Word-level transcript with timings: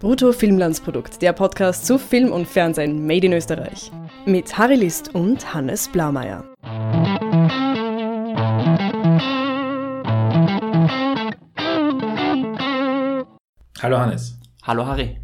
Brutto 0.00 0.32
Filmlandsprodukt, 0.32 1.22
der 1.22 1.32
Podcast 1.32 1.86
zu 1.86 1.98
Film 1.98 2.32
und 2.32 2.46
Fernsehen 2.46 3.06
made 3.06 3.26
in 3.26 3.32
Österreich. 3.32 3.90
Mit 4.26 4.58
Harry 4.58 4.74
List 4.74 5.14
und 5.14 5.54
Hannes 5.54 5.88
Blaumeier. 5.88 6.44
Hallo 13.80 13.98
Hannes. 13.98 14.38
Hallo 14.62 14.86
Harry. 14.86 15.20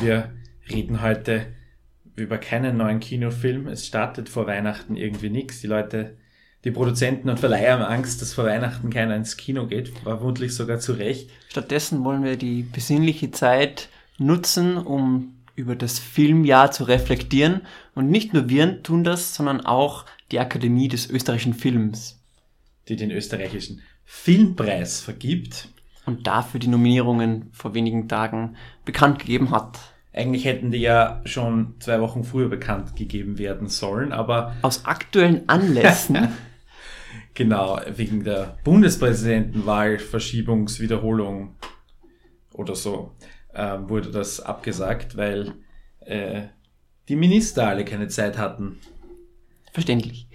Wir 0.00 0.32
reden 0.70 1.02
heute 1.02 1.46
über 2.16 2.38
keinen 2.38 2.76
neuen 2.76 3.00
Kinofilm. 3.00 3.66
Es 3.66 3.86
startet 3.86 4.28
vor 4.28 4.46
Weihnachten 4.46 4.96
irgendwie 4.96 5.30
nichts. 5.30 5.60
Die 5.62 5.68
Leute, 5.68 6.16
die 6.66 6.72
Produzenten 6.72 7.30
und 7.30 7.38
Verleiher 7.38 7.74
haben 7.74 7.84
Angst, 7.84 8.20
dass 8.20 8.34
vor 8.34 8.44
Weihnachten 8.44 8.90
keiner 8.90 9.14
ins 9.14 9.36
Kino 9.36 9.68
geht. 9.68 9.90
Vermutlich 10.02 10.52
sogar 10.52 10.80
zu 10.80 10.94
Recht. 10.94 11.30
Stattdessen 11.48 12.02
wollen 12.02 12.24
wir 12.24 12.36
die 12.36 12.64
besinnliche 12.64 13.30
Zeit 13.30 13.88
nutzen, 14.18 14.76
um 14.76 15.36
über 15.54 15.76
das 15.76 16.00
Filmjahr 16.00 16.72
zu 16.72 16.82
reflektieren. 16.82 17.60
Und 17.94 18.10
nicht 18.10 18.34
nur 18.34 18.48
wir 18.48 18.82
tun 18.82 19.04
das, 19.04 19.36
sondern 19.36 19.60
auch 19.60 20.06
die 20.32 20.40
Akademie 20.40 20.88
des 20.88 21.08
österreichischen 21.08 21.54
Films. 21.54 22.18
Die 22.88 22.96
den 22.96 23.12
österreichischen 23.12 23.82
Filmpreis 24.04 25.00
vergibt. 25.00 25.68
Und 26.04 26.26
dafür 26.26 26.58
die 26.58 26.66
Nominierungen 26.66 27.48
vor 27.52 27.74
wenigen 27.74 28.08
Tagen 28.08 28.56
bekannt 28.84 29.20
gegeben 29.20 29.52
hat. 29.52 29.78
Eigentlich 30.12 30.44
hätten 30.44 30.72
die 30.72 30.78
ja 30.78 31.22
schon 31.26 31.74
zwei 31.78 32.00
Wochen 32.00 32.24
früher 32.24 32.48
bekannt 32.48 32.96
gegeben 32.96 33.38
werden 33.38 33.68
sollen, 33.68 34.12
aber. 34.12 34.56
Aus 34.62 34.84
aktuellen 34.84 35.48
Anlässen. 35.48 36.26
genau, 37.36 37.80
wegen 37.94 38.24
der 38.24 38.58
Bundespräsidentenwahl, 38.64 40.00
Verschiebungswiederholung 40.00 41.54
oder 42.52 42.74
so 42.74 43.12
äh, 43.54 43.78
wurde 43.86 44.10
das 44.10 44.40
abgesagt, 44.40 45.16
weil 45.16 45.54
äh, 46.00 46.42
die 47.08 47.14
Minister 47.16 47.68
alle 47.68 47.84
keine 47.84 48.08
Zeit 48.08 48.36
hatten. 48.38 48.78
Verständlich. 49.72 50.28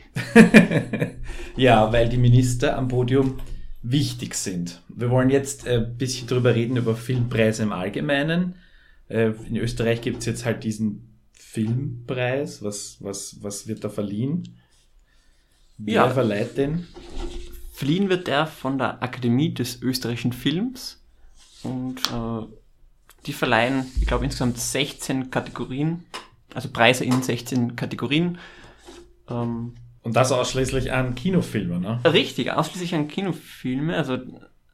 ja, 1.57 1.91
weil 1.91 2.07
die 2.07 2.17
Minister 2.17 2.77
am 2.77 2.87
Podium 2.87 3.39
wichtig 3.81 4.35
sind. 4.35 4.81
Wir 4.87 5.09
wollen 5.09 5.29
jetzt 5.29 5.67
ein 5.67 5.83
äh, 5.83 5.87
bisschen 5.97 6.27
drüber 6.27 6.55
reden, 6.55 6.77
über 6.77 6.95
Filmpreise 6.95 7.63
im 7.63 7.71
Allgemeinen. 7.71 8.55
Äh, 9.09 9.31
in 9.47 9.57
Österreich 9.57 10.01
gibt 10.01 10.19
es 10.19 10.25
jetzt 10.25 10.45
halt 10.45 10.63
diesen 10.63 11.17
Filmpreis. 11.31 12.61
Was, 12.61 12.97
was, 13.01 13.37
was 13.41 13.67
wird 13.67 13.83
da 13.83 13.89
verliehen? 13.89 14.43
Wer 15.85 15.93
ja. 15.93 16.09
verleiht 16.09 16.57
den? 16.57 16.87
Verliehen 17.73 18.09
wird 18.09 18.27
der 18.27 18.45
von 18.45 18.77
der 18.77 19.01
Akademie 19.01 19.53
des 19.53 19.81
österreichischen 19.81 20.33
Films. 20.33 21.01
Und 21.63 21.97
äh, 22.11 22.45
die 23.25 23.33
verleihen, 23.33 23.85
ich 23.99 24.07
glaube, 24.07 24.25
insgesamt 24.25 24.57
16 24.57 25.31
Kategorien, 25.31 26.05
also 26.53 26.69
Preise 26.69 27.05
in 27.05 27.21
16 27.21 27.75
Kategorien. 27.75 28.37
Ähm, 29.29 29.75
und 30.03 30.15
das 30.15 30.31
ausschließlich 30.31 30.91
an 30.91 31.15
Kinofilme, 31.15 31.79
ne? 31.79 31.99
Richtig, 32.05 32.51
ausschließlich 32.51 32.95
an 32.95 33.07
Kinofilme. 33.07 33.95
Also 33.95 34.17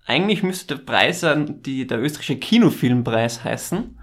eigentlich 0.05 0.43
müsste 0.43 0.77
der 0.77 0.83
Preis 0.83 1.25
die, 1.65 1.85
der 1.85 2.01
österreichische 2.01 2.37
Kinofilmpreis 2.37 3.43
heißen, 3.43 3.99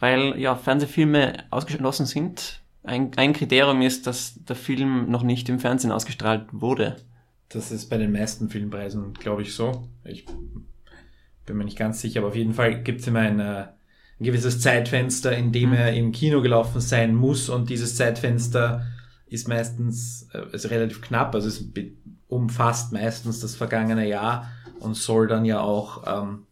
weil 0.00 0.38
ja 0.38 0.56
Fernsehfilme 0.56 1.44
ausgeschlossen 1.50 2.06
sind. 2.06 2.60
Ein, 2.82 3.10
ein 3.16 3.32
Kriterium 3.32 3.82
ist, 3.82 4.06
dass 4.06 4.34
der 4.44 4.56
Film 4.56 5.10
noch 5.10 5.22
nicht 5.22 5.48
im 5.48 5.58
Fernsehen 5.58 5.92
ausgestrahlt 5.92 6.46
wurde. 6.52 6.96
Das 7.50 7.72
ist 7.72 7.90
bei 7.90 7.98
den 7.98 8.12
meisten 8.12 8.48
Filmpreisen, 8.48 9.12
glaube 9.14 9.42
ich, 9.42 9.54
so. 9.54 9.88
Ich 10.04 10.24
bin 11.46 11.56
mir 11.56 11.64
nicht 11.64 11.78
ganz 11.78 12.00
sicher, 12.00 12.20
aber 12.20 12.28
auf 12.28 12.36
jeden 12.36 12.54
Fall 12.54 12.82
gibt 12.82 13.00
es 13.00 13.06
immer 13.06 13.20
ein, 13.20 13.40
äh, 13.40 13.66
ein, 14.20 14.24
gewisses 14.24 14.60
Zeitfenster, 14.60 15.36
in 15.36 15.52
dem 15.52 15.70
mhm. 15.70 15.76
er 15.76 15.92
im 15.92 16.12
Kino 16.12 16.42
gelaufen 16.42 16.80
sein 16.80 17.14
muss 17.14 17.48
und 17.48 17.68
dieses 17.68 17.96
Zeitfenster 17.96 18.86
ist 19.26 19.48
meistens 19.48 20.28
äh, 20.32 20.54
ist 20.54 20.70
relativ 20.70 21.00
knapp, 21.02 21.34
also 21.34 21.48
es 21.48 21.64
umfasst 22.28 22.92
meistens 22.92 23.40
das 23.40 23.56
vergangene 23.56 24.08
Jahr 24.08 24.48
und 24.78 24.94
soll 24.94 25.26
dann 25.26 25.44
ja 25.44 25.60
auch, 25.60 26.04
ähm, 26.06 26.46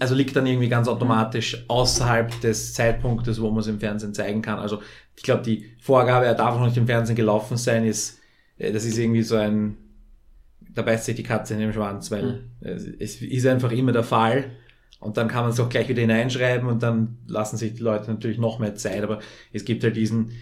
also 0.00 0.14
liegt 0.14 0.36
dann 0.36 0.46
irgendwie 0.46 0.68
ganz 0.68 0.88
automatisch 0.88 1.64
außerhalb 1.68 2.40
des 2.42 2.74
Zeitpunktes, 2.74 3.40
wo 3.40 3.50
man 3.50 3.60
es 3.60 3.66
im 3.66 3.80
Fernsehen 3.80 4.12
zeigen 4.12 4.42
kann. 4.42 4.58
Also 4.58 4.82
ich 5.18 5.22
glaube, 5.24 5.42
die 5.42 5.66
Vorgabe, 5.80 6.26
er 6.26 6.34
darf 6.34 6.56
noch 6.58 6.64
nicht 6.64 6.76
im 6.76 6.86
Fernsehen 6.86 7.16
gelaufen 7.16 7.56
sein, 7.56 7.84
ist, 7.84 8.18
äh, 8.56 8.72
das 8.72 8.84
ist 8.84 8.96
irgendwie 8.96 9.22
so 9.22 9.36
ein 9.36 9.76
da 10.78 10.82
beißt 10.82 11.06
sich 11.06 11.16
die 11.16 11.24
Katze 11.24 11.54
in 11.54 11.60
den 11.60 11.72
Schwanz, 11.72 12.10
weil 12.12 12.22
mhm. 12.22 12.94
es 13.00 13.20
ist 13.20 13.46
einfach 13.46 13.72
immer 13.72 13.90
der 13.90 14.04
Fall. 14.04 14.52
Und 15.00 15.16
dann 15.16 15.28
kann 15.28 15.42
man 15.42 15.50
es 15.50 15.58
auch 15.58 15.68
gleich 15.68 15.88
wieder 15.88 16.00
hineinschreiben 16.00 16.68
und 16.68 16.82
dann 16.82 17.18
lassen 17.26 17.56
sich 17.56 17.74
die 17.74 17.82
Leute 17.82 18.10
natürlich 18.10 18.38
noch 18.38 18.60
mehr 18.60 18.76
Zeit. 18.76 19.02
Aber 19.02 19.18
es 19.52 19.64
gibt 19.64 19.82
halt 19.82 19.96
diesen 19.96 20.32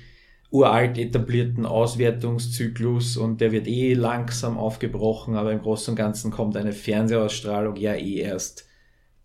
uralt 0.50 0.98
etablierten 0.98 1.64
Auswertungszyklus 1.64 3.16
und 3.16 3.40
der 3.40 3.52
wird 3.52 3.66
eh 3.66 3.94
langsam 3.94 4.58
aufgebrochen, 4.58 5.36
aber 5.36 5.52
im 5.52 5.60
Großen 5.60 5.92
und 5.92 5.96
Ganzen 5.96 6.30
kommt 6.30 6.56
eine 6.56 6.72
Fernsehausstrahlung 6.72 7.76
ja 7.76 7.94
eh 7.94 8.16
erst 8.16 8.66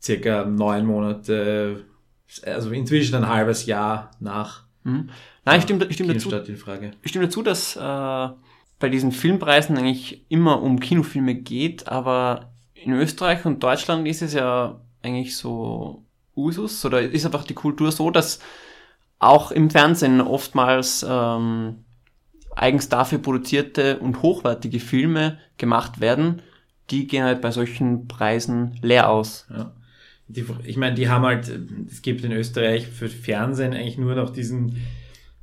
circa 0.01 0.45
neun 0.45 0.85
Monate, 0.85 1.85
also 2.43 2.71
inzwischen 2.71 3.15
ein 3.15 3.29
halbes 3.29 3.65
Jahr 3.65 4.11
nach. 4.19 4.63
Mhm. 4.83 5.09
Nein, 5.45 5.57
ich 5.57 5.63
stimme, 5.63 5.85
ich 5.85 5.95
stimme 5.95 6.13
dazu. 6.13 6.31
Ich 7.01 7.09
stimme 7.09 7.25
dazu, 7.25 7.41
dass 7.41 7.75
äh, 7.75 7.79
bei 8.79 8.89
diesen 8.89 9.11
Filmpreisen 9.11 9.77
eigentlich 9.77 10.25
immer 10.29 10.61
um 10.61 10.79
Kinofilme 10.79 11.35
geht, 11.35 11.87
aber 11.87 12.51
in 12.73 12.93
Österreich 12.93 13.45
und 13.45 13.63
Deutschland 13.63 14.07
ist 14.07 14.21
es 14.21 14.33
ja 14.33 14.81
eigentlich 15.01 15.35
so 15.35 16.03
Usus 16.35 16.83
oder 16.85 17.01
ist 17.01 17.25
einfach 17.25 17.43
die 17.43 17.53
Kultur 17.53 17.91
so, 17.91 18.11
dass 18.11 18.39
auch 19.19 19.51
im 19.51 19.69
Fernsehen 19.69 20.19
oftmals 20.21 21.05
ähm, 21.07 21.85
eigens 22.55 22.89
dafür 22.89 23.19
produzierte 23.19 23.99
und 23.99 24.21
hochwertige 24.21 24.79
Filme 24.79 25.37
gemacht 25.57 26.01
werden, 26.01 26.41
die 26.89 27.07
gehen 27.07 27.23
halt 27.23 27.41
bei 27.41 27.51
solchen 27.51 28.07
Preisen 28.07 28.79
leer 28.81 29.09
aus. 29.09 29.47
Ja. 29.49 29.73
Die, 30.27 30.45
ich 30.65 30.77
meine, 30.77 30.95
die 30.95 31.09
haben 31.09 31.25
halt, 31.25 31.51
es 31.89 32.01
gibt 32.01 32.23
in 32.23 32.31
Österreich 32.31 32.87
für 32.87 33.09
Fernsehen 33.09 33.73
eigentlich 33.73 33.97
nur 33.97 34.15
noch 34.15 34.29
diesen 34.29 34.77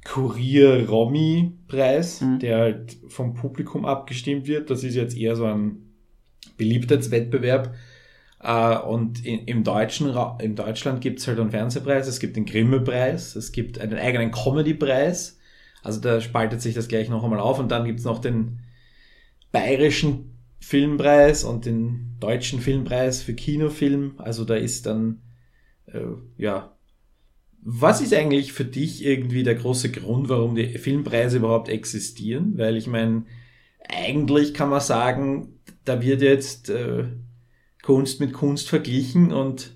Kurier-Romy-Preis, 0.08 2.22
mhm. 2.22 2.38
der 2.38 2.58
halt 2.58 2.96
vom 3.08 3.34
Publikum 3.34 3.84
abgestimmt 3.84 4.46
wird. 4.46 4.70
Das 4.70 4.82
ist 4.82 4.94
jetzt 4.94 5.14
eher 5.16 5.36
so 5.36 5.44
ein 5.44 5.92
Beliebtheitswettbewerb. 6.56 7.74
Uh, 8.40 8.78
und 8.88 9.26
in, 9.26 9.46
im 9.46 9.64
deutschen 9.64 10.08
Ra 10.08 10.38
in 10.40 10.54
Deutschland 10.54 11.00
gibt 11.00 11.18
es 11.18 11.26
halt 11.26 11.40
einen 11.40 11.50
Fernsehpreis, 11.50 12.06
es 12.06 12.20
gibt 12.20 12.36
den 12.36 12.46
Grimme-Preis, 12.46 13.34
es 13.34 13.50
gibt 13.50 13.80
einen 13.80 13.98
eigenen 13.98 14.30
Comedy-Preis. 14.30 15.40
Also 15.82 16.00
da 16.00 16.20
spaltet 16.20 16.62
sich 16.62 16.72
das 16.72 16.86
gleich 16.86 17.08
noch 17.08 17.24
einmal 17.24 17.40
auf 17.40 17.58
und 17.58 17.72
dann 17.72 17.84
gibt 17.84 17.98
es 17.98 18.04
noch 18.04 18.20
den 18.20 18.60
bayerischen 19.50 20.38
Filmpreis 20.60 21.42
und 21.42 21.66
den 21.66 22.14
deutschen 22.20 22.60
Filmpreis 22.60 23.22
für 23.22 23.34
Kinofilm. 23.34 24.14
Also 24.18 24.44
da 24.44 24.54
ist 24.54 24.86
dann 24.86 25.20
äh, 25.86 26.02
ja 26.36 26.77
was 27.62 28.00
ist 28.00 28.14
eigentlich 28.14 28.52
für 28.52 28.64
dich 28.64 29.04
irgendwie 29.04 29.42
der 29.42 29.56
große 29.56 29.90
Grund, 29.90 30.28
warum 30.28 30.54
die 30.54 30.78
Filmpreise 30.78 31.38
überhaupt 31.38 31.68
existieren? 31.68 32.56
Weil 32.56 32.76
ich 32.76 32.86
meine, 32.86 33.24
eigentlich 33.88 34.54
kann 34.54 34.70
man 34.70 34.80
sagen, 34.80 35.58
da 35.84 36.02
wird 36.02 36.22
jetzt 36.22 36.70
äh, 36.70 37.04
Kunst 37.82 38.20
mit 38.20 38.32
Kunst 38.32 38.68
verglichen 38.68 39.32
und 39.32 39.74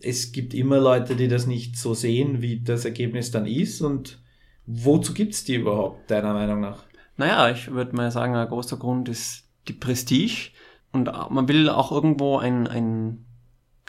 es 0.00 0.32
gibt 0.32 0.54
immer 0.54 0.80
Leute, 0.80 1.14
die 1.14 1.28
das 1.28 1.46
nicht 1.46 1.76
so 1.76 1.94
sehen, 1.94 2.42
wie 2.42 2.60
das 2.60 2.84
Ergebnis 2.84 3.30
dann 3.30 3.46
ist. 3.46 3.80
Und 3.80 4.20
wozu 4.66 5.14
gibt 5.14 5.34
es 5.34 5.44
die 5.44 5.54
überhaupt, 5.54 6.10
deiner 6.10 6.34
Meinung 6.34 6.60
nach? 6.60 6.84
Naja, 7.16 7.50
ich 7.50 7.70
würde 7.70 7.94
mal 7.94 8.10
sagen, 8.10 8.34
ein 8.34 8.48
großer 8.48 8.76
Grund 8.76 9.08
ist 9.08 9.44
die 9.68 9.72
Prestige. 9.72 10.50
Und 10.90 11.10
man 11.30 11.48
will 11.48 11.68
auch 11.68 11.92
irgendwo 11.92 12.38
ein, 12.38 12.66
ein 12.66 13.24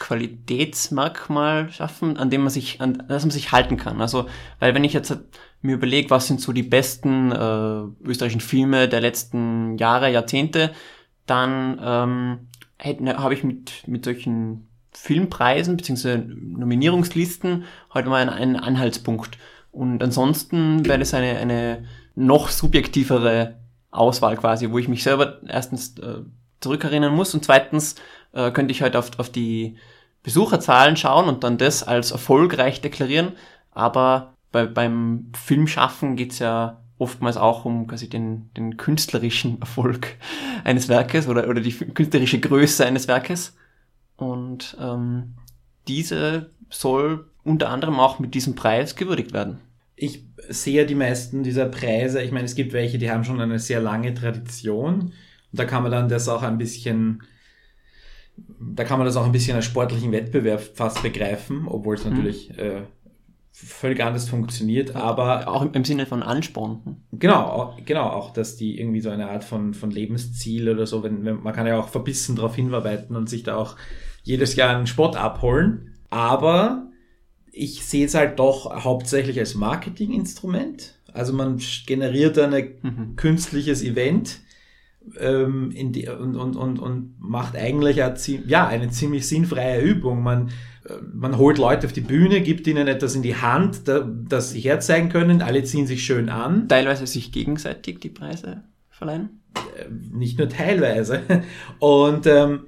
Qualitätsmerkmal 0.03 1.71
schaffen, 1.71 2.17
an 2.17 2.29
dem 2.29 2.41
man 2.41 2.49
sich, 2.49 2.81
an 2.81 3.05
das 3.07 3.23
man 3.23 3.31
sich 3.31 3.53
halten 3.53 3.77
kann. 3.77 4.01
Also, 4.01 4.27
weil 4.59 4.75
wenn 4.75 4.83
ich 4.83 4.91
jetzt 4.91 5.17
mir 5.61 5.75
überlege, 5.75 6.09
was 6.09 6.27
sind 6.27 6.41
so 6.41 6.51
die 6.51 6.61
besten 6.61 7.31
äh, 7.31 8.05
österreichischen 8.05 8.41
Filme 8.41 8.89
der 8.89 8.99
letzten 8.99 9.77
Jahre, 9.77 10.11
Jahrzehnte, 10.11 10.71
dann 11.25 11.79
ähm, 11.81 12.49
ne, 12.99 13.17
habe 13.17 13.33
ich 13.33 13.45
mit, 13.45 13.87
mit 13.87 14.03
solchen 14.03 14.67
Filmpreisen 14.91 15.77
bzw. 15.77 16.17
Nominierungslisten 16.17 17.63
heute 17.93 18.09
mal 18.09 18.27
einen, 18.29 18.57
Anhaltspunkt. 18.57 19.37
Und 19.71 20.03
ansonsten 20.03 20.85
wäre 20.85 20.99
das 20.99 21.13
eine, 21.13 21.37
eine 21.37 21.85
noch 22.13 22.49
subjektivere 22.49 23.55
Auswahl 23.89 24.35
quasi, 24.35 24.69
wo 24.69 24.79
ich 24.79 24.89
mich 24.89 25.03
selber 25.03 25.39
erstens 25.47 25.97
äh, 25.99 26.23
zurückerinnern 26.59 27.15
muss 27.15 27.33
und 27.33 27.45
zweitens 27.45 27.95
äh, 28.33 28.51
könnte 28.51 28.73
ich 28.73 28.81
halt 28.81 28.97
auf, 28.97 29.17
auf 29.17 29.29
die 29.29 29.77
Besucherzahlen 30.23 30.95
schauen 30.95 31.27
und 31.27 31.43
dann 31.43 31.57
das 31.57 31.83
als 31.83 32.11
erfolgreich 32.11 32.81
deklarieren. 32.81 33.33
Aber 33.71 34.33
bei, 34.51 34.65
beim 34.65 35.31
Filmschaffen 35.35 36.15
geht's 36.15 36.39
ja 36.39 36.81
oftmals 36.97 37.37
auch 37.37 37.65
um 37.65 37.87
quasi 37.87 38.09
den, 38.09 38.49
den 38.55 38.77
künstlerischen 38.77 39.57
Erfolg 39.61 40.15
eines 40.63 40.87
Werkes 40.87 41.27
oder, 41.27 41.49
oder 41.49 41.61
die 41.61 41.73
künstlerische 41.73 42.39
Größe 42.39 42.85
eines 42.85 43.07
Werkes. 43.07 43.55
Und 44.15 44.77
ähm, 44.79 45.33
diese 45.87 46.51
soll 46.69 47.27
unter 47.43 47.69
anderem 47.69 47.99
auch 47.99 48.19
mit 48.19 48.33
diesem 48.33 48.55
Preis 48.55 48.95
gewürdigt 48.95 49.33
werden. 49.33 49.59
Ich 49.95 50.23
sehe 50.49 50.85
die 50.85 50.95
meisten 50.95 51.43
dieser 51.43 51.65
Preise, 51.65 52.21
ich 52.21 52.31
meine, 52.31 52.45
es 52.45 52.55
gibt 52.55 52.73
welche, 52.73 52.97
die 52.97 53.11
haben 53.11 53.23
schon 53.23 53.41
eine 53.41 53.59
sehr 53.59 53.81
lange 53.81 54.13
Tradition. 54.13 55.01
Und 55.01 55.13
da 55.51 55.65
kann 55.65 55.83
man 55.83 55.91
dann 55.91 56.09
das 56.09 56.29
auch 56.29 56.41
ein 56.41 56.57
bisschen, 56.57 57.23
da 58.59 58.83
kann 58.83 58.97
man 58.97 59.05
das 59.05 59.17
auch 59.17 59.25
ein 59.25 59.31
bisschen 59.31 59.55
als 59.55 59.65
sportlichen 59.65 60.11
Wettbewerb 60.11 60.61
fast 60.61 61.03
begreifen, 61.03 61.67
obwohl 61.67 61.95
es 61.95 62.05
natürlich 62.05 62.49
mhm. 62.49 62.59
äh, 62.59 62.81
völlig 63.51 64.03
anders 64.03 64.27
funktioniert, 64.27 64.95
aber 64.95 65.47
auch 65.47 65.61
im, 65.61 65.85
Sinne 65.85 66.07
von 66.07 66.23
Ansporn. 66.23 66.97
Genau, 67.11 67.75
genau, 67.85 68.09
auch, 68.09 68.33
dass 68.33 68.55
die 68.55 68.79
irgendwie 68.79 69.01
so 69.01 69.11
eine 69.11 69.29
Art 69.29 69.43
von, 69.43 69.75
von 69.75 69.91
Lebensziel 69.91 70.69
oder 70.69 70.87
so, 70.87 71.03
wenn, 71.03 71.23
wenn 71.23 71.43
man 71.43 71.53
kann 71.53 71.67
ja 71.67 71.79
auch 71.79 71.89
verbissen 71.89 72.35
darauf 72.35 72.55
hinarbeiten 72.55 73.15
und 73.15 73.29
sich 73.29 73.43
da 73.43 73.55
auch 73.55 73.75
jedes 74.23 74.55
Jahr 74.55 74.75
einen 74.75 74.87
Sport 74.87 75.15
abholen, 75.15 75.93
aber 76.09 76.87
ich 77.51 77.85
sehe 77.85 78.05
es 78.05 78.15
halt 78.15 78.39
doch 78.39 78.83
hauptsächlich 78.83 79.37
als 79.37 79.53
Marketinginstrument. 79.53 80.99
Also 81.13 81.33
man 81.33 81.61
generiert 81.85 82.39
ein 82.39 82.51
mhm. 82.81 83.15
künstliches 83.15 83.83
Event 83.83 84.39
ähm, 85.19 85.71
in 85.71 85.91
die, 85.91 86.07
und, 86.07 86.35
und, 86.35 86.55
und, 86.55 86.79
und 86.79 87.15
macht 87.19 87.55
eigentlich 87.55 88.01
eine, 88.03 88.15
ja, 88.47 88.67
eine 88.67 88.89
ziemlich 88.89 89.27
sinnfreie 89.27 89.81
Übung. 89.81 90.23
Man, 90.23 90.49
äh, 90.87 90.93
man 91.13 91.37
holt 91.37 91.57
Leute 91.57 91.87
auf 91.87 91.93
die 91.93 92.01
Bühne, 92.01 92.41
gibt 92.41 92.67
ihnen 92.67 92.87
etwas 92.87 93.15
in 93.15 93.21
die 93.21 93.35
Hand, 93.35 93.87
da, 93.87 93.99
das 93.99 94.51
sie 94.51 94.61
herzeigen 94.61 95.09
können, 95.09 95.41
alle 95.41 95.63
ziehen 95.63 95.87
sich 95.87 96.03
schön 96.05 96.29
an. 96.29 96.67
Teilweise 96.67 97.07
sich 97.07 97.31
gegenseitig 97.31 97.99
die 97.99 98.09
Preise 98.09 98.63
verleihen? 98.89 99.41
Äh, 99.77 99.85
nicht 100.11 100.37
nur 100.37 100.49
teilweise. 100.49 101.21
Und 101.79 102.25
ähm, 102.27 102.61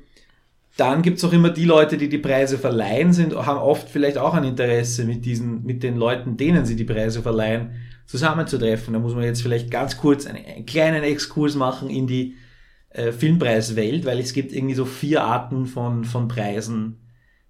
dann 0.78 1.02
gibt's 1.02 1.24
auch 1.24 1.32
immer 1.32 1.52
die 1.52 1.66
Leute, 1.66 1.98
die 1.98 2.10
die 2.10 2.18
Preise 2.18 2.58
verleihen, 2.58 3.14
sind, 3.14 3.34
haben 3.34 3.60
oft 3.60 3.90
vielleicht 3.90 4.18
auch 4.18 4.34
ein 4.34 4.44
Interesse 4.44 5.06
mit 5.06 5.26
diesen, 5.26 5.64
mit 5.64 5.84
den 5.84 5.96
Leuten, 5.96 6.36
denen 6.36 6.66
sie 6.66 6.76
die 6.76 6.84
Preise 6.84 7.22
verleihen, 7.22 7.72
zusammenzutreffen. 8.06 8.94
Da 8.94 9.00
muss 9.00 9.16
man 9.16 9.24
jetzt 9.24 9.42
vielleicht 9.42 9.72
ganz 9.72 9.98
kurz 9.98 10.26
einen, 10.26 10.46
einen 10.46 10.66
kleinen 10.66 11.04
Exkurs 11.04 11.56
machen 11.56 11.90
in 11.90 12.08
die 12.08 12.36
äh, 12.90 13.12
Filmpreiswelt, 13.12 14.06
weil 14.06 14.20
es 14.20 14.34
gibt 14.34 14.54
irgendwie 14.54 14.76
so 14.76 14.86
vier 14.86 15.24
Arten 15.24 15.66
von, 15.66 16.06
von 16.06 16.28
Preisen. 16.28 17.00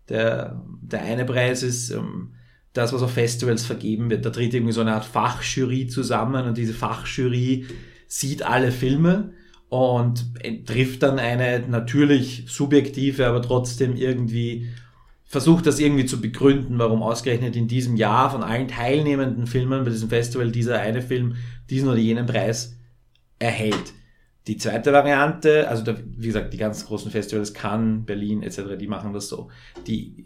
Der, 0.10 0.62
der 0.82 1.04
eine 1.04 1.26
Preis 1.26 1.64
ist 1.64 1.90
ähm, 1.92 2.34
das, 2.74 2.94
was 2.94 3.02
auf 3.02 3.14
Festivals 3.14 3.66
vergeben 3.66 4.10
wird. 4.10 4.26
Da 4.26 4.30
tritt 4.30 4.54
irgendwie 4.54 4.74
so 4.74 4.82
eine 4.82 4.94
Art 4.94 5.06
Fachjury 5.06 5.88
zusammen 5.88 6.46
und 6.46 6.58
diese 6.58 6.74
Fachjury 6.74 7.66
sieht 8.08 8.44
alle 8.44 8.72
Filme 8.72 9.34
und 9.70 10.26
trifft 10.66 11.04
dann 11.04 11.20
eine 11.20 11.66
natürlich 11.68 12.46
subjektive, 12.48 13.28
aber 13.28 13.42
trotzdem 13.42 13.96
irgendwie 13.96 14.70
versucht 15.26 15.66
das 15.66 15.80
irgendwie 15.80 16.06
zu 16.06 16.22
begründen, 16.22 16.78
warum 16.78 17.02
ausgerechnet 17.02 17.56
in 17.56 17.68
diesem 17.68 17.98
Jahr 17.98 18.30
von 18.30 18.44
allen 18.44 18.68
teilnehmenden 18.68 19.48
Filmen 19.48 19.84
bei 19.84 19.90
diesem 19.90 20.10
Festival 20.10 20.52
dieser 20.52 20.80
eine 20.80 21.02
Film 21.02 21.36
diesen 21.70 21.90
oder 21.90 21.98
jenen 21.98 22.28
Preis 22.28 22.78
erhält. 23.40 23.94
Die 24.48 24.58
zweite 24.58 24.94
Variante, 24.94 25.68
also 25.68 25.84
da, 25.84 25.96
wie 26.06 26.28
gesagt, 26.28 26.54
die 26.54 26.58
ganz 26.58 26.86
großen 26.86 27.10
Festivals, 27.10 27.54
Cannes, 27.54 28.06
Berlin 28.06 28.44
etc., 28.44 28.78
die 28.80 28.88
machen 28.88 29.12
das 29.12 29.28
so. 29.28 29.50
Die 29.88 30.26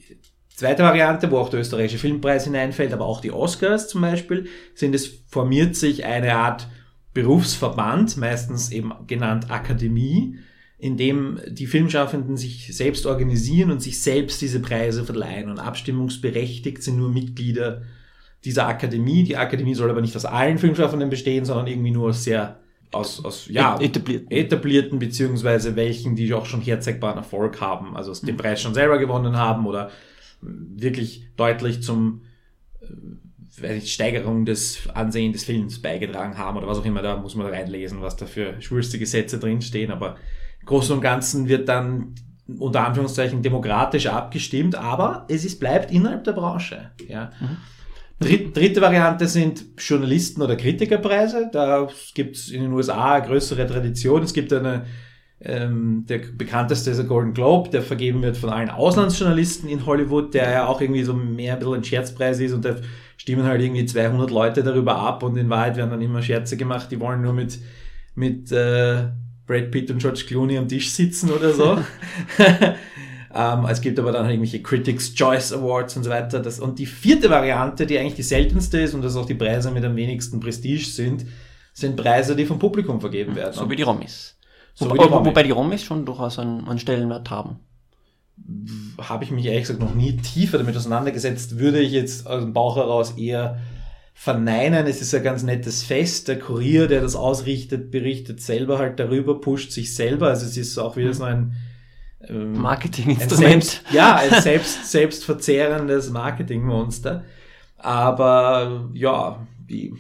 zweite 0.54 0.84
Variante, 0.84 1.32
wo 1.32 1.38
auch 1.38 1.50
der 1.50 1.62
österreichische 1.62 2.00
Filmpreis 2.00 2.44
hineinfällt, 2.44 2.92
aber 2.92 3.06
auch 3.06 3.22
die 3.22 3.32
Oscars 3.32 3.88
zum 3.88 4.02
Beispiel, 4.02 4.48
sind 4.76 4.94
es 4.94 5.08
formiert 5.28 5.78
sich 5.78 6.04
eine 6.04 6.36
Art 6.36 6.68
Berufsverband, 7.14 8.18
meistens 8.18 8.72
eben 8.72 8.92
genannt 9.08 9.50
Akademie, 9.50 10.38
in 10.80 10.96
dem 10.96 11.40
die 11.48 11.68
Filmschaffenden 11.68 12.38
sich 12.38 12.76
selbst 12.76 13.06
organisieren 13.06 13.70
und 13.70 13.82
sich 13.82 14.02
selbst 14.02 14.42
diese 14.42 14.62
Preise 14.62 15.04
verleihen. 15.04 15.50
Und 15.50 15.60
abstimmungsberechtigt 15.60 16.82
sind 16.82 16.98
nur 16.98 17.12
Mitglieder 17.12 17.82
dieser 18.46 18.68
Akademie. 18.68 19.24
Die 19.24 19.36
Akademie 19.36 19.76
soll 19.76 19.90
aber 19.90 20.00
nicht 20.00 20.16
aus 20.16 20.24
allen 20.26 20.58
Filmschaffenden 20.58 21.10
bestehen, 21.10 21.44
sondern 21.44 21.68
irgendwie 21.68 21.92
nur 21.92 22.10
aus 22.10 22.24
sehr 22.24 22.60
aus, 22.92 23.24
aus 23.24 23.48
ja, 23.50 23.80
etablierten. 23.80 24.32
etablierten, 24.32 24.98
beziehungsweise 24.98 25.76
welchen, 25.76 26.16
die 26.16 26.34
auch 26.34 26.48
schon 26.48 26.62
herzeigbaren 26.62 27.18
Erfolg 27.18 27.62
haben, 27.62 27.96
also 27.96 28.14
den 28.26 28.34
mhm. 28.34 28.40
Preis 28.40 28.62
schon 28.62 28.74
selber 28.74 28.98
gewonnen 28.98 29.38
haben 29.38 29.68
oder 29.68 29.92
wirklich 30.42 31.28
deutlich 31.36 31.84
zum 31.84 32.22
weiß 33.62 33.84
ich, 33.84 33.94
Steigerung 33.94 34.46
des 34.46 34.88
Ansehens 34.94 35.34
des 35.34 35.44
Films 35.44 35.82
beigetragen 35.82 36.38
haben 36.38 36.58
oder 36.58 36.68
was 36.68 36.80
auch 36.80 36.86
immer, 36.86 37.02
da 37.02 37.18
muss 37.18 37.36
man 37.36 37.48
reinlesen, 37.48 38.02
was 38.02 38.16
da 38.16 38.26
für 38.26 38.60
schwulste 38.62 38.98
Gesetze 38.98 39.38
drinstehen, 39.38 39.92
aber 39.92 40.16
Großen 40.70 40.96
und 40.96 41.02
Ganzen 41.02 41.48
wird 41.50 41.68
dann 41.68 42.14
unter 42.60 42.86
Anführungszeichen 42.86 43.42
demokratisch 43.42 44.06
abgestimmt, 44.06 44.76
aber 44.76 45.26
es 45.28 45.44
ist, 45.44 45.60
bleibt 45.60 45.92
innerhalb 45.92 46.24
der 46.26 46.34
Branche. 46.34 46.92
Ja. 47.08 47.32
Mhm. 47.40 47.58
Dritt, 48.20 48.56
dritte 48.56 48.80
Variante 48.80 49.28
sind 49.28 49.66
Journalisten- 49.80 50.44
oder 50.44 50.56
Kritikerpreise. 50.56 51.50
Da 51.52 51.88
gibt 52.14 52.36
es 52.36 52.50
in 52.50 52.62
den 52.62 52.74
USA 52.74 53.16
eine 53.16 53.26
größere 53.26 53.66
Tradition. 53.66 54.22
Es 54.22 54.34
gibt 54.34 54.54
eine, 54.54 54.86
ähm, 55.42 56.06
der 56.08 56.20
bekannteste 56.38 56.92
ist 56.92 56.98
der 56.98 57.06
Golden 57.06 57.34
Globe, 57.34 57.70
der 57.70 57.82
vergeben 57.82 58.22
wird 58.22 58.38
von 58.38 58.52
allen 58.52 58.70
Auslandsjournalisten 58.70 59.70
in 59.70 59.88
Hollywood, 59.88 60.36
der 60.36 60.52
ja 60.52 60.68
auch 60.68 60.82
irgendwie 60.82 61.04
so 61.04 61.16
mehr 61.16 61.54
ein 61.54 61.60
bisschen 61.60 61.76
ein 61.76 61.84
Scherzpreis 61.84 62.40
ist 62.40 62.54
und 62.54 62.64
der 62.64 62.76
stimmen 63.18 63.46
halt 63.46 63.62
irgendwie 63.62 63.86
200 63.86 64.30
Leute 64.30 64.62
darüber 64.62 64.98
ab 64.98 65.24
und 65.24 65.36
in 65.36 65.50
Wahrheit 65.50 65.78
werden 65.78 65.90
dann 65.90 66.02
immer 66.02 66.22
Scherze 66.22 66.58
gemacht, 66.58 66.92
die 66.92 67.00
wollen 67.00 67.24
nur 67.24 67.34
mit, 67.34 67.58
mit 68.14 68.52
äh, 68.52 69.08
Brad 69.50 69.72
Pitt 69.72 69.90
und 69.90 69.98
George 69.98 70.26
Clooney 70.28 70.60
am 70.60 70.68
Tisch 70.68 70.92
sitzen 70.92 71.32
oder 71.32 71.52
so. 71.54 71.76
ähm, 73.36 73.66
es 73.68 73.82
gibt 73.82 73.98
aber 73.98 74.12
dann 74.12 74.26
halt 74.26 74.34
irgendwelche 74.34 74.62
Critics 74.62 75.16
Choice 75.16 75.52
Awards 75.52 75.98
und 75.98 76.04
so 76.04 76.12
weiter. 76.12 76.40
Das, 76.40 76.60
und 76.60 76.78
die 76.78 76.86
vierte 76.86 77.32
Variante, 77.32 77.88
die 77.88 77.98
eigentlich 77.98 78.14
die 78.14 78.22
seltenste 78.22 78.80
ist 78.80 78.94
und 78.94 79.02
das 79.02 79.16
auch 79.16 79.26
die 79.26 79.34
Preise 79.34 79.72
mit 79.72 79.84
am 79.84 79.96
wenigsten 79.96 80.40
Prestige 80.40 80.86
sind, 80.86 81.26
sind 81.74 81.96
Preise, 81.96 82.36
die 82.36 82.46
vom 82.46 82.60
Publikum 82.60 83.02
vergeben 83.02 83.36
werden. 83.36 83.54
So 83.54 83.68
wie 83.68 83.76
die 83.76 83.82
Romis. 83.82 84.38
So 84.76 84.88
Wo, 84.88 84.94
die 84.94 85.00
Romis. 85.00 85.28
Wobei 85.28 85.42
die 85.42 85.52
Romis 85.52 85.84
schon 85.84 86.06
durchaus 86.06 86.38
einen, 86.38 86.68
einen 86.68 86.80
Stellenwert 86.80 87.32
haben 87.32 87.60
habe 88.98 89.26
ich 89.26 89.32
mich 89.32 89.46
ehrlich 89.46 89.64
gesagt 89.64 89.82
noch 89.82 89.94
nie 89.96 90.16
tiefer 90.16 90.58
damit 90.58 90.76
auseinandergesetzt, 90.78 91.60
würde 91.60 91.80
ich 91.80 91.92
jetzt 91.92 92.26
aus 92.26 92.42
dem 92.42 92.54
Bauch 92.54 92.78
heraus 92.78 93.12
eher 93.18 93.60
verneinen. 94.20 94.86
Es 94.86 95.02
ist 95.02 95.16
ein 95.16 95.24
ganz 95.24 95.44
nettes 95.44 95.82
Fest. 95.82 96.28
Der 96.28 96.38
Kurier, 96.38 96.88
der 96.88 97.00
das 97.00 97.16
ausrichtet, 97.16 97.90
berichtet 97.90 98.42
selber 98.42 98.78
halt 98.78 99.00
darüber, 99.00 99.40
pusht 99.40 99.72
sich 99.72 99.96
selber. 99.96 100.28
Also 100.28 100.46
es 100.46 100.58
ist 100.58 100.78
auch 100.78 100.98
wieder 100.98 101.14
so 101.14 101.24
ein 101.24 101.54
ähm, 102.28 102.52
Marketinginstrument. 102.52 103.82
ja, 103.94 104.18
ein 104.18 104.42
selbst, 104.42 104.86
selbstverzehrendes 104.92 106.10
Marketingmonster. 106.10 107.24
Aber 107.78 108.90
ja, 108.94 109.48
die, 109.70 109.94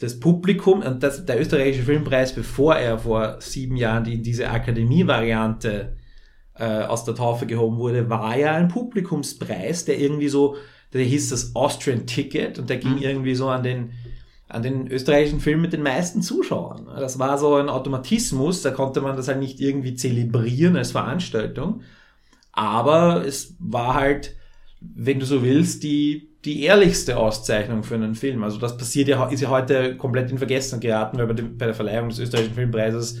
das 0.00 0.20
Publikum, 0.20 0.82
und 0.82 1.02
das, 1.02 1.24
der 1.24 1.40
österreichische 1.40 1.84
Filmpreis, 1.84 2.34
bevor 2.34 2.76
er 2.76 2.98
vor 2.98 3.36
sieben 3.40 3.78
Jahren 3.78 4.04
die, 4.04 4.20
diese 4.20 4.50
Akademie-Variante 4.50 5.96
äh, 6.58 6.82
aus 6.82 7.06
der 7.06 7.14
Taufe 7.14 7.46
gehoben 7.46 7.78
wurde, 7.78 8.10
war 8.10 8.36
ja 8.36 8.52
ein 8.52 8.68
Publikumspreis, 8.68 9.86
der 9.86 9.98
irgendwie 9.98 10.28
so, 10.28 10.56
der 10.94 11.04
hieß 11.04 11.30
das 11.30 11.54
Austrian 11.54 12.06
Ticket 12.06 12.58
und 12.58 12.70
der 12.70 12.78
ging 12.78 12.94
mhm. 12.94 13.02
irgendwie 13.02 13.34
so 13.34 13.48
an 13.48 13.62
den 13.62 13.92
an 14.48 14.62
den 14.62 14.86
österreichischen 14.86 15.40
Film 15.40 15.62
mit 15.62 15.72
den 15.72 15.82
meisten 15.82 16.22
Zuschauern. 16.22 16.86
Das 16.86 17.18
war 17.18 17.38
so 17.38 17.56
ein 17.56 17.68
Automatismus, 17.68 18.62
da 18.62 18.70
konnte 18.70 19.00
man 19.00 19.16
das 19.16 19.26
halt 19.26 19.40
nicht 19.40 19.58
irgendwie 19.58 19.94
zelebrieren 19.94 20.76
als 20.76 20.92
Veranstaltung. 20.92 21.80
Aber 22.52 23.26
es 23.26 23.56
war 23.58 23.94
halt, 23.94 24.36
wenn 24.80 25.18
du 25.18 25.26
so 25.26 25.42
willst, 25.42 25.82
die, 25.82 26.28
die 26.44 26.62
ehrlichste 26.62 27.16
Auszeichnung 27.16 27.82
für 27.82 27.96
einen 27.96 28.14
Film. 28.14 28.44
Also 28.44 28.58
das 28.58 28.76
passiert 28.76 29.08
ja, 29.08 29.26
ist 29.28 29.40
ja 29.40 29.48
heute 29.48 29.96
komplett 29.96 30.30
in 30.30 30.38
Vergessen 30.38 30.78
geraten, 30.78 31.18
weil 31.18 31.26
bei, 31.26 31.34
dem, 31.34 31.58
bei 31.58 31.66
der 31.66 31.74
Verleihung 31.74 32.10
des 32.10 32.20
österreichischen 32.20 32.54
Filmpreises 32.54 33.18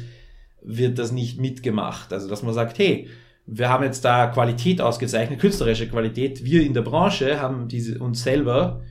wird 0.62 0.98
das 0.98 1.10
nicht 1.10 1.40
mitgemacht. 1.40 2.12
Also 2.12 2.28
dass 2.28 2.44
man 2.44 2.54
sagt, 2.54 2.78
hey, 2.78 3.08
wir 3.46 3.68
haben 3.68 3.84
jetzt 3.84 4.04
da 4.04 4.26
Qualität 4.28 4.80
ausgezeichnet, 4.80 5.40
künstlerische 5.40 5.88
Qualität. 5.88 6.44
Wir 6.44 6.62
in 6.62 6.74
der 6.74 6.82
Branche 6.82 7.40
haben 7.40 7.68
diese 7.68 7.98
uns 7.98 8.22
selber. 8.22 8.82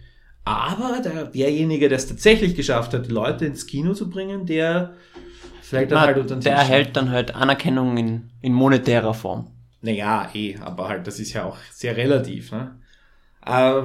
Aber 0.45 1.01
der, 1.01 1.25
derjenige, 1.25 1.89
der 1.89 1.97
es 1.97 2.07
tatsächlich 2.07 2.55
geschafft 2.55 2.93
hat, 2.93 3.09
Leute 3.09 3.45
ins 3.45 3.65
Kino 3.65 3.93
zu 3.93 4.09
bringen, 4.09 4.45
der 4.45 4.93
vielleicht 5.61 5.91
dann 5.91 5.99
Na, 5.99 6.05
halt 6.05 6.17
unter 6.17 6.35
Der 6.35 6.55
erhält 6.55 6.95
dann 6.95 7.09
halt 7.09 7.33
Anerkennung 7.33 7.97
in, 7.97 8.29
in 8.41 8.53
monetärer 8.53 9.13
Form. 9.13 9.47
Naja, 9.81 10.29
eh, 10.33 10.57
aber 10.61 10.87
halt, 10.87 11.07
das 11.07 11.19
ist 11.19 11.33
ja 11.33 11.45
auch 11.45 11.57
sehr 11.71 11.97
relativ. 11.97 12.51
Ne? 12.51 12.75
Äh, 13.45 13.83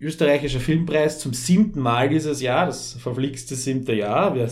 österreichischer 0.00 0.60
Filmpreis 0.60 1.18
zum 1.18 1.34
siebten 1.34 1.80
Mal 1.80 2.08
dieses 2.08 2.40
Jahr, 2.40 2.66
das 2.66 2.94
verflixte 2.94 3.56
siebte 3.56 3.92
Jahr. 3.92 4.34
Wir 4.34 4.48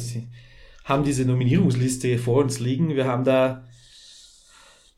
haben 0.84 1.04
diese 1.04 1.24
Nominierungsliste 1.24 2.18
vor 2.18 2.42
uns 2.42 2.60
liegen. 2.60 2.94
Wir 2.94 3.06
haben 3.06 3.24
da 3.24 3.64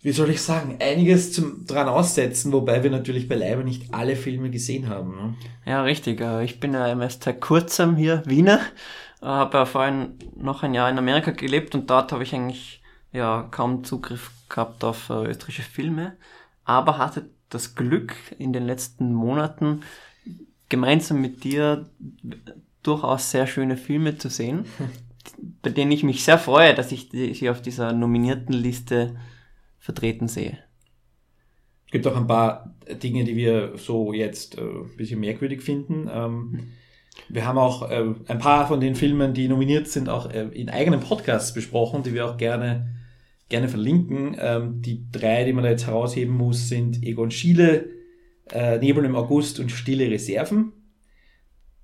wie 0.03 0.11
soll 0.11 0.31
ich 0.31 0.43
sagen, 0.43 0.77
einiges 0.81 1.33
zum, 1.33 1.65
dran 1.65 1.89
aussetzen, 1.89 2.53
wobei 2.53 2.83
wir 2.83 2.91
natürlich 2.91 3.29
beileibe 3.29 3.63
nicht 3.63 3.95
alle 3.95 4.17
Filme 4.17 4.51
gesehen 4.51 4.89
haben. 4.89 5.15
Ne? 5.15 5.35
Ja, 5.65 5.83
richtig. 5.83 6.21
Äh, 6.21 6.45
ich 6.45 6.59
bin 6.59 6.75
ja 6.75 6.89
erst 7.01 7.23
seit 7.23 7.41
kurzem 7.41 7.97
hier 7.97 8.23
Wiener, 8.27 8.61
habe 9.23 9.59
ja 9.59 9.65
vorhin 9.65 10.19
noch 10.37 10.65
ein 10.65 10.75
Jahr 10.75 10.91
in 10.91 10.99
Amerika 10.99 11.31
gelebt 11.31 11.77
und 11.77 11.89
dort 11.89 12.11
habe 12.11 12.25
ich 12.25 12.35
eigentlich 12.35 12.83
ja 13.13 13.47
kaum 13.51 13.85
Zugriff 13.85 14.33
gehabt 14.49 14.83
auf 14.83 15.09
äh, 15.09 15.29
österreichische 15.29 15.63
Filme, 15.63 16.17
aber 16.65 16.99
hatte 16.99 17.31
das 17.49 17.77
Glück 17.77 18.15
in 18.39 18.53
den 18.53 18.67
letzten 18.67 19.13
Monaten 19.13 19.83
gemeinsam 20.69 21.21
mit 21.21 21.45
dir 21.45 21.89
durchaus 22.83 23.31
sehr 23.31 23.47
schöne 23.47 23.77
Filme 23.77 24.19
zu 24.19 24.29
sehen, 24.29 24.65
bei 25.63 25.71
denen 25.71 25.93
ich 25.93 26.03
mich 26.03 26.25
sehr 26.25 26.39
freue, 26.39 26.75
dass 26.75 26.91
ich 26.91 27.11
sie 27.13 27.51
auf 27.51 27.63
dieser 27.63 27.93
nominierten 27.93 28.55
Liste 28.55 29.15
vertreten 29.83 30.29
sehe. 30.29 30.59
Es 31.87 31.93
gibt 31.93 32.07
auch 32.07 32.17
ein 32.17 32.29
paar 32.29 32.77
Dinge, 33.03 33.25
die 33.25 33.37
wir 33.37 33.73
so 33.77 34.13
jetzt 34.13 34.57
äh, 34.57 34.63
ein 34.63 34.97
bisschen 34.97 35.19
merkwürdig 35.19 35.61
finden. 35.61 36.09
Ähm, 36.11 36.69
wir 37.29 37.45
haben 37.45 37.59
auch 37.59 37.91
äh, 37.91 38.15
ein 38.29 38.39
paar 38.39 38.69
von 38.69 38.81
den 38.81 38.95
Filmen, 38.95 39.35
die 39.35 39.49
nominiert 39.49 39.89
sind, 39.89 40.09
auch 40.09 40.31
äh, 40.31 40.45
in 40.53 40.71
eigenen 40.71 41.01
Podcasts 41.01 41.53
besprochen, 41.53 42.05
die 42.05 42.15
wir 42.15 42.27
auch 42.27 42.37
gerne, 42.37 42.95
gerne 43.49 43.69
verlinken. 43.69 44.37
Ähm, 44.39 44.83
die 44.83 45.11
drei, 45.11 45.45
die 45.45 45.53
man 45.53 45.65
da 45.65 45.71
jetzt 45.71 45.89
herausheben 45.89 46.35
muss, 46.35 46.69
sind 46.69 47.03
Egon 47.03 47.33
Schiele, 47.33 47.89
äh, 48.53 48.79
Nebel 48.79 49.05
im 49.05 49.17
August 49.17 49.59
und 49.59 49.73
Stille 49.73 50.09
Reserven. 50.09 50.73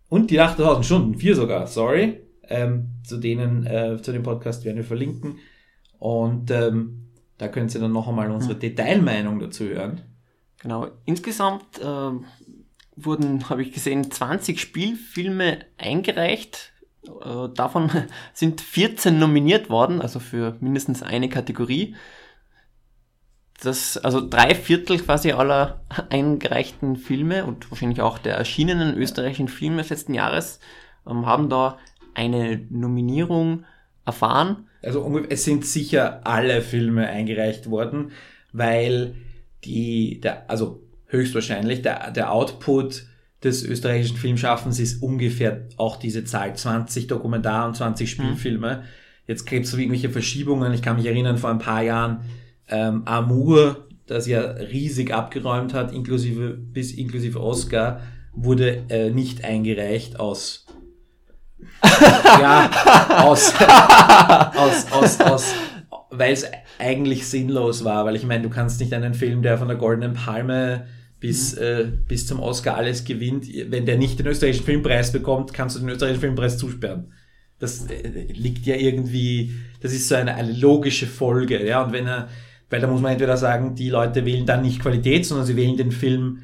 Und 0.09 0.31
die 0.31 0.41
8000 0.41 0.87
Stunden, 0.87 1.15
vier 1.17 1.35
sogar, 1.35 1.67
sorry. 1.67 2.21
Ähm, 2.49 3.01
zu 3.03 3.19
denen, 3.19 3.67
äh, 3.67 4.01
zu 4.01 4.13
dem 4.13 4.23
Podcast 4.23 4.65
werden 4.65 4.77
wir 4.77 4.85
verlinken. 4.85 5.39
Und 5.99 6.51
ähm, 6.53 7.08
da 7.39 7.49
könnt 7.49 7.75
ihr 7.75 7.81
dann 7.81 7.93
noch 7.93 8.09
einmal 8.09 8.31
unsere 8.31 8.55
hm. 8.55 8.61
Detailmeinung 8.61 9.39
dazu 9.39 9.65
hören. 9.65 10.03
Genau. 10.61 10.89
Insgesamt 11.05 11.79
äh, 11.79 12.11
wurden, 12.97 13.49
habe 13.49 13.63
ich 13.63 13.73
gesehen, 13.73 14.11
20 14.11 14.61
Spielfilme 14.61 15.61
eingereicht. 15.79 16.73
Äh, 17.05 17.49
davon 17.55 17.91
sind 18.33 18.61
14 18.61 19.19
nominiert 19.19 19.71
worden, 19.71 20.03
also 20.03 20.19
für 20.19 20.57
mindestens 20.61 21.03
eine 21.03 21.29
Kategorie 21.29 21.95
das, 23.61 23.99
also 23.99 24.27
drei 24.27 24.55
Viertel 24.55 24.99
quasi 24.99 25.33
aller 25.33 25.81
eingereichten 26.11 26.97
Filme 26.97 27.45
und 27.45 27.71
wahrscheinlich 27.71 28.01
auch 28.01 28.19
der 28.19 28.37
erschienenen 28.37 28.97
österreichischen 28.97 29.49
Filme 29.49 29.79
des 29.79 29.91
letzten 29.91 30.15
Jahres 30.15 30.61
ähm, 31.07 31.27
haben 31.27 31.49
da 31.49 31.79
eine 32.15 32.67
Nominierung 32.71 33.65
erfahren. 34.09 34.67
Also 34.83 35.21
es 35.29 35.45
sind 35.45 35.65
sicher 35.65 36.27
alle 36.27 36.63
Filme 36.63 37.07
eingereicht 37.07 37.71
worden, 37.71 38.11
weil 38.53 39.15
die, 39.65 40.21
der, 40.21 40.51
also 40.51 40.83
höchstwahrscheinlich 41.07 41.83
der, 41.83 42.11
der 42.11 42.33
Output 42.33 43.05
des 43.45 43.63
österreichischen 43.65 44.17
Filmschaffens 44.17 44.81
ist 44.81 45.03
ungefähr 45.03 45.69
auch 45.77 45.97
diese 45.97 46.25
Zahl, 46.25 46.57
20 46.57 47.07
Dokumentar- 47.07 47.67
und 47.67 47.77
20 47.77 48.07
mhm. 48.07 48.11
Spielfilme. 48.11 48.77
Mhm. 48.77 48.83
Jetzt 49.27 49.47
gibt 49.47 49.67
es 49.67 49.71
so 49.71 49.77
irgendwelche 49.77 50.11
Verschiebungen. 50.11 50.73
Ich 50.73 50.83
kann 50.83 50.97
mich 50.97 51.07
erinnern, 51.07 51.39
vor 51.39 51.51
ein 51.51 51.59
paar 51.59 51.83
Jahren 51.83 52.23
ähm, 52.69 53.03
Amour, 53.05 53.87
das 54.07 54.27
ja 54.27 54.41
riesig 54.41 55.13
abgeräumt 55.13 55.75
hat, 55.75 55.93
inklusive 55.93 56.51
bis 56.51 56.93
inklusive 56.93 57.41
Oscar, 57.41 58.01
wurde 58.33 58.85
äh, 58.89 59.11
nicht 59.11 59.45
eingereicht 59.45 60.19
aus 60.19 60.67
ja, 62.41 62.71
aus, 63.25 63.53
aus, 64.57 64.93
aus, 64.93 65.21
aus 65.21 65.55
weil 66.11 66.33
es 66.33 66.47
eigentlich 66.79 67.27
sinnlos 67.27 67.85
war, 67.85 68.05
weil 68.05 68.17
ich 68.17 68.25
meine, 68.25 68.43
du 68.43 68.51
kannst 68.51 68.81
nicht 68.81 68.93
einen 68.93 69.15
Film, 69.15 69.43
der 69.43 69.59
von 69.59 69.69
der 69.69 69.77
Goldenen 69.77 70.15
Palme 70.15 70.87
bis, 71.21 71.57
mhm. 71.57 71.63
äh, 71.63 71.85
bis 72.07 72.27
zum 72.27 72.41
Oscar 72.41 72.77
alles 72.77 73.05
gewinnt, 73.05 73.47
wenn 73.71 73.87
der 73.87 73.99
nicht 73.99 74.19
den 74.19 74.27
österreichischen 74.27 74.65
Filmpreis 74.65 75.13
bekommt, 75.13 75.53
kannst 75.53 75.77
du 75.77 75.81
den 75.81 75.91
österreichischen 75.91 76.21
Filmpreis 76.21 76.59
zusperren. 76.59 77.13
Das 77.59 77.87
äh, 77.87 78.33
liegt 78.33 78.67
ja 78.67 78.77
irgendwie, 78.77 79.53
das 79.81 79.93
ist 79.93 80.09
so 80.09 80.15
eine, 80.15 80.35
eine 80.35 80.53
logische 80.53 81.07
Folge, 81.07 81.67
ja, 81.67 81.83
und 81.83 81.93
wenn 81.93 82.07
er, 82.07 82.29
weil 82.71 82.81
da 82.81 82.87
muss 82.87 83.01
man 83.01 83.13
entweder 83.13 83.37
sagen, 83.37 83.75
die 83.75 83.91
Leute 83.91 84.25
wählen 84.25 84.47
dann 84.47 84.63
nicht 84.63 84.81
Qualität, 84.81 85.27
sondern 85.27 85.47
sie 85.47 85.57
wählen 85.57 85.77
den 85.77 85.91
Film, 85.91 86.43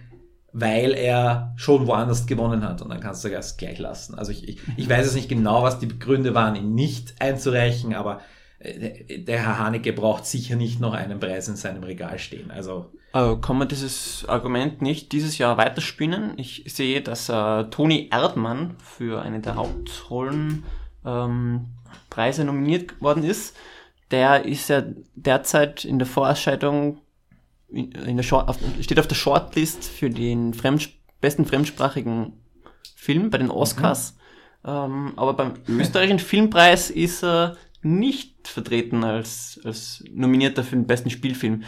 weil 0.54 0.92
er 0.92 1.52
schon 1.56 1.86
woanders 1.86 2.26
gewonnen 2.26 2.62
hat. 2.66 2.80
Und 2.80 2.88
dann 2.88 3.00
kannst 3.00 3.24
du 3.24 3.28
das 3.28 3.56
gleich 3.56 3.78
lassen. 3.78 4.14
Also 4.14 4.32
ich, 4.32 4.48
ich, 4.48 4.58
ich 4.76 4.88
weiß 4.88 5.04
jetzt 5.04 5.14
nicht 5.14 5.28
genau, 5.28 5.62
was 5.62 5.78
die 5.78 5.98
Gründe 5.98 6.34
waren, 6.34 6.56
ihn 6.56 6.74
nicht 6.74 7.20
einzureichen, 7.20 7.94
aber 7.94 8.20
äh, 8.60 9.18
der 9.18 9.42
Herr 9.42 9.58
Haneke 9.58 9.92
braucht 9.92 10.26
sicher 10.26 10.56
nicht 10.56 10.80
noch 10.80 10.94
einen 10.94 11.20
Preis 11.20 11.48
in 11.48 11.56
seinem 11.56 11.82
Regal 11.82 12.18
stehen. 12.18 12.50
Also 12.50 12.92
äh, 13.12 13.36
kann 13.36 13.58
man 13.58 13.68
dieses 13.68 14.24
Argument 14.28 14.80
nicht 14.80 15.12
dieses 15.12 15.36
Jahr 15.38 15.56
weiterspinnen? 15.58 16.38
Ich 16.38 16.64
sehe, 16.68 17.02
dass 17.02 17.28
äh, 17.28 17.64
Toni 17.64 18.08
Erdmann 18.10 18.76
für 18.78 19.22
eine 19.22 19.40
der 19.40 19.56
Hauptrollen 19.56 20.64
ähm, 21.04 21.66
Preise 22.08 22.44
nominiert 22.44 23.00
worden 23.02 23.24
ist 23.24 23.54
der 24.14 24.44
ist 24.44 24.68
ja 24.68 24.84
derzeit 25.14 25.84
in 25.84 25.98
der 25.98 26.06
Vorausscheidung, 26.06 26.98
in 27.68 28.16
der 28.16 28.22
Short, 28.22 28.48
auf, 28.48 28.58
steht 28.80 29.00
auf 29.00 29.08
der 29.08 29.14
Shortlist 29.14 29.84
für 29.84 30.10
den 30.10 30.54
Fremd, 30.54 30.90
besten 31.20 31.44
fremdsprachigen 31.44 32.32
Film 32.94 33.30
bei 33.30 33.38
den 33.38 33.50
Oscars. 33.50 34.16
Mhm. 34.62 34.70
Ähm, 34.70 35.12
aber 35.16 35.34
beim 35.34 35.54
österreichischen 35.68 36.18
Filmpreis 36.18 36.90
ist 36.90 37.22
er 37.22 37.56
nicht 37.82 38.48
vertreten 38.48 39.04
als, 39.04 39.60
als 39.64 40.02
Nominierter 40.10 40.64
für 40.64 40.76
den 40.76 40.86
besten 40.86 41.10
Spielfilm. 41.10 41.64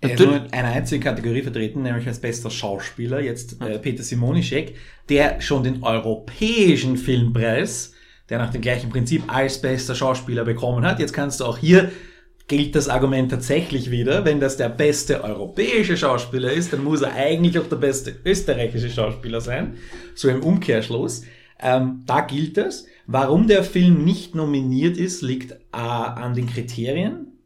Er 0.00 0.14
ist 0.14 0.20
nur 0.20 0.36
in 0.36 0.52
einer 0.52 0.70
einzigen 0.70 1.02
Kategorie 1.02 1.42
vertreten, 1.42 1.82
nämlich 1.82 2.06
als 2.06 2.20
bester 2.20 2.50
Schauspieler, 2.50 3.20
jetzt 3.20 3.60
äh, 3.60 3.78
Peter 3.78 4.02
Simonischek, 4.02 4.76
der 5.10 5.40
schon 5.42 5.62
den 5.62 5.82
europäischen 5.82 6.96
Filmpreis 6.96 7.92
der 8.30 8.38
nach 8.38 8.50
dem 8.50 8.62
gleichen 8.62 8.88
Prinzip 8.88 9.24
als 9.26 9.60
bester 9.60 9.94
Schauspieler 9.94 10.44
bekommen 10.44 10.84
hat. 10.86 11.00
Jetzt 11.00 11.12
kannst 11.12 11.40
du 11.40 11.44
auch 11.44 11.58
hier 11.58 11.90
gilt 12.50 12.74
das 12.74 12.88
Argument 12.88 13.30
tatsächlich 13.30 13.92
wieder, 13.92 14.24
wenn 14.24 14.40
das 14.40 14.56
der 14.56 14.70
beste 14.70 15.22
europäische 15.22 15.96
Schauspieler 15.96 16.52
ist, 16.52 16.72
dann 16.72 16.82
muss 16.82 17.00
er 17.00 17.14
eigentlich 17.14 17.56
auch 17.60 17.68
der 17.68 17.76
beste 17.76 18.12
österreichische 18.24 18.90
Schauspieler 18.90 19.40
sein. 19.40 19.76
So 20.16 20.28
im 20.28 20.42
Umkehrschluss. 20.42 21.22
Ähm, 21.60 22.02
da 22.06 22.22
gilt 22.22 22.56
das. 22.56 22.86
Warum 23.06 23.46
der 23.46 23.62
Film 23.62 24.04
nicht 24.04 24.34
nominiert 24.34 24.96
ist, 24.96 25.22
liegt 25.22 25.52
äh, 25.52 25.76
an 25.76 26.34
den 26.34 26.48
Kriterien. 26.48 27.38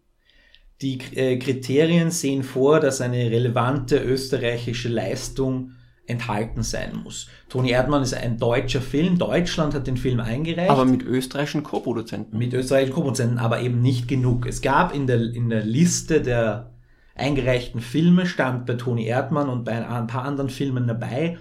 Die 0.80 0.98
äh, 1.14 1.38
Kriterien 1.38 2.10
sehen 2.10 2.42
vor, 2.42 2.80
dass 2.80 3.02
eine 3.02 3.30
relevante 3.30 3.98
österreichische 3.98 4.88
Leistung 4.88 5.72
enthalten 6.06 6.62
sein 6.62 7.00
muss. 7.02 7.28
Toni 7.48 7.70
Erdmann 7.70 8.02
ist 8.02 8.14
ein 8.14 8.38
deutscher 8.38 8.80
Film. 8.80 9.18
Deutschland 9.18 9.74
hat 9.74 9.86
den 9.86 9.96
Film 9.96 10.20
eingereicht. 10.20 10.70
Aber 10.70 10.84
mit 10.84 11.02
österreichischen 11.02 11.62
Co-Produzenten. 11.62 12.36
Mit 12.36 12.52
österreichischen 12.52 12.94
Co-Produzenten, 12.94 13.38
aber 13.38 13.60
eben 13.60 13.80
nicht 13.80 14.06
genug. 14.06 14.46
Es 14.46 14.60
gab 14.60 14.94
in 14.94 15.06
der, 15.06 15.20
in 15.20 15.48
der 15.48 15.64
Liste 15.64 16.20
der 16.20 16.70
eingereichten 17.14 17.80
Filme, 17.80 18.26
stand 18.26 18.66
bei 18.66 18.74
Toni 18.74 19.06
Erdmann 19.06 19.48
und 19.48 19.64
bei 19.64 19.86
ein 19.86 20.06
paar 20.06 20.24
anderen 20.24 20.50
Filmen 20.50 20.86
dabei, 20.86 21.38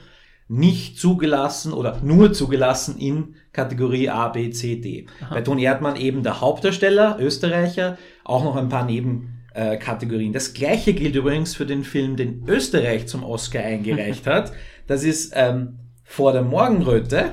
nicht 0.47 0.99
zugelassen 0.99 1.73
oder 1.73 1.99
nur 2.03 2.31
zugelassen 2.33 2.97
in 2.97 3.35
Kategorie 3.53 4.09
A, 4.09 4.29
B, 4.29 4.51
C, 4.51 4.79
D. 4.79 5.07
Aha. 5.21 5.35
Bei 5.35 5.41
Toni 5.41 5.63
Erdmann 5.63 5.95
eben 5.95 6.21
der 6.21 6.41
Hauptdarsteller, 6.41 7.17
Österreicher, 7.19 7.97
auch 8.23 8.43
noch 8.43 8.55
ein 8.55 8.69
paar 8.69 8.85
Neben 8.85 9.42
äh, 9.53 9.77
Kategorien. 9.77 10.33
Das 10.33 10.53
gleiche 10.53 10.93
gilt 10.93 11.15
übrigens 11.15 11.55
für 11.55 11.65
den 11.65 11.83
Film, 11.83 12.15
den 12.15 12.43
Österreich 12.47 13.07
zum 13.07 13.23
Oscar 13.23 13.63
eingereicht 13.63 14.25
hat. 14.27 14.53
Das 14.87 15.03
ist 15.03 15.33
ähm, 15.35 15.79
Vor 16.03 16.33
der 16.33 16.41
Morgenröte. 16.43 17.31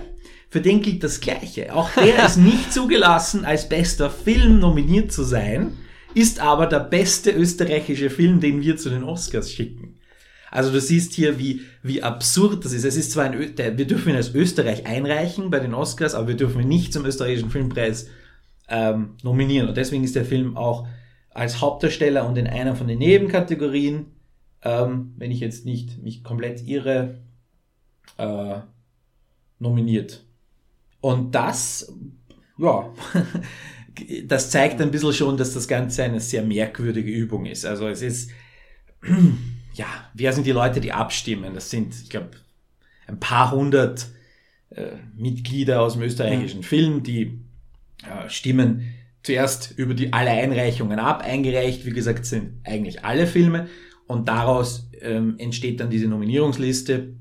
Für 0.48 0.60
den 0.60 0.82
gilt 0.82 1.04
das 1.04 1.20
Gleiche. 1.20 1.74
Auch 1.74 1.90
der 1.94 2.24
ist 2.26 2.36
nicht 2.36 2.72
zugelassen, 2.72 3.44
als 3.44 3.68
bester 3.68 4.10
Film 4.10 4.58
nominiert 4.58 5.12
zu 5.12 5.22
sein, 5.22 5.74
ist 6.14 6.40
aber 6.40 6.66
der 6.66 6.80
beste 6.80 7.30
österreichische 7.30 8.10
Film, 8.10 8.40
den 8.40 8.60
wir 8.60 8.76
zu 8.76 8.90
den 8.90 9.04
Oscars 9.04 9.52
schicken. 9.52 9.96
Also 10.50 10.72
du 10.72 10.80
siehst 10.80 11.12
hier, 11.12 11.38
wie, 11.38 11.60
wie 11.82 12.02
absurd 12.02 12.64
das 12.64 12.72
ist. 12.72 12.84
Es 12.84 12.96
ist 12.96 13.12
zwar 13.12 13.26
ein, 13.26 13.34
Ö 13.34 13.46
wir 13.56 13.86
dürfen 13.86 14.10
ihn 14.10 14.16
als 14.16 14.34
Österreich 14.34 14.84
einreichen 14.86 15.50
bei 15.50 15.60
den 15.60 15.74
Oscars, 15.74 16.14
aber 16.14 16.28
wir 16.28 16.36
dürfen 16.36 16.60
ihn 16.60 16.68
nicht 16.68 16.92
zum 16.92 17.04
österreichischen 17.06 17.50
Filmpreis 17.50 18.08
ähm, 18.68 19.10
nominieren. 19.22 19.68
Und 19.68 19.76
deswegen 19.76 20.02
ist 20.02 20.16
der 20.16 20.24
Film 20.24 20.56
auch 20.56 20.88
als 21.30 21.60
Hauptdarsteller 21.60 22.26
und 22.26 22.36
in 22.36 22.46
einer 22.46 22.74
von 22.74 22.88
den 22.88 22.98
Nebenkategorien, 22.98 24.06
ähm, 24.62 25.14
wenn 25.16 25.30
ich 25.30 25.40
jetzt 25.40 25.64
nicht 25.64 26.02
mich 26.02 26.24
komplett 26.24 26.66
irre, 26.66 27.18
äh, 28.18 28.58
nominiert. 29.58 30.24
Und 31.00 31.34
das, 31.34 31.92
ja, 32.58 32.92
das 34.26 34.50
zeigt 34.50 34.80
ein 34.80 34.90
bisschen 34.90 35.12
schon, 35.12 35.36
dass 35.36 35.54
das 35.54 35.68
Ganze 35.68 36.02
eine 36.02 36.20
sehr 36.20 36.42
merkwürdige 36.42 37.10
Übung 37.10 37.46
ist. 37.46 37.64
Also 37.64 37.88
es 37.88 38.02
ist, 38.02 38.30
ja, 39.74 39.86
wer 40.14 40.32
sind 40.32 40.46
die 40.46 40.52
Leute, 40.52 40.80
die 40.80 40.92
abstimmen? 40.92 41.54
Das 41.54 41.70
sind, 41.70 41.94
ich 41.94 42.10
glaube, 42.10 42.30
ein 43.06 43.20
paar 43.20 43.52
hundert 43.52 44.08
äh, 44.70 44.92
Mitglieder 45.16 45.80
aus 45.80 45.94
dem 45.94 46.02
österreichischen. 46.02 46.62
Film, 46.62 47.02
die 47.02 47.40
äh, 48.02 48.28
stimmen 48.28 48.94
zuerst 49.22 49.74
über 49.76 49.94
die 49.94 50.12
alle 50.12 50.30
Einreichungen 50.30 50.98
ab. 50.98 51.22
Eingereicht, 51.22 51.84
wie 51.84 51.92
gesagt, 51.92 52.26
sind 52.26 52.60
eigentlich 52.64 53.04
alle 53.04 53.26
Filme 53.26 53.68
und 54.06 54.28
daraus 54.28 54.88
ähm, 55.00 55.34
entsteht 55.38 55.80
dann 55.80 55.90
diese 55.90 56.08
Nominierungsliste 56.08 57.14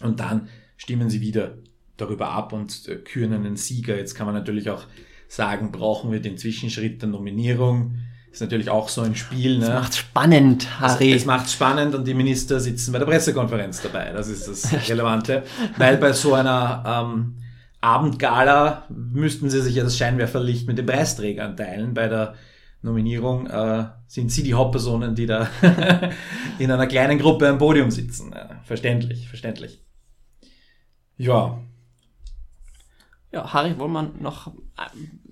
und 0.00 0.20
dann 0.20 0.48
stimmen 0.76 1.10
sie 1.10 1.20
wieder 1.20 1.58
darüber 1.96 2.30
ab 2.30 2.52
und 2.52 2.88
äh, 2.88 2.96
küren 2.96 3.32
einen 3.32 3.56
Sieger. 3.56 3.96
Jetzt 3.96 4.14
kann 4.14 4.26
man 4.26 4.34
natürlich 4.34 4.70
auch 4.70 4.84
sagen, 5.28 5.72
brauchen 5.72 6.12
wir 6.12 6.20
den 6.20 6.36
Zwischenschritt 6.36 7.02
der 7.02 7.08
Nominierung? 7.08 7.96
Ist 8.30 8.42
natürlich 8.42 8.68
auch 8.68 8.90
so 8.90 9.00
ein 9.00 9.14
Spiel. 9.14 9.60
Das 9.60 9.68
ne? 9.70 9.74
macht 9.76 9.94
spannend, 9.96 10.80
Harry. 10.80 11.12
Es 11.14 11.24
macht 11.24 11.50
spannend 11.50 11.94
und 11.94 12.06
die 12.06 12.12
Minister 12.12 12.60
sitzen 12.60 12.92
bei 12.92 12.98
der 12.98 13.06
Pressekonferenz 13.06 13.80
dabei. 13.80 14.12
Das 14.12 14.28
ist 14.28 14.46
das 14.46 14.70
Relevante. 14.90 15.42
Weil 15.78 15.96
bei 15.96 16.12
so 16.12 16.34
einer 16.34 16.84
ähm, 16.86 17.34
Abendgala 17.80 18.86
müssten 18.88 19.50
sie 19.50 19.60
sich 19.62 19.74
ja 19.76 19.84
das 19.84 19.96
Scheinwerferlicht 19.96 20.66
mit 20.66 20.78
den 20.78 20.86
Preisträgern 20.86 21.56
teilen. 21.56 21.94
Bei 21.94 22.08
der 22.08 22.34
Nominierung 22.82 23.46
äh, 23.46 23.86
sind 24.06 24.30
sie 24.32 24.42
die 24.42 24.54
Hauptpersonen, 24.54 25.14
die 25.14 25.26
da 25.26 25.48
in 26.58 26.70
einer 26.70 26.86
kleinen 26.86 27.18
Gruppe 27.18 27.48
am 27.48 27.58
Podium 27.58 27.90
sitzen. 27.90 28.32
Ja, 28.34 28.60
verständlich, 28.64 29.28
verständlich. 29.28 29.82
Ja, 31.16 31.58
Ja, 33.32 33.52
Harry, 33.52 33.78
wollen 33.78 33.92
wir 33.92 34.02
noch 34.20 34.48
äh, 34.48 34.52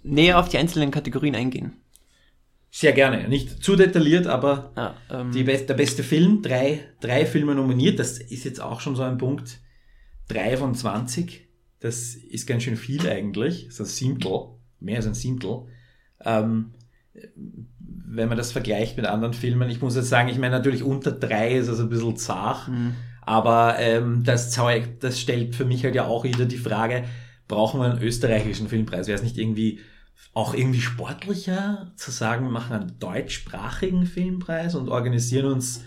näher 0.02 0.38
auf 0.38 0.48
die 0.48 0.58
einzelnen 0.58 0.90
Kategorien 0.90 1.34
eingehen? 1.34 1.80
sehr 2.70 2.92
gerne. 2.92 3.28
Nicht 3.28 3.62
zu 3.62 3.76
detailliert, 3.76 4.26
aber 4.26 4.72
Ja, 4.76 4.96
ähm, 5.08 5.30
Die 5.30 5.44
best, 5.44 5.68
der 5.68 5.74
beste 5.74 6.02
Film, 6.02 6.42
drei, 6.42 6.80
drei 7.00 7.24
Filme 7.24 7.54
nominiert, 7.54 8.00
das 8.00 8.18
ist 8.18 8.44
jetzt 8.44 8.60
auch 8.60 8.80
schon 8.80 8.96
so 8.96 9.02
ein 9.04 9.16
Punkt. 9.16 9.60
Drei 10.26 10.56
von 10.56 10.74
20, 10.74 11.43
das 11.84 12.14
ist 12.14 12.46
ganz 12.46 12.62
schön 12.62 12.76
viel 12.76 13.06
eigentlich. 13.06 13.66
Das 13.66 13.74
ist 13.74 13.80
ein 13.80 13.86
Siebtel, 13.86 14.40
mehr 14.80 14.96
als 14.96 15.06
ein 15.06 15.12
Siebtel. 15.12 15.66
Ähm, 16.24 16.70
wenn 17.78 18.28
man 18.28 18.38
das 18.38 18.52
vergleicht 18.52 18.96
mit 18.96 19.04
anderen 19.04 19.34
Filmen, 19.34 19.68
ich 19.68 19.82
muss 19.82 19.94
jetzt 19.94 20.08
sagen, 20.08 20.30
ich 20.30 20.38
meine 20.38 20.56
natürlich 20.56 20.82
unter 20.82 21.12
drei 21.12 21.52
ist 21.52 21.68
es 21.68 21.80
ein 21.80 21.90
bisschen 21.90 22.16
zart, 22.16 22.68
Mhm. 22.68 22.94
aber 23.20 23.76
ähm, 23.78 24.24
das, 24.24 24.50
Zeug, 24.50 24.98
das 25.00 25.20
stellt 25.20 25.54
für 25.54 25.66
mich 25.66 25.84
halt 25.84 25.94
ja 25.94 26.06
auch 26.06 26.24
wieder 26.24 26.46
die 26.46 26.56
Frage, 26.56 27.04
brauchen 27.48 27.80
wir 27.80 27.84
einen 27.90 28.02
österreichischen 28.02 28.68
Filmpreis? 28.68 29.06
Wäre 29.06 29.16
es 29.18 29.22
nicht 29.22 29.36
irgendwie 29.36 29.80
auch 30.32 30.54
irgendwie 30.54 30.80
sportlicher 30.80 31.92
zu 31.96 32.10
sagen, 32.10 32.46
wir 32.46 32.50
machen 32.50 32.72
einen 32.74 32.98
deutschsprachigen 32.98 34.06
Filmpreis 34.06 34.74
und 34.74 34.88
organisieren 34.88 35.52
uns 35.52 35.82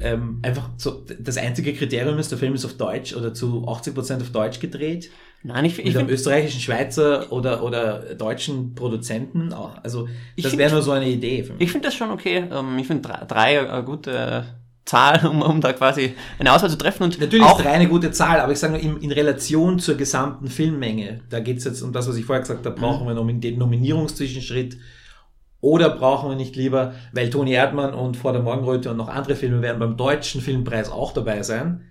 ähm, 0.00 0.40
einfach 0.42 0.70
so, 0.76 1.04
das 1.20 1.36
einzige 1.36 1.72
Kriterium 1.72 2.18
ist, 2.18 2.30
der 2.30 2.38
Film 2.38 2.54
ist 2.54 2.64
auf 2.64 2.74
Deutsch 2.74 3.14
oder 3.14 3.32
zu 3.32 3.64
80% 3.66 4.20
auf 4.20 4.30
Deutsch 4.30 4.58
gedreht, 4.60 5.10
Nein, 5.42 5.64
ich, 5.64 5.78
ich 5.78 5.84
mit 5.84 5.86
einem 5.94 5.98
finde, 6.00 6.14
österreichischen, 6.14 6.60
Schweizer 6.60 7.30
oder, 7.32 7.62
oder 7.62 8.14
deutschen 8.14 8.74
Produzenten. 8.74 9.52
auch. 9.52 9.72
Also 9.82 10.08
Ich 10.34 10.44
das 10.44 10.58
wäre 10.58 10.72
nur 10.72 10.82
so 10.82 10.90
eine 10.90 11.08
Idee 11.08 11.44
für 11.44 11.52
mich. 11.52 11.62
ich 11.62 11.72
find 11.72 11.84
das 11.84 11.94
schon 11.94 12.10
okay. 12.10 12.44
Ähm, 12.50 12.76
ich 12.78 12.86
finde 12.86 13.08
drei, 13.08 13.24
drei 13.24 13.70
eine 13.70 13.84
gute 13.84 14.44
Zahl, 14.84 15.24
um, 15.26 15.42
um 15.42 15.60
da 15.60 15.72
quasi 15.72 16.14
eine 16.38 16.52
Auswahl 16.52 16.70
zu 16.70 16.78
treffen. 16.78 17.04
Und 17.04 17.20
Natürlich 17.20 17.44
auch, 17.44 17.58
ist 17.58 17.64
drei 17.64 17.72
eine 17.72 17.88
gute 17.88 18.10
Zahl, 18.10 18.40
aber 18.40 18.52
ich 18.52 18.58
sage 18.58 18.72
nur 18.74 18.82
in, 18.82 18.96
in 18.98 19.12
Relation 19.12 19.78
zur 19.78 19.96
gesamten 19.96 20.48
Filmmenge. 20.48 21.20
Da 21.30 21.40
geht 21.40 21.58
es 21.58 21.64
jetzt 21.64 21.82
um 21.82 21.92
das, 21.92 22.08
was 22.08 22.16
ich 22.16 22.24
vorher 22.24 22.40
gesagt 22.40 22.66
habe, 22.66 22.74
brauchen 22.74 23.06
wir 23.06 23.14
nomin 23.14 23.40
den 23.40 23.58
Nominierungszwischenschritt 23.58 24.76
oder 25.60 25.90
brauchen 25.90 26.30
wir 26.30 26.36
nicht 26.36 26.56
lieber, 26.56 26.94
weil 27.12 27.30
Toni 27.30 27.52
Erdmann 27.52 27.94
und 27.94 28.16
Vor 28.16 28.32
der 28.32 28.42
Morgenröte 28.42 28.90
und 28.90 28.96
noch 28.96 29.08
andere 29.08 29.36
Filme 29.36 29.60
werden 29.60 29.78
beim 29.78 29.96
deutschen 29.96 30.40
Filmpreis 30.40 30.90
auch 30.90 31.12
dabei 31.12 31.42
sein. 31.42 31.84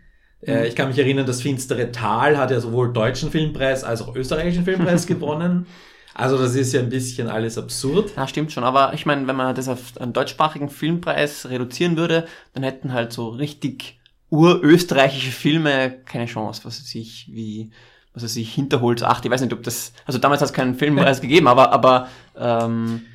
Äh, 0.46 0.68
ich 0.68 0.76
kann 0.76 0.90
mich 0.90 0.98
erinnern, 0.98 1.26
das 1.26 1.42
Finstere 1.42 1.92
Tal 1.92 2.38
hat 2.38 2.52
ja 2.52 2.60
sowohl 2.60 2.94
deutschen 2.94 3.32
Filmpreis 3.32 3.84
als 3.84 4.02
auch 4.02 4.16
österreichischen 4.16 4.66
Filmpreis 4.66 5.08
gewonnen. 5.08 5.68
Also 6.14 6.38
das 6.38 6.56
ist 6.56 6.74
ja 6.74 6.80
ein 6.80 6.90
bisschen 6.90 7.28
alles 7.28 7.58
absurd. 7.58 8.12
Ja, 8.16 8.28
stimmt 8.28 8.52
schon. 8.52 8.64
Aber 8.64 8.94
ich 8.94 9.06
meine, 9.06 9.28
wenn 9.28 9.36
man 9.36 9.54
das 9.54 9.68
auf 9.68 10.00
einen 10.00 10.14
deutschsprachigen 10.14 10.70
Filmpreis 10.70 11.48
reduzieren 11.48 11.96
würde, 11.96 12.28
dann 12.54 12.64
hätten 12.64 12.92
halt 12.92 13.14
so 13.14 13.30
richtig 13.30 14.00
urösterreichische 14.30 15.32
Filme 15.32 16.02
keine 16.06 16.26
Chance, 16.26 16.62
was 16.66 16.82
weiß 16.82 16.96
ich, 16.96 17.30
wie, 17.32 17.72
was 18.14 18.24
weiß 18.24 18.36
ich, 18.38 18.54
Hinterholz 18.54 19.04
8, 19.04 19.26
ich 19.26 19.32
weiß 19.32 19.42
nicht, 19.42 19.54
ob 19.54 19.64
das, 19.64 19.94
also 20.06 20.20
damals 20.20 20.42
hat 20.42 20.50
es 20.50 20.54
keinen 20.54 20.76
Filmpreis 20.76 21.22
gegeben, 21.22 21.48
aber, 21.48 21.72
aber, 21.72 22.10
ähm, 22.36 23.06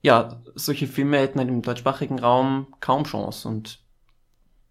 ja, 0.00 0.40
solche 0.54 0.86
Filme 0.86 1.18
hätten 1.18 1.40
halt 1.40 1.48
im 1.48 1.62
deutschsprachigen 1.62 2.20
Raum 2.20 2.68
kaum 2.80 3.04
Chance 3.04 3.48
und 3.48 3.80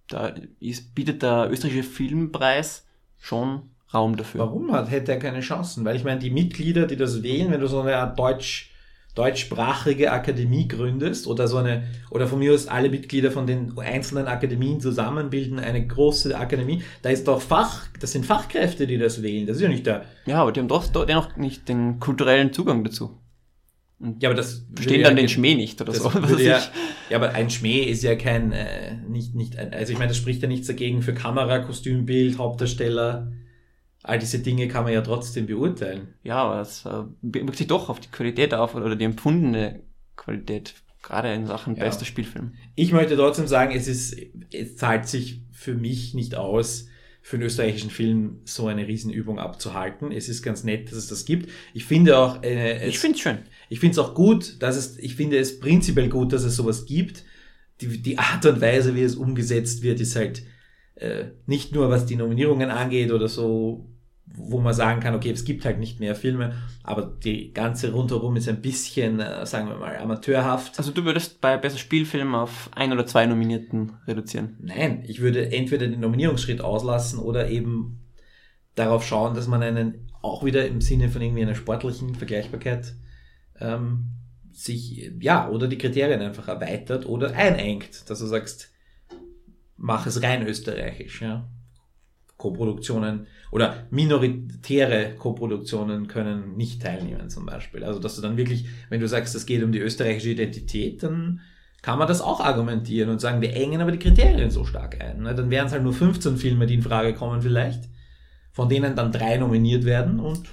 da 0.08 0.34
ist, 0.60 0.96
bietet 0.96 1.22
der 1.22 1.50
österreichische 1.52 1.84
Filmpreis 1.84 2.86
schon 3.20 3.64
Raum 3.94 4.18
dafür. 4.18 4.42
Warum 4.42 4.72
hat, 4.74 4.92
hätte 4.92 5.14
er 5.14 5.20
keine 5.20 5.40
Chancen? 5.40 5.86
Weil 5.86 5.96
ich 5.96 6.04
meine, 6.04 6.20
die 6.20 6.30
Mitglieder, 6.30 6.88
die 6.88 6.98
das 6.98 7.24
wählen, 7.24 7.52
wenn 7.52 7.62
du 7.62 7.68
so 7.68 7.82
eine 7.82 7.96
Art 7.96 8.20
Deutsch, 8.20 8.72
deutschsprachige 9.16 10.12
Akademie 10.12 10.68
gründest 10.68 11.26
oder 11.26 11.48
so 11.48 11.58
eine, 11.58 11.84
oder 12.12 12.28
von 12.28 12.40
mir 12.40 12.54
aus 12.54 12.68
alle 12.68 12.90
Mitglieder 12.90 13.32
von 13.32 13.48
den 13.48 13.78
einzelnen 13.80 14.28
Akademien 14.28 14.80
zusammen 14.80 15.30
bilden 15.30 15.60
eine 15.60 15.88
große 15.88 16.38
Akademie, 16.38 16.84
da 17.02 17.10
ist 17.10 17.28
doch 17.28 17.42
Fach, 17.42 17.88
das 18.00 18.12
sind 18.12 18.26
Fachkräfte, 18.26 18.86
die 18.86 18.98
das 18.98 19.24
wählen. 19.24 19.48
Das 19.48 19.56
ist 19.56 19.64
ja 19.64 19.70
nicht 19.70 19.86
der, 19.86 20.04
Ja, 20.26 20.42
aber 20.42 20.52
die 20.52 20.60
haben 20.60 20.68
doch 20.68 20.86
dennoch 20.88 21.36
nicht 21.38 21.68
den 21.68 22.00
kulturellen 22.00 22.54
Zugang 22.54 22.84
dazu. 22.84 23.18
Ja, 24.20 24.30
aber 24.30 24.36
das 24.36 24.66
Verstehen 24.74 25.04
dann 25.04 25.16
ja 25.18 25.24
den 25.24 25.30
Schmäh 25.30 25.56
nicht 25.56 25.82
oder 25.82 25.94
so. 25.94 26.10
Ja, 26.38 26.62
ja, 27.10 27.18
aber 27.18 27.32
ein 27.32 27.50
Schmäh 27.50 27.84
ist 27.84 28.04
ja 28.04 28.16
kein, 28.16 28.52
äh, 28.52 28.96
nicht, 29.08 29.34
nicht, 29.34 29.58
ein, 29.58 29.74
also 29.74 29.92
ich 29.92 29.98
meine, 29.98 30.10
das 30.10 30.18
spricht 30.18 30.42
ja 30.42 30.48
nichts 30.48 30.68
dagegen 30.68 31.02
für 31.02 31.14
Kamera, 31.14 31.60
Kostümbild, 31.60 32.38
Hauptdarsteller. 32.38 33.32
All 34.04 34.20
diese 34.20 34.40
Dinge 34.40 34.68
kann 34.68 34.84
man 34.84 34.94
ja 34.94 35.02
trotzdem 35.02 35.48
beurteilen. 35.48 36.14
Ja, 36.24 36.36
aber 36.44 36.62
es 36.62 36.86
äh, 36.86 37.04
wirkt 37.22 37.58
sich 37.58 37.68
doch 37.68 37.90
auf 37.90 38.00
die 38.00 38.10
Qualität 38.10 38.54
auf 38.54 38.76
oder 38.76 38.96
die 38.96 39.04
empfundene 39.06 39.82
Qualität, 40.16 40.76
gerade 41.02 41.34
in 41.34 41.46
Sachen 41.48 41.76
Ja. 41.76 41.84
bester 41.86 42.06
Spielfilm. 42.06 42.54
Ich 42.76 42.92
möchte 42.92 43.16
trotzdem 43.18 43.48
sagen, 43.48 43.76
es 43.76 43.88
ist, 43.88 44.16
es 44.54 44.76
zahlt 44.78 45.08
sich 45.08 45.42
für 45.52 45.74
mich 45.74 46.14
nicht 46.14 46.36
aus, 46.36 46.88
für 47.22 47.36
einen 47.36 47.46
österreichischen 47.48 47.90
Film 47.90 48.40
so 48.46 48.68
eine 48.68 48.88
Riesenübung 48.88 49.38
abzuhalten. 49.38 50.14
Es 50.14 50.30
ist 50.30 50.44
ganz 50.44 50.64
nett, 50.64 50.88
dass 50.90 50.98
es 50.98 51.08
das 51.08 51.26
gibt. 51.26 51.50
Ich 51.74 51.84
finde 51.84 52.18
auch, 52.18 52.42
äh, 52.42 52.78
es, 52.78 52.88
Ich 52.90 53.00
finde 53.00 53.16
es 53.18 53.22
schön. 53.22 53.40
Ich 53.70 53.80
finde 53.80 53.94
es 53.94 54.00
auch 54.00 54.14
gut, 54.14 54.62
dass 54.62 54.76
es, 54.76 54.98
ich 54.98 55.16
finde 55.16 55.38
es 55.38 55.60
prinzipiell 55.60 56.10
gut, 56.10 56.34
dass 56.34 56.44
es 56.44 56.56
sowas 56.56 56.86
gibt. 56.86 57.24
Die, 57.82 58.02
die 58.02 58.18
Art 58.18 58.46
und 58.46 58.62
Weise, 58.62 58.96
wie 58.96 59.04
es 59.04 59.16
umgesetzt 59.16 59.84
wird, 59.84 60.00
ist 60.00 60.16
halt 60.16 60.44
äh, 60.96 61.26
nicht 61.46 61.74
nur 61.74 61.90
was 61.90 62.06
die 62.06 62.16
Nominierungen 62.16 62.72
angeht 62.72 63.12
oder 63.12 63.28
so, 63.28 63.88
wo 64.36 64.60
man 64.60 64.74
sagen 64.74 65.00
kann, 65.00 65.16
okay, 65.16 65.32
es 65.32 65.46
gibt 65.46 65.64
halt 65.66 65.80
nicht 65.80 66.00
mehr 66.00 66.16
Filme, 66.16 66.54
aber 66.84 67.04
die 67.04 67.54
ganze 67.54 67.92
rundherum 67.92 68.36
ist 68.36 68.50
ein 68.50 68.62
bisschen, 68.62 69.20
äh, 69.20 69.46
sagen 69.46 69.70
wir 69.70 69.78
mal, 69.78 69.98
amateurhaft. 69.98 70.78
Also 70.78 70.92
du 70.92 71.06
würdest 71.06 71.40
bei 71.40 71.58
bester 71.58 71.80
Spielfilm 71.80 72.36
auf 72.36 72.70
ein 72.76 72.92
oder 72.92 73.06
zwei 73.06 73.26
Nominierten 73.26 73.94
reduzieren. 74.08 74.58
Nein, 74.60 75.04
ich 75.08 75.22
würde 75.22 75.52
entweder 75.52 75.88
den 75.88 76.00
Nominierungsschritt 76.00 76.62
auslassen 76.62 77.20
oder 77.20 77.50
eben 77.50 78.00
darauf 78.76 79.06
schauen, 79.06 79.34
dass 79.34 79.48
man 79.48 79.64
einen 79.64 80.08
auch 80.22 80.44
wieder 80.44 80.68
im 80.68 80.82
Sinne 80.82 81.10
von 81.10 81.22
irgendwie 81.22 81.44
einer 81.44 81.56
sportlichen 81.56 82.16
Vergleichbarkeit 82.16 82.96
ähm, 83.60 84.06
sich, 84.52 85.12
ja, 85.20 85.50
oder 85.50 85.68
die 85.68 85.78
Kriterien 85.78 86.22
einfach 86.22 86.48
erweitert 86.48 87.06
oder 87.06 87.34
einengt, 87.36 88.10
dass 88.10 88.20
du 88.20 88.26
sagst, 88.26 88.72
mach 89.78 90.08
es 90.08 90.22
rein 90.24 90.46
österreichisch, 90.48 91.22
ja. 91.22 91.48
Koproduktionen 92.38 93.26
oder 93.52 93.88
minoritäre 93.90 95.16
Koproduktionen 95.18 96.08
können 96.08 96.56
nicht 96.56 96.82
teilnehmen 96.82 97.30
zum 97.30 97.46
Beispiel. 97.46 97.84
Also 97.84 98.00
dass 98.00 98.16
du 98.16 98.22
dann 98.22 98.38
wirklich, 98.38 98.66
wenn 98.90 99.00
du 99.00 99.08
sagst, 99.08 99.34
es 99.36 99.46
geht 99.46 99.64
um 99.64 99.72
die 99.72 99.80
österreichische 99.80 100.30
Identität, 100.30 101.02
dann 101.02 101.42
kann 101.82 102.00
man 102.00 102.08
das 102.08 102.22
auch 102.22 102.40
argumentieren 102.40 103.10
und 103.10 103.22
sagen, 103.22 103.42
wir 103.42 103.56
engen 103.56 103.82
aber 103.82 103.92
die 103.92 104.00
Kriterien 104.00 104.52
so 104.52 104.66
stark 104.66 105.02
ein. 105.02 105.22
ne? 105.22 105.34
Dann 105.34 105.50
wären 105.50 105.68
es 105.68 105.74
halt 105.74 105.84
nur 105.84 105.94
15 105.94 106.38
Filme, 106.38 106.68
die 106.68 106.76
in 106.76 106.82
Frage 106.82 107.14
kommen 107.14 107.42
vielleicht, 107.42 107.86
von 108.52 108.70
denen 108.70 108.96
dann 108.96 109.12
drei 109.12 109.38
nominiert 109.38 109.86
werden 109.86 110.20
und 110.20 110.48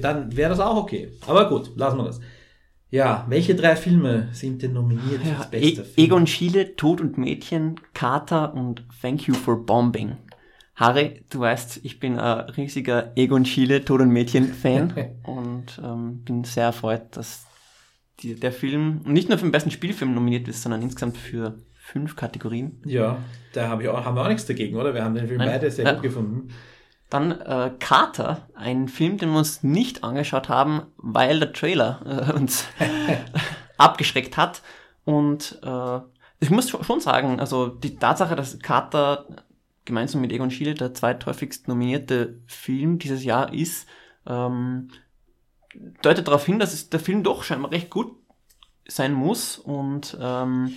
dann 0.00 0.36
wäre 0.36 0.50
das 0.50 0.60
auch 0.60 0.76
okay. 0.76 1.12
Aber 1.26 1.48
gut, 1.48 1.76
lassen 1.76 1.98
wir 1.98 2.04
das. 2.04 2.20
Ja, 2.90 3.24
welche 3.28 3.54
drei 3.54 3.76
Filme 3.76 4.28
sind 4.32 4.62
denn 4.62 4.72
nominiert 4.72 5.24
Ja, 5.24 5.38
als 5.38 5.50
bester 5.50 5.82
e 5.82 5.84
Film? 5.84 6.06
Egon 6.06 6.26
Schiele, 6.26 6.76
Tod 6.76 7.00
und 7.00 7.18
Mädchen, 7.18 7.80
Kater 7.94 8.52
und 8.54 8.84
Thank 9.00 9.28
You 9.28 9.34
for 9.34 9.64
Bombing. 9.64 10.16
Harry, 10.74 11.22
du 11.30 11.40
weißt, 11.40 11.80
ich 11.84 12.00
bin 12.00 12.18
ein 12.18 12.50
riesiger 12.50 13.12
Egon 13.14 13.44
Schiele, 13.44 13.84
Tod 13.84 14.00
und 14.00 14.10
Mädchen-Fan 14.10 14.94
und 15.24 15.80
ähm, 15.84 16.24
bin 16.24 16.42
sehr 16.44 16.64
erfreut, 16.64 17.02
dass 17.12 17.46
die, 18.20 18.34
der 18.34 18.50
Film 18.50 19.02
nicht 19.04 19.28
nur 19.28 19.38
für 19.38 19.46
den 19.46 19.52
besten 19.52 19.70
Spielfilm 19.70 20.14
nominiert 20.14 20.48
ist, 20.48 20.62
sondern 20.62 20.82
insgesamt 20.82 21.16
für 21.16 21.58
fünf 21.74 22.16
Kategorien. 22.16 22.80
Ja, 22.84 23.18
da 23.52 23.68
hab 23.68 23.80
ich 23.80 23.88
auch, 23.88 24.04
haben 24.04 24.16
wir 24.16 24.22
auch 24.22 24.28
nichts 24.28 24.46
dagegen, 24.46 24.76
oder? 24.76 24.94
Wir 24.94 25.04
haben 25.04 25.14
den 25.14 25.26
Film 25.26 25.38
Nein. 25.38 25.48
beide 25.48 25.70
sehr 25.70 25.92
gut 25.92 26.02
gefunden. 26.02 26.48
Dann 27.10 27.32
äh, 27.32 27.72
Carter, 27.80 28.48
ein 28.54 28.88
Film, 28.88 29.18
den 29.18 29.30
wir 29.30 29.38
uns 29.38 29.62
nicht 29.62 30.04
angeschaut 30.04 30.48
haben, 30.48 30.82
weil 30.96 31.40
der 31.40 31.52
Trailer 31.52 32.28
äh, 32.28 32.32
uns 32.32 32.64
abgeschreckt 33.76 34.36
hat. 34.36 34.62
Und 35.04 35.58
äh, 35.62 36.00
ich 36.38 36.50
muss 36.50 36.70
schon 36.70 37.00
sagen, 37.00 37.40
also 37.40 37.66
die 37.66 37.96
Tatsache, 37.96 38.36
dass 38.36 38.58
Carter 38.60 39.26
gemeinsam 39.84 40.20
mit 40.20 40.32
Egon 40.32 40.50
Schiele 40.50 40.74
der 40.74 40.94
zweithäufigst 40.94 41.68
nominierte 41.68 42.40
Film 42.46 42.98
dieses 42.98 43.24
Jahr 43.24 43.52
ist, 43.52 43.88
ähm, 44.26 44.88
deutet 46.02 46.28
darauf 46.28 46.46
hin, 46.46 46.58
dass 46.58 46.72
es 46.72 46.90
der 46.90 47.00
Film 47.00 47.22
doch 47.22 47.42
scheinbar 47.42 47.72
recht 47.72 47.90
gut 47.90 48.16
sein 48.86 49.12
muss. 49.12 49.58
Und 49.58 50.16
ähm, 50.20 50.74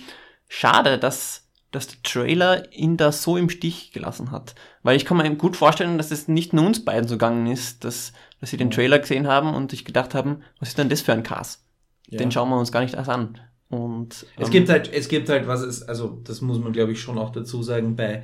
schade, 0.48 0.98
dass, 0.98 1.43
dass 1.74 1.88
der 1.88 2.02
Trailer 2.02 2.72
ihn 2.72 2.96
da 2.96 3.10
so 3.10 3.36
im 3.36 3.50
Stich 3.50 3.90
gelassen 3.92 4.30
hat. 4.30 4.54
Weil 4.82 4.96
ich 4.96 5.04
kann 5.04 5.16
mir 5.16 5.28
gut 5.34 5.56
vorstellen, 5.56 5.98
dass 5.98 6.12
es 6.12 6.28
nicht 6.28 6.52
nur 6.52 6.64
uns 6.64 6.84
beiden 6.84 7.08
so 7.08 7.16
gegangen 7.16 7.48
ist, 7.48 7.82
dass, 7.84 8.12
dass 8.40 8.50
sie 8.50 8.56
den 8.56 8.70
Trailer 8.70 9.00
gesehen 9.00 9.26
haben 9.26 9.52
und 9.54 9.72
sich 9.72 9.84
gedacht 9.84 10.14
haben, 10.14 10.44
was 10.60 10.68
ist 10.68 10.78
denn 10.78 10.88
das 10.88 11.00
für 11.00 11.12
ein 11.12 11.24
Cast? 11.24 11.64
Ja. 12.08 12.18
Den 12.18 12.30
schauen 12.30 12.50
wir 12.50 12.58
uns 12.58 12.70
gar 12.70 12.82
nicht 12.82 12.94
erst 12.94 13.10
an. 13.10 13.40
Und, 13.70 14.26
Es 14.36 14.46
ähm, 14.46 14.52
gibt 14.52 14.68
halt, 14.68 14.92
es 14.92 15.08
gibt 15.08 15.28
halt, 15.28 15.48
was 15.48 15.62
es, 15.62 15.82
also 15.82 16.20
das 16.22 16.40
muss 16.40 16.60
man 16.60 16.72
glaube 16.72 16.92
ich 16.92 17.00
schon 17.00 17.18
auch 17.18 17.30
dazu 17.30 17.60
sagen, 17.62 17.96
bei 17.96 18.22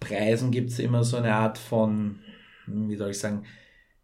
Preisen 0.00 0.50
gibt 0.50 0.68
es 0.70 0.78
immer 0.78 1.02
so 1.02 1.16
eine 1.16 1.34
Art 1.34 1.56
von, 1.56 2.18
wie 2.66 2.96
soll 2.96 3.08
ich 3.10 3.18
sagen, 3.18 3.44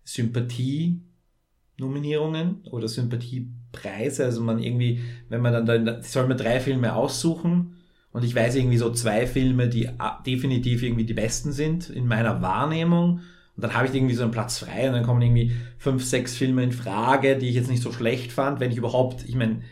Sympathie-Nominierungen 0.05 2.63
oder 2.71 2.89
Sympathiepreise. 2.89 4.25
Also 4.25 4.41
man 4.41 4.61
irgendwie, 4.61 5.03
wenn 5.29 5.43
man 5.43 5.67
dann, 5.67 5.85
da 5.85 6.03
soll 6.03 6.27
man 6.27 6.39
drei 6.39 6.59
Filme 6.61 6.95
aussuchen 6.95 7.76
und 8.17 8.25
ich 8.25 8.35
weiß 8.35 8.55
irgendwie 8.57 8.79
so 8.79 8.91
zwei 8.93 9.27
Filme, 9.27 9.69
die 9.69 9.89
a- 10.01 10.23
definitiv 10.27 10.83
irgendwie 10.83 11.05
die 11.05 11.15
besten 11.15 11.53
sind 11.53 11.91
in 11.91 12.07
meiner 12.07 12.41
Wahrnehmung. 12.43 13.21
Und 13.55 13.63
dann 13.63 13.75
habe 13.75 13.87
ich 13.87 13.95
irgendwie 13.95 14.15
so 14.15 14.23
einen 14.23 14.33
Platz 14.33 14.59
frei 14.59 14.87
und 14.89 14.95
dann 14.95 15.05
kommen 15.05 15.23
irgendwie 15.23 15.53
fünf, 15.79 16.05
sechs 16.05 16.35
Filme 16.37 16.63
in 16.63 16.73
Frage, 16.73 17.37
die 17.39 17.49
ich 17.49 17.55
jetzt 17.55 17.71
nicht 17.71 17.83
so 17.83 17.93
schlecht 17.93 18.33
fand, 18.33 18.61
wenn 18.61 18.71
ich 18.71 18.79
überhaupt, 18.79 19.25
ich 19.29 19.35
meine, 19.35 19.63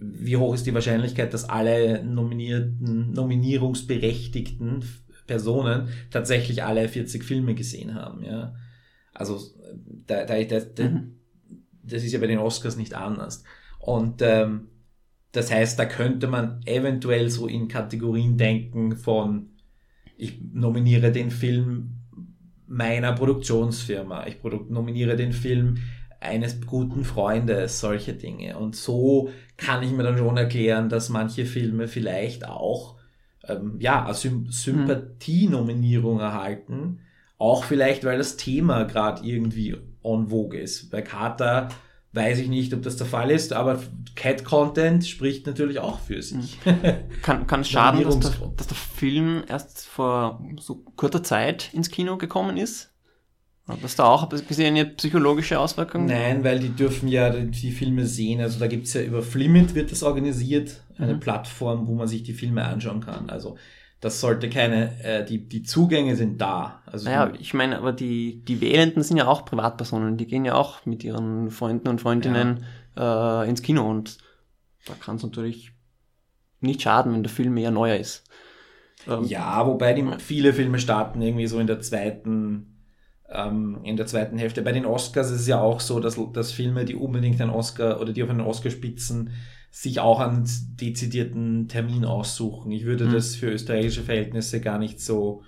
wie 0.00 0.36
hoch 0.36 0.54
ist 0.54 0.66
die 0.66 0.74
Wahrscheinlichkeit, 0.74 1.32
dass 1.34 1.48
alle 1.48 2.04
nominierten, 2.04 3.12
nominierungsberechtigten 3.12 4.84
Personen 5.26 5.88
tatsächlich 6.10 6.62
alle 6.62 6.88
40 6.88 7.24
Filme 7.24 7.54
gesehen 7.54 7.94
haben, 7.94 8.24
ja. 8.24 8.54
Also, 9.12 9.40
da, 10.06 10.24
da, 10.24 10.42
da, 10.44 10.60
da, 10.60 10.84
Mhm. 10.84 11.16
das 11.82 12.04
ist 12.04 12.12
ja 12.12 12.18
bei 12.18 12.26
den 12.26 12.38
Oscars 12.38 12.76
nicht 12.76 12.94
anders. 12.94 13.42
Und 13.78 14.20
ähm, 14.22 14.68
das 15.36 15.50
heißt, 15.50 15.78
da 15.78 15.84
könnte 15.84 16.26
man 16.26 16.60
eventuell 16.64 17.28
so 17.30 17.46
in 17.46 17.68
Kategorien 17.68 18.36
denken 18.36 18.96
von, 18.96 19.50
ich 20.16 20.40
nominiere 20.52 21.12
den 21.12 21.30
Film 21.30 21.96
meiner 22.66 23.12
Produktionsfirma, 23.12 24.26
ich 24.26 24.42
nominiere 24.42 25.16
den 25.16 25.32
Film 25.32 25.78
eines 26.20 26.60
guten 26.66 27.04
Freundes, 27.04 27.80
solche 27.80 28.14
Dinge. 28.14 28.58
Und 28.58 28.74
so 28.74 29.30
kann 29.56 29.82
ich 29.82 29.92
mir 29.92 30.02
dann 30.02 30.18
schon 30.18 30.36
erklären, 30.36 30.88
dass 30.88 31.08
manche 31.08 31.44
Filme 31.44 31.86
vielleicht 31.86 32.48
auch 32.48 32.96
ähm, 33.46 33.76
ja, 33.78 34.04
eine 34.04 34.14
Sym 34.14 34.46
Sympathienominierung 34.50 36.20
erhalten. 36.20 37.00
Auch 37.38 37.64
vielleicht, 37.64 38.04
weil 38.04 38.18
das 38.18 38.36
Thema 38.36 38.84
gerade 38.84 39.26
irgendwie 39.26 39.76
on 40.02 40.28
vogue 40.28 40.58
ist. 40.58 40.90
Bei 40.90 41.02
Carter 41.02 41.68
weiß 42.16 42.38
ich 42.38 42.48
nicht, 42.48 42.72
ob 42.74 42.82
das 42.82 42.96
der 42.96 43.06
Fall 43.06 43.30
ist, 43.30 43.52
aber 43.52 43.80
Cat-Content 44.14 45.06
spricht 45.06 45.46
natürlich 45.46 45.78
auch 45.78 46.00
für 46.00 46.22
sich. 46.22 46.58
Kann, 47.22 47.46
kann 47.46 47.60
es 47.60 47.68
schaden, 47.68 48.02
dass 48.02 48.18
der, 48.18 48.32
dass 48.56 48.66
der 48.66 48.76
Film 48.76 49.44
erst 49.46 49.86
vor 49.86 50.42
so 50.58 50.82
kurzer 50.96 51.22
Zeit 51.22 51.72
ins 51.74 51.90
Kino 51.90 52.16
gekommen 52.16 52.56
ist? 52.56 52.92
Hat 53.68 53.82
das 53.82 53.96
da 53.96 54.04
auch 54.04 54.22
ein 54.22 54.28
bisschen 54.46 54.66
eine 54.66 54.86
psychologische 54.86 55.58
Auswirkung? 55.58 56.06
Nein, 56.06 56.44
weil 56.44 56.60
die 56.60 56.68
dürfen 56.68 57.08
ja 57.08 57.30
die, 57.30 57.72
Filme 57.72 58.06
sehen. 58.06 58.40
Also 58.40 58.60
da 58.60 58.68
gibt's 58.68 58.94
ja 58.94 59.02
über 59.02 59.22
Flimit 59.22 59.74
wird 59.74 59.90
das 59.90 60.04
organisiert, 60.04 60.82
eine 60.98 61.14
Mhm. 61.14 61.20
Plattform, 61.20 61.88
wo 61.88 61.94
man 61.94 62.06
sich 62.06 62.22
die 62.22 62.32
Filme 62.32 62.64
anschauen 62.64 63.00
kann. 63.00 63.28
Also 63.28 63.56
das 64.00 64.20
sollte 64.20 64.50
keine, 64.50 65.02
äh, 65.02 65.24
die, 65.24 65.48
die 65.48 65.62
Zugänge 65.62 66.16
sind 66.16 66.40
da. 66.40 66.82
Also 66.86 67.08
Naja, 67.08 67.32
ich 67.38 67.54
meine, 67.54 67.78
aber 67.78 67.92
die, 67.92 68.44
die 68.44 68.60
Wählenden 68.60 69.02
sind 69.02 69.16
ja 69.16 69.26
auch 69.26 69.44
Privatpersonen, 69.44 70.16
die 70.16 70.26
gehen 70.26 70.44
ja 70.44 70.54
auch 70.54 70.84
mit 70.84 71.02
ihren 71.02 71.50
Freunden 71.50 71.88
und 71.88 72.00
Freundinnen 72.00 72.64
äh, 72.96 73.48
ins 73.48 73.62
Kino 73.62 73.88
und 73.88 74.18
da 74.86 74.94
kann 74.94 75.16
es 75.16 75.22
natürlich 75.22 75.72
nicht 76.60 76.82
schaden, 76.82 77.12
wenn 77.12 77.22
der 77.22 77.32
Film 77.32 77.56
eher 77.56 77.70
neuer 77.70 77.96
ist. 77.96 78.24
Ähm, 79.06 79.24
ja, 79.24 79.66
wobei 79.66 79.92
die, 79.92 80.04
viele 80.18 80.52
Filme 80.52 80.78
starten 80.78 81.20
irgendwie 81.22 81.46
so 81.46 81.58
in 81.58 81.66
der 81.66 81.80
zweiten, 81.80 82.82
ähm, 83.30 83.80
in 83.82 83.96
der 83.96 84.06
zweiten 84.06 84.38
Hälfte. 84.38 84.62
Bei 84.62 84.72
den 84.72 84.86
Oscars 84.86 85.30
ist 85.30 85.40
es 85.40 85.46
ja 85.46 85.60
auch 85.60 85.80
so, 85.80 86.00
dass, 86.00 86.18
dass 86.32 86.52
Filme, 86.52 86.84
die 86.84 86.94
unbedingt 86.94 87.40
einen 87.40 87.50
Oscar 87.50 88.00
oder 88.00 88.12
die 88.12 88.22
auf 88.22 88.30
einen 88.30 88.40
Oscar 88.40 88.70
spitzen, 88.70 89.32
sich 89.78 90.00
auch 90.00 90.20
einen 90.20 90.48
dezidierten 90.80 91.68
Termin 91.68 92.06
aussuchen. 92.06 92.72
Ich 92.72 92.86
würde 92.86 93.04
Mhm. 93.04 93.12
das 93.12 93.36
für 93.36 93.50
österreichische 93.50 94.02
Verhältnisse 94.02 94.62
gar 94.62 94.78
nicht 94.78 95.02
so, 95.02 95.42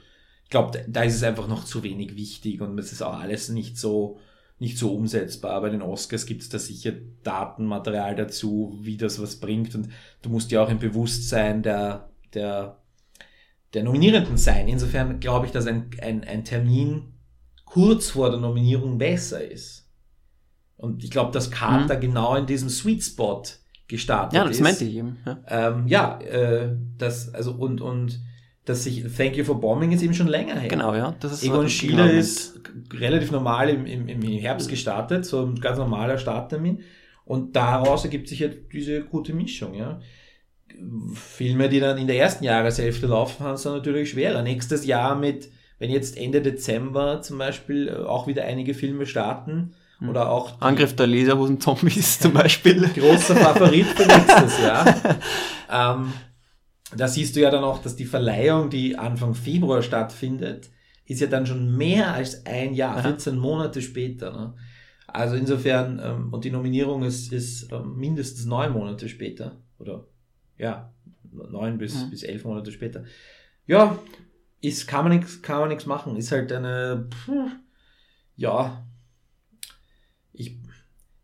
ich 0.45 0.51
glaube, 0.51 0.85
da 0.87 1.03
ist 1.03 1.15
es 1.15 1.23
einfach 1.23 1.49
noch 1.49 1.65
zu 1.65 1.83
wenig 1.83 2.15
wichtig 2.15 2.61
und 2.61 2.79
es 2.79 2.93
ist 2.93 3.01
auch 3.01 3.19
alles 3.19 3.49
nicht 3.49 3.79
so, 3.79 4.19
nicht 4.59 4.77
so 4.77 4.95
umsetzbar. 4.95 5.59
Bei 5.63 5.71
den 5.71 5.81
Oscars 5.81 6.27
gibt 6.27 6.43
es 6.43 6.51
da 6.51 6.59
sicher 6.59 6.93
Datenmaterial 7.23 8.17
dazu, 8.17 8.79
wie 8.83 8.99
das 8.99 9.19
was 9.19 9.37
bringt 9.37 9.75
und 9.75 9.89
du 10.21 10.29
musst 10.29 10.51
ja 10.51 10.63
auch 10.63 10.69
im 10.69 10.79
Bewusstsein 10.79 11.63
der, 11.63 12.11
der, 12.35 12.83
der 13.73 13.83
Nominierenden 13.83 14.37
sein. 14.37 14.69
Insofern 14.69 15.21
glaube 15.21 15.47
ich, 15.47 15.53
dass 15.53 15.67
ein, 15.67 15.89
ein, 16.03 16.23
ein 16.25 16.45
Termin 16.45 17.15
kurz 17.65 18.11
vor 18.11 18.29
der 18.29 18.41
Nominierung 18.41 18.99
besser 18.99 19.43
ist. 19.43 19.89
Und 20.77 21.03
ich 21.03 21.11
glaube, 21.11 21.33
dass 21.33 21.51
Carter 21.51 21.97
genau 21.97 22.37
in 22.37 22.45
diesem 22.45 22.69
Sweet 22.69 23.03
Spot 23.03 23.43
gestartet 23.89 24.35
ja, 24.37 24.45
das 24.45 24.57
ist. 24.57 24.63
meinte 24.63 24.85
ich 24.85 24.97
eben. 24.97 25.17
Ja. 25.27 25.39
Ähm, 25.49 25.89
ja, 25.89 26.21
äh, 26.21 26.77
das, 26.99 27.35
also, 27.35 27.53
und, 27.53 27.81
und, 27.81 28.21
dass 28.65 28.85
sich 28.85 29.03
Thank 29.17 29.37
You 29.37 29.45
for 29.45 29.59
Bombing 29.61 29.93
ist 29.93 30.03
eben 30.03 30.13
schon 30.13 30.29
länger 30.29 30.59
her. 30.59 30.69
Genau, 30.69 30.95
ja. 30.95 31.15
Das 31.21 31.33
ist 31.33 31.43
Egon 31.43 31.61
genau 31.61 31.69
Schiele 31.69 32.03
Moment. 32.03 32.19
ist 32.19 32.61
relativ 32.93 33.31
normal 33.31 33.71
im, 33.71 33.87
im, 33.87 34.09
im 34.09 34.23
Herbst 34.23 34.69
gestartet, 34.69 35.25
so 35.25 35.45
ein 35.45 35.59
ganz 35.59 35.79
normaler 35.79 36.19
Starttermin. 36.19 36.81
Und 37.25 37.57
daraus 37.57 38.05
ergibt 38.05 38.29
sich 38.29 38.41
ja 38.41 38.49
diese 38.49 39.03
gute 39.03 39.33
Mischung, 39.33 39.75
ja. 39.75 40.01
Filme, 41.15 41.69
die 41.69 41.81
dann 41.81 41.99
in 41.99 42.07
der 42.07 42.19
ersten 42.19 42.45
Jahreshälfte 42.45 43.07
laufen, 43.07 43.45
haben 43.45 43.55
es 43.55 43.63
dann 43.63 43.75
natürlich 43.75 44.11
schwerer. 44.11 44.43
Nächstes 44.43 44.85
Jahr 44.85 45.17
mit, 45.17 45.49
wenn 45.79 45.91
jetzt 45.91 46.17
Ende 46.17 46.43
Dezember 46.43 47.23
zum 47.23 47.39
Beispiel 47.39 47.89
äh, 47.89 48.05
auch 48.05 48.27
wieder 48.27 48.45
einige 48.45 48.75
Filme 48.75 49.07
starten. 49.07 49.75
Oder 50.07 50.31
auch 50.31 50.53
die- 50.53 50.63
Angriff 50.63 50.95
der 50.95 51.07
Laserhosen-Zombies 51.09 52.21
zum 52.21 52.33
Beispiel. 52.33 52.89
großer 52.95 53.35
Favorit 53.37 53.87
für 53.87 54.07
nächstes 54.07 54.61
Jahr. 54.61 54.87
ähm, 55.71 56.13
da 56.97 57.09
siehst 57.09 57.37
du 57.37 57.41
ja 57.41 57.51
dann 57.51 57.65
auch, 57.65 57.83
dass 57.83 57.97
die 57.97 58.05
Verleihung, 58.07 58.71
die 58.71 58.97
Anfang 58.97 59.35
Februar 59.35 59.83
stattfindet, 59.83 60.71
ist 61.05 61.21
ja 61.21 61.27
dann 61.27 61.47
schon 61.47 61.77
mehr 61.77 62.13
als 62.15 62.47
ein 62.47 62.75
Jahr, 62.75 62.95
Aha. 62.99 63.03
14 63.03 63.37
Monate 63.37 63.83
später. 63.83 64.31
Ne? 64.33 64.55
Also 65.07 65.37
insofern, 65.37 66.01
ähm, 66.05 66.33
und 66.33 66.45
die 66.45 66.51
Nominierung 66.51 67.03
ist, 67.03 67.33
ist 67.33 67.73
ähm, 67.73 67.97
mindestens 67.97 68.45
neun 68.47 68.73
Monate 68.73 69.09
später. 69.09 69.57
Oder 69.79 70.05
ja, 70.59 70.93
neun 71.33 71.79
bis, 71.79 72.05
Mhm. 72.05 72.11
bis 72.11 72.23
elf 72.23 72.45
Monate 72.45 72.73
später. 72.73 73.05
Ja, 73.67 73.99
ist, 74.61 74.87
kann 74.87 75.05
man 75.09 75.17
nichts, 75.19 75.41
kann 75.43 75.61
man 75.61 75.69
nichts 75.71 75.87
machen. 75.87 76.17
Ist 76.17 76.33
halt 76.33 76.53
eine, 76.53 77.09
puh, 77.25 77.49
ja, 78.37 78.85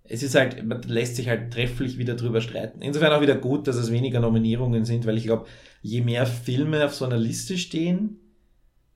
es 0.07 0.23
ist 0.23 0.35
halt, 0.35 0.65
man 0.65 0.83
lässt 0.83 1.17
sich 1.17 1.29
halt 1.29 1.53
trefflich 1.53 1.97
wieder 1.99 2.15
drüber 2.15 2.41
streiten. 2.41 2.83
Insofern 2.83 3.13
auch 3.13 3.23
wieder 3.23 3.37
gut, 3.37 3.67
dass 3.67 3.77
es 3.77 3.91
weniger 3.91 4.21
Nominierungen 4.21 4.85
sind, 4.85 5.07
weil 5.07 5.17
ich 5.17 5.25
glaube, 5.25 5.47
je 5.83 6.03
mehr 6.03 6.27
Filme 6.27 6.85
auf 6.85 6.95
so 6.95 7.05
einer 7.07 7.17
Liste 7.17 7.57
stehen, 7.59 8.19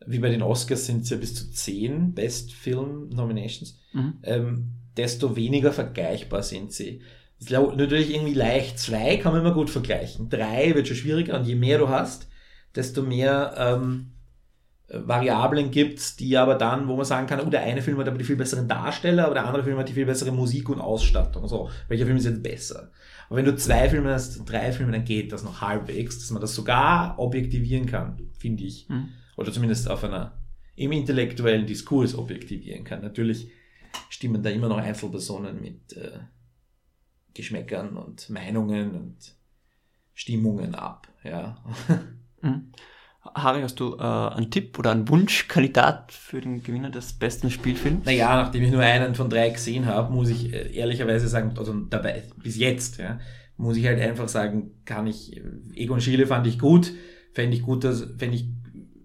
wie 0.06 0.18
bei 0.18 0.28
den 0.30 0.42
Oscars 0.42 0.86
sind 0.86 1.02
es 1.02 1.10
ja 1.10 1.16
bis 1.16 1.34
zu 1.34 1.50
zehn 1.50 2.12
Best 2.14 2.52
Film 2.52 3.08
Nominations, 3.10 3.78
Mhm. 3.92 4.14
ähm, 4.22 4.68
desto 4.96 5.34
weniger 5.36 5.72
vergleichbar 5.72 6.42
sind 6.42 6.72
sie. 6.72 7.00
Ist 7.40 7.50
natürlich 7.50 8.12
irgendwie 8.14 8.34
leicht. 8.34 8.78
Zwei 8.78 9.16
kann 9.16 9.32
man 9.32 9.42
immer 9.42 9.54
gut 9.54 9.70
vergleichen. 9.70 10.28
Drei 10.28 10.74
wird 10.74 10.88
schon 10.88 10.96
schwieriger 10.96 11.38
und 11.38 11.46
je 11.46 11.54
mehr 11.54 11.78
du 11.78 11.88
hast, 11.88 12.28
desto 12.74 13.02
mehr 13.02 13.54
ähm, 13.56 14.08
äh, 14.10 14.17
Variablen 14.90 15.70
gibt's, 15.70 16.16
die 16.16 16.36
aber 16.38 16.54
dann, 16.54 16.88
wo 16.88 16.96
man 16.96 17.04
sagen 17.04 17.26
kann, 17.26 17.40
oh, 17.40 17.50
der 17.50 17.62
eine 17.62 17.82
Film 17.82 17.98
hat 17.98 18.08
aber 18.08 18.16
die 18.16 18.24
viel 18.24 18.36
besseren 18.36 18.68
Darsteller, 18.68 19.26
aber 19.26 19.34
der 19.34 19.46
andere 19.46 19.62
Film 19.62 19.76
hat 19.76 19.88
die 19.88 19.92
viel 19.92 20.06
bessere 20.06 20.32
Musik 20.32 20.70
und 20.70 20.80
Ausstattung. 20.80 21.46
So, 21.46 21.68
welcher 21.88 22.06
Film 22.06 22.16
ist 22.16 22.24
jetzt 22.24 22.42
besser? 22.42 22.90
Aber 23.28 23.36
wenn 23.36 23.44
du 23.44 23.54
zwei 23.56 23.90
Filme 23.90 24.12
hast, 24.12 24.38
drei 24.46 24.72
Filme, 24.72 24.92
dann 24.92 25.04
geht 25.04 25.32
das 25.32 25.44
noch 25.44 25.60
halbwegs, 25.60 26.18
dass 26.18 26.30
man 26.30 26.40
das 26.40 26.54
sogar 26.54 27.18
objektivieren 27.18 27.84
kann, 27.84 28.18
finde 28.38 28.64
ich. 28.64 28.88
Mhm. 28.88 29.10
Oder 29.36 29.52
zumindest 29.52 29.90
auf 29.90 30.04
einer, 30.04 30.40
im 30.74 30.92
intellektuellen 30.92 31.66
Diskurs 31.66 32.14
objektivieren 32.14 32.84
kann. 32.84 33.02
Natürlich 33.02 33.50
stimmen 34.08 34.42
da 34.42 34.48
immer 34.48 34.68
noch 34.68 34.78
Einzelpersonen 34.78 35.60
mit 35.60 35.92
äh, 35.98 36.20
Geschmäckern 37.34 37.98
und 37.98 38.30
Meinungen 38.30 38.94
und 38.94 39.36
Stimmungen 40.14 40.74
ab. 40.74 41.08
Ja. 41.22 41.62
Mhm. 42.40 42.72
Harry, 43.34 43.62
hast 43.62 43.80
du 43.80 43.96
äh, 43.96 44.02
einen 44.02 44.50
Tipp 44.50 44.78
oder 44.78 44.90
einen 44.90 45.08
Wunschkandidat 45.08 46.12
für 46.12 46.40
den 46.40 46.62
Gewinner 46.62 46.90
des 46.90 47.12
besten 47.12 47.50
Spielfilms? 47.50 48.04
Naja, 48.04 48.36
nachdem 48.36 48.62
ich 48.62 48.70
nur 48.70 48.82
einen 48.82 49.14
von 49.14 49.30
drei 49.30 49.50
gesehen 49.50 49.86
habe, 49.86 50.12
muss 50.12 50.28
ich 50.28 50.52
äh, 50.52 50.72
ehrlicherweise 50.74 51.28
sagen, 51.28 51.54
also 51.56 51.72
dabei, 51.72 52.24
bis 52.42 52.56
jetzt, 52.56 52.98
ja, 52.98 53.18
muss 53.56 53.76
ich 53.76 53.86
halt 53.86 54.00
einfach 54.00 54.28
sagen, 54.28 54.72
kann 54.84 55.06
ich, 55.06 55.36
äh, 55.36 55.42
Egon 55.74 56.00
Schiele 56.00 56.26
fand 56.26 56.46
ich 56.46 56.58
gut, 56.58 56.92
fände 57.32 57.56
ich 57.56 57.62
gut, 57.62 57.84
dass, 57.84 58.06
fände 58.16 58.36
ich, 58.36 58.48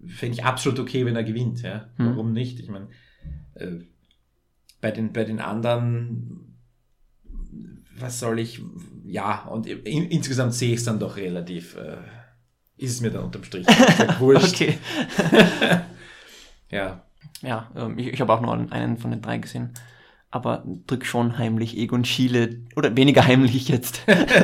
fände 0.08 0.38
ich 0.38 0.44
absolut 0.44 0.80
okay, 0.80 1.06
wenn 1.06 1.16
er 1.16 1.24
gewinnt, 1.24 1.62
ja. 1.62 1.90
Hm. 1.98 2.08
Warum 2.08 2.34
nicht? 2.34 2.60
Ich 2.60 2.70
meine, 2.70 2.88
äh, 3.56 3.80
bei 4.82 4.92
den, 4.92 5.14
bei 5.14 5.24
den 5.24 5.40
anderen, 5.40 6.58
was 7.98 8.20
soll 8.20 8.40
ich, 8.40 8.62
ja, 9.06 9.46
und 9.46 9.68
in, 9.68 10.06
insgesamt 10.06 10.54
sehe 10.54 10.74
ich 10.74 10.80
es 10.80 10.86
dann 10.86 11.00
doch 11.00 11.18
relativ, 11.18 11.78
äh, 11.78 11.98
ist 12.78 12.92
es 12.92 13.02
mir 13.02 13.12
dann 13.12 13.26
unterm 13.26 13.44
Strich 13.44 13.68
wurscht. 14.20 14.56
Okay. 14.56 14.78
Ja. 16.70 17.04
Ja, 17.44 17.70
ähm, 17.76 18.00
ich, 18.00 18.08
ich 18.08 18.20
habe 18.20 18.34
auch 18.34 18.42
nur 18.42 18.52
einen 18.72 18.98
von 18.98 19.12
den 19.12 19.22
drei 19.22 19.38
gesehen. 19.38 19.76
aber 20.32 20.64
drück 20.88 21.06
schon 21.06 21.38
heimlich 21.38 21.78
Egon 21.78 22.04
Schiele, 22.06 22.62
oder 22.76 22.98
weniger 22.98 23.24
heimlich 23.28 23.68
jetzt, 23.68 24.02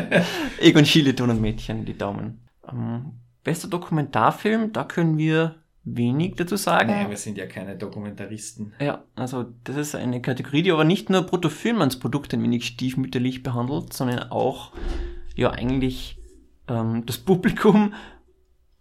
Egon 0.60 0.86
Schiele, 0.86 1.16
Ton 1.16 1.32
und 1.32 1.42
Mädchen, 1.42 1.86
die 1.86 1.98
Daumen. 1.98 2.48
Ähm, 2.72 3.14
bester 3.44 3.68
Dokumentarfilm, 3.68 4.72
da 4.72 4.84
können 4.84 5.18
wir 5.18 5.56
wenig 5.84 6.36
dazu 6.36 6.58
sagen. 6.58 6.92
Naja, 6.92 7.10
wir 7.10 7.18
sind 7.18 7.40
ja 7.40 7.48
keine 7.48 7.76
Dokumentaristen. 7.76 8.74
Ja, 8.80 9.04
also 9.16 9.46
das 9.64 9.78
ist 9.78 9.96
eine 9.96 10.22
Kategorie, 10.22 10.62
die 10.62 10.72
aber 10.72 10.84
nicht 10.84 11.10
nur 11.10 11.24
Bruttofilm 11.24 11.82
als 11.82 11.98
Produkt 11.98 12.32
ein 12.36 12.44
wenig 12.44 12.66
stiefmütterlich 12.68 13.42
behandelt, 13.42 13.94
sondern 13.94 14.30
auch 14.30 14.74
ja 15.36 15.50
eigentlich 15.50 16.20
ähm, 16.68 17.08
das 17.08 17.18
Publikum, 17.18 17.94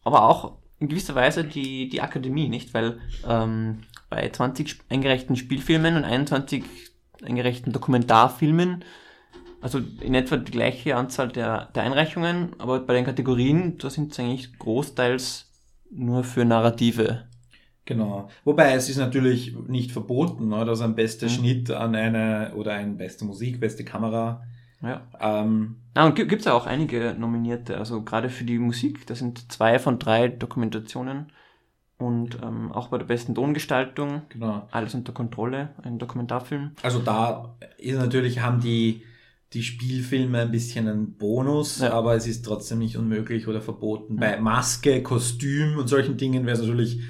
aber 0.09 0.29
auch 0.29 0.59
in 0.81 0.89
gewisser 0.89 1.15
Weise 1.15 1.45
die, 1.45 1.89
die 1.89 2.01
Akademie, 2.01 2.49
nicht? 2.49 2.75
Weil 2.75 2.99
ähm, 3.29 3.81
bei 4.11 4.29
20 4.29 4.79
eingereichten 4.89 5.37
Spielfilmen 5.37 5.97
und 5.97 6.05
21 6.05 6.65
eingereichten 7.23 7.73
Dokumentarfilmen, 7.73 8.85
also 9.61 9.81
in 10.01 10.15
etwa 10.15 10.37
die 10.37 10.53
gleiche 10.53 10.97
Anzahl 10.97 11.29
der, 11.29 11.67
der 11.75 11.83
Einreichungen, 11.83 12.55
aber 12.59 12.81
bei 12.81 12.95
den 12.95 13.05
Kategorien, 13.05 13.77
da 13.79 13.91
sind 13.91 14.13
es 14.13 14.19
eigentlich 14.21 14.57
großteils 14.59 15.51
nur 15.91 16.23
für 16.23 16.45
Narrative. 16.45 17.25
Genau. 17.85 18.29
Wobei 18.45 18.75
es 18.75 18.89
ist 18.91 18.99
natürlich 18.99 19.57
nicht 19.67 19.93
verboten, 19.93 20.49
ne, 20.49 20.65
dass 20.65 20.83
ein 20.83 20.95
bester 20.95 21.27
Mhm. 21.27 21.31
Schnitt 21.31 21.71
an 21.71 21.95
eine 21.95 22.53
oder 22.55 22.75
ein 22.75 22.99
beste 22.99 23.25
Musik, 23.25 23.61
beste 23.61 23.83
Kamera. 23.85 24.43
Ja. 24.83 25.03
Ähm, 25.21 25.77
Ah, 25.95 26.07
und 26.07 26.15
gibt 26.15 26.33
es 26.33 26.45
ja 26.45 26.53
auch 26.53 26.67
einige 26.67 27.17
Nominierte, 27.19 27.77
also 27.77 28.03
gerade 28.03 28.29
für 28.29 28.45
die 28.45 28.59
Musik, 28.61 29.05
das 29.09 29.19
sind 29.19 29.51
zwei 29.51 29.81
von 29.81 29.99
drei 29.99 30.29
Dokumentationen 30.29 31.33
und 31.99 32.39
ähm, 32.41 32.71
auch 32.71 32.87
bei 32.89 32.99
der 32.99 33.07
besten 33.07 33.35
Tongestaltung, 33.35 34.23
genau. 34.29 34.69
alles 34.71 34.95
unter 34.95 35.13
Kontrolle, 35.13 35.71
ein 35.83 35.99
Dokumentarfilm. 35.99 36.71
Also 36.83 37.01
da 37.01 37.57
ist 37.79 37.99
natürlich, 37.99 38.41
haben 38.43 38.61
die, 38.61 39.03
die 39.55 39.65
Spielfilme 39.65 40.39
ein 40.43 40.53
bisschen 40.53 40.87
einen 40.87 41.15
Bonus, 41.17 41.81
Ja. 41.81 41.95
aber 41.95 42.15
es 42.15 42.29
ist 42.29 42.45
trotzdem 42.45 42.79
nicht 42.79 42.97
unmöglich 42.97 43.49
oder 43.49 43.61
verboten. 43.61 44.15
Ja. 44.15 44.21
Bei 44.21 44.41
Maske, 44.41 45.03
Kostüm 45.03 45.79
und 45.79 45.89
solchen 45.89 46.17
Dingen 46.17 46.47
wäre 46.47 46.55
es 46.55 46.63
natürlich 46.63 47.01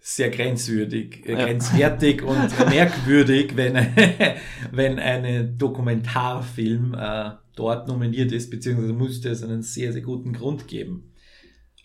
sehr 0.00 0.30
grenzwürdig, 0.30 1.26
äh, 1.26 1.32
Ja. 1.32 1.44
grenzwertig 1.46 2.22
und 2.22 2.58
merkwürdig, 2.70 3.56
wenn, 3.56 3.74
wenn 4.72 4.98
ein 4.98 5.58
Dokumentarfilm 5.58 6.94
äh, 6.94 7.32
dort 7.54 7.86
nominiert 7.88 8.32
ist, 8.32 8.50
beziehungsweise 8.50 8.92
müsste 8.94 9.28
es 9.28 9.42
einen 9.42 9.62
sehr, 9.62 9.92
sehr 9.92 10.02
guten 10.02 10.32
Grund 10.32 10.66
geben. 10.68 11.12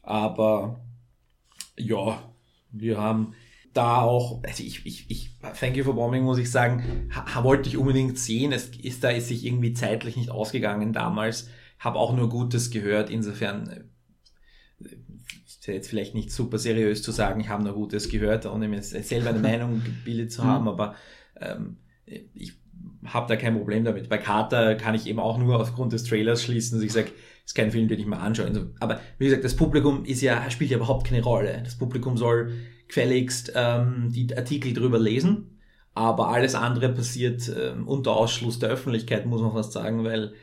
Aber 0.01 0.85
ja, 1.77 2.33
wir 2.71 2.97
haben 2.97 3.33
da 3.73 4.01
auch, 4.01 4.41
also 4.43 4.63
ich, 4.63 4.85
ich, 4.85 5.09
ich, 5.09 5.31
Thank 5.59 5.75
You 5.75 5.83
for 5.83 5.95
Bombing 5.95 6.23
muss 6.23 6.37
ich 6.37 6.49
sagen, 6.49 7.09
ha, 7.13 7.43
wollte 7.43 7.67
ich 7.67 7.77
unbedingt 7.77 8.17
sehen. 8.17 8.53
Es 8.53 8.69
ist 8.69 9.03
da 9.03 9.09
ist 9.09 9.27
sich 9.27 9.45
irgendwie 9.45 9.73
zeitlich 9.73 10.15
nicht 10.15 10.31
ausgegangen 10.31 10.93
damals. 10.93 11.49
Habe 11.79 11.99
auch 11.99 12.15
nur 12.15 12.29
Gutes 12.29 12.71
gehört. 12.71 13.09
Insofern 13.09 13.69
äh, 13.69 13.83
ist 15.65 15.67
ja 15.67 15.73
jetzt 15.73 15.89
vielleicht 15.89 16.13
nicht 16.13 16.31
super 16.31 16.59
seriös 16.59 17.01
zu 17.01 17.11
sagen, 17.11 17.41
ich 17.41 17.49
habe 17.49 17.63
nur 17.63 17.73
Gutes 17.73 18.09
gehört, 18.09 18.45
ohne 18.45 18.67
mir 18.67 18.83
selber 18.83 19.29
eine 19.29 19.39
Meinung 19.49 19.81
gebildet 19.83 20.31
zu 20.31 20.43
haben, 20.43 20.67
aber 20.67 20.93
ähm, 21.41 21.77
ich 22.05 22.53
habe 23.03 23.27
da 23.27 23.35
kein 23.35 23.55
Problem 23.57 23.83
damit. 23.83 24.07
Bei 24.07 24.19
Carter 24.19 24.75
kann 24.75 24.93
ich 24.93 25.07
eben 25.07 25.19
auch 25.19 25.39
nur 25.39 25.59
aufgrund 25.59 25.91
des 25.93 26.03
Trailers 26.03 26.43
schließen, 26.43 26.77
dass 26.77 26.85
ich 26.85 26.93
sage, 26.93 27.09
ist 27.43 27.55
kein 27.55 27.71
Film, 27.71 27.87
den 27.87 27.99
ich 27.99 28.05
mal 28.05 28.19
anschaue. 28.19 28.45
Also, 28.45 28.67
aber 28.79 28.99
wie 29.17 29.25
gesagt, 29.25 29.43
das 29.43 29.55
Publikum 29.55 30.05
ist 30.05 30.21
ja, 30.21 30.49
spielt 30.51 30.69
ja 30.69 30.77
überhaupt 30.77 31.07
keine 31.07 31.23
Rolle. 31.23 31.61
Das 31.63 31.75
Publikum 31.75 32.15
soll 32.15 32.53
gefälligst 32.87 33.53
ähm, 33.55 34.11
die 34.13 34.37
Artikel 34.37 34.71
drüber 34.71 34.99
lesen, 34.99 35.59
aber 35.95 36.27
alles 36.27 36.53
andere 36.53 36.89
passiert 36.89 37.51
ähm, 37.59 37.87
unter 37.87 38.15
Ausschluss 38.15 38.59
der 38.59 38.69
Öffentlichkeit, 38.69 39.25
muss 39.25 39.41
man 39.41 39.53
fast 39.53 39.71
sagen, 39.71 40.03
weil 40.03 40.33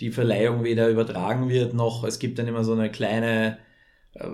die 0.00 0.10
Verleihung 0.10 0.64
weder 0.64 0.88
übertragen 0.88 1.48
wird, 1.48 1.74
noch 1.74 2.02
es 2.02 2.18
gibt 2.18 2.40
dann 2.40 2.48
immer 2.48 2.64
so 2.64 2.72
eine 2.72 2.90
kleine, 2.90 3.58
äh, 4.14 4.26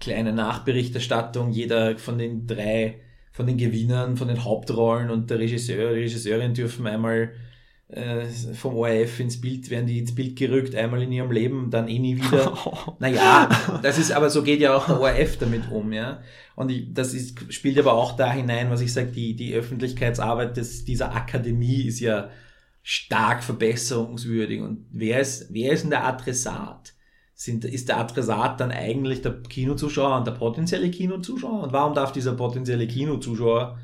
kleine 0.00 0.32
Nachberichterstattung. 0.32 1.50
Jeder 1.50 1.96
von 1.98 2.18
den 2.18 2.46
drei, 2.46 3.00
von 3.32 3.46
den 3.46 3.56
Gewinnern, 3.56 4.16
von 4.16 4.28
den 4.28 4.44
Hauptrollen 4.44 5.10
und 5.10 5.30
der 5.30 5.38
Regisseur, 5.38 5.92
Regisseurin 5.92 6.54
dürfen 6.54 6.86
einmal 6.86 7.32
äh, 7.88 8.24
vom 8.54 8.76
ORF 8.76 9.20
ins 9.20 9.40
Bild, 9.40 9.70
werden 9.70 9.86
die 9.86 9.98
ins 9.98 10.14
Bild 10.14 10.36
gerückt, 10.36 10.74
einmal 10.74 11.02
in 11.02 11.12
ihrem 11.12 11.30
Leben, 11.30 11.70
dann 11.70 11.86
eh 11.88 11.98
nie 11.98 12.16
wieder. 12.16 12.56
Naja, 12.98 13.48
das 13.82 13.98
ist, 13.98 14.12
aber 14.12 14.30
so 14.30 14.42
geht 14.42 14.60
ja 14.60 14.74
auch 14.74 14.86
der 14.86 15.00
ORF 15.00 15.38
damit 15.38 15.70
um, 15.70 15.92
ja. 15.92 16.22
Und 16.56 16.70
ich, 16.70 16.92
das 16.92 17.12
ist, 17.12 17.52
spielt 17.52 17.78
aber 17.78 17.92
auch 17.92 18.16
da 18.16 18.32
hinein, 18.32 18.70
was 18.70 18.80
ich 18.80 18.92
sage, 18.92 19.08
die, 19.08 19.36
die 19.36 19.54
Öffentlichkeitsarbeit 19.54 20.56
des, 20.56 20.84
dieser 20.84 21.14
Akademie 21.14 21.82
ist 21.82 22.00
ja 22.00 22.30
stark 22.82 23.44
verbesserungswürdig. 23.44 24.60
Und 24.60 24.86
wer 24.90 25.20
ist, 25.20 25.52
wer 25.52 25.72
ist 25.72 25.82
denn 25.82 25.90
der 25.90 26.04
Adressat? 26.04 26.93
Sind, 27.36 27.64
ist 27.64 27.88
der 27.88 27.98
Adressat 27.98 28.60
dann 28.60 28.70
eigentlich 28.70 29.22
der 29.22 29.42
Kinozuschauer 29.42 30.18
und 30.18 30.26
der 30.26 30.32
potenzielle 30.32 30.90
Kinozuschauer? 30.90 31.64
Und 31.64 31.72
warum 31.72 31.94
darf 31.94 32.12
dieser 32.12 32.34
potenzielle 32.34 32.86
Kinozuschauer 32.86 33.78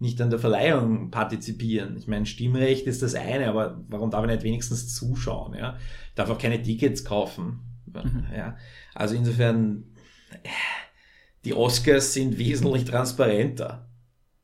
nicht 0.00 0.20
an 0.20 0.30
der 0.30 0.40
Verleihung 0.40 1.10
partizipieren? 1.10 1.96
Ich 1.96 2.08
meine, 2.08 2.26
Stimmrecht 2.26 2.86
ist 2.86 3.02
das 3.02 3.14
eine, 3.14 3.48
aber 3.48 3.84
warum 3.88 4.10
darf 4.10 4.22
er 4.22 4.26
nicht 4.26 4.42
wenigstens 4.42 4.94
zuschauen? 4.94 5.54
Ja? 5.54 5.76
Darf 6.16 6.28
auch 6.28 6.38
keine 6.38 6.60
Tickets 6.60 7.04
kaufen. 7.04 7.60
Mhm. 7.86 8.26
Ja? 8.36 8.56
Also 8.94 9.14
insofern, 9.14 9.84
die 11.44 11.54
Oscars 11.54 12.14
sind 12.14 12.36
wesentlich 12.36 12.84
transparenter. 12.84 13.88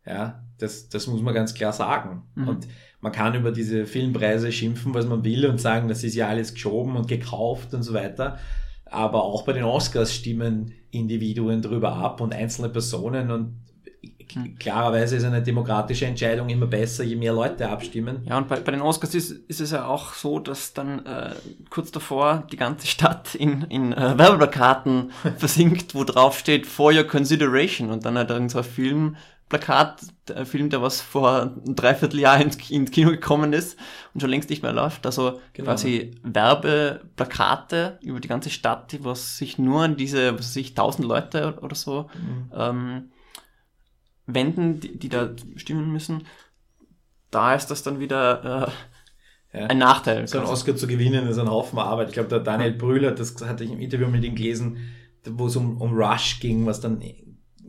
Ja, 0.06 0.44
das, 0.58 0.88
das 0.88 1.06
muss 1.06 1.22
man 1.22 1.34
ganz 1.34 1.54
klar 1.54 1.72
sagen. 1.72 2.22
Mhm. 2.34 2.48
Und 2.48 2.68
man 3.04 3.12
kann 3.12 3.34
über 3.34 3.52
diese 3.52 3.84
Filmpreise 3.84 4.50
schimpfen, 4.50 4.94
was 4.94 5.04
man 5.04 5.24
will 5.24 5.44
und 5.44 5.60
sagen, 5.60 5.88
das 5.88 6.02
ist 6.04 6.14
ja 6.14 6.26
alles 6.26 6.54
geschoben 6.54 6.96
und 6.96 7.06
gekauft 7.06 7.74
und 7.74 7.82
so 7.82 7.92
weiter. 7.92 8.38
Aber 8.86 9.24
auch 9.24 9.42
bei 9.42 9.52
den 9.52 9.64
Oscars 9.64 10.14
stimmen 10.14 10.72
Individuen 10.90 11.60
drüber 11.60 11.96
ab 11.96 12.22
und 12.22 12.34
einzelne 12.34 12.70
Personen 12.70 13.30
und 13.30 13.56
Mhm. 14.34 14.58
klarerweise 14.58 15.16
ist 15.16 15.24
eine 15.24 15.42
demokratische 15.42 16.06
Entscheidung 16.06 16.48
immer 16.48 16.66
besser, 16.66 17.04
je 17.04 17.16
mehr 17.16 17.32
Leute 17.32 17.68
abstimmen. 17.68 18.22
Ja, 18.24 18.38
und 18.38 18.48
bei, 18.48 18.58
bei 18.60 18.72
den 18.72 18.80
Oscars 18.80 19.14
ist, 19.14 19.30
ist 19.30 19.60
es 19.60 19.70
ja 19.70 19.86
auch 19.86 20.14
so, 20.14 20.38
dass 20.38 20.72
dann 20.72 21.04
äh, 21.06 21.34
kurz 21.70 21.92
davor 21.92 22.46
die 22.50 22.56
ganze 22.56 22.86
Stadt 22.86 23.34
in, 23.34 23.62
in 23.68 23.92
äh, 23.92 24.18
Werbeplakaten 24.18 25.10
versinkt, 25.38 25.94
wo 25.94 26.04
drauf 26.04 26.38
steht 26.38 26.66
For 26.66 26.92
Your 26.92 27.04
Consideration 27.04 27.90
und 27.90 28.04
dann 28.04 28.18
hat 28.18 28.30
irgend 28.30 28.50
so 28.50 28.58
ein 28.58 28.64
Filmplakat, 29.58 30.00
ein 30.34 30.46
Film, 30.46 30.70
der 30.70 30.82
was 30.82 31.00
vor 31.00 31.42
einem 31.64 31.74
Dreivierteljahr 31.76 32.40
ins, 32.40 32.70
ins 32.70 32.90
Kino 32.90 33.10
gekommen 33.10 33.52
ist 33.52 33.78
und 34.12 34.20
schon 34.20 34.30
längst 34.30 34.50
nicht 34.50 34.62
mehr 34.62 34.72
läuft. 34.72 35.06
Also 35.06 35.40
Genau. 35.52 35.70
quasi 35.70 36.12
Werbeplakate 36.22 37.98
über 38.02 38.20
die 38.20 38.28
ganze 38.28 38.50
Stadt, 38.50 38.92
die 38.92 39.04
was 39.04 39.36
sich 39.38 39.58
nur 39.58 39.82
an 39.82 39.96
diese, 39.96 40.34
was 40.38 40.46
weiß 40.48 40.56
ich, 40.56 40.74
tausend 40.74 41.06
Leute 41.06 41.58
oder 41.62 41.74
so 41.74 42.08
ähm, 42.54 43.10
wenden, 44.26 44.80
die, 44.80 44.98
die 44.98 45.08
da 45.08 45.30
stimmen 45.56 45.92
müssen. 45.92 46.26
Da 47.30 47.54
ist 47.54 47.66
das 47.68 47.82
dann 47.82 48.00
wieder 48.00 48.70
äh, 49.52 49.58
Ja. 49.60 49.66
ein 49.66 49.78
Nachteil. 49.78 50.26
So 50.26 50.38
einen 50.38 50.46
Oscar 50.48 50.74
zu 50.76 50.86
gewinnen 50.86 51.26
ist 51.28 51.38
ein 51.38 51.50
Haufen 51.50 51.78
Arbeit. 51.78 52.08
Ich 52.08 52.14
glaube, 52.14 52.28
der 52.28 52.40
Daniel 52.40 52.72
Brühl 52.72 53.06
hat 53.06 53.20
das 53.20 53.36
hatte 53.44 53.64
ich 53.64 53.70
im 53.70 53.80
Interview 53.80 54.08
mit 54.08 54.24
ihm 54.24 54.34
gelesen, 54.34 54.78
wo 55.26 55.46
es 55.46 55.56
um, 55.56 55.80
um 55.80 55.94
Rush 55.94 56.40
ging, 56.40 56.66
was 56.66 56.80
dann 56.80 57.00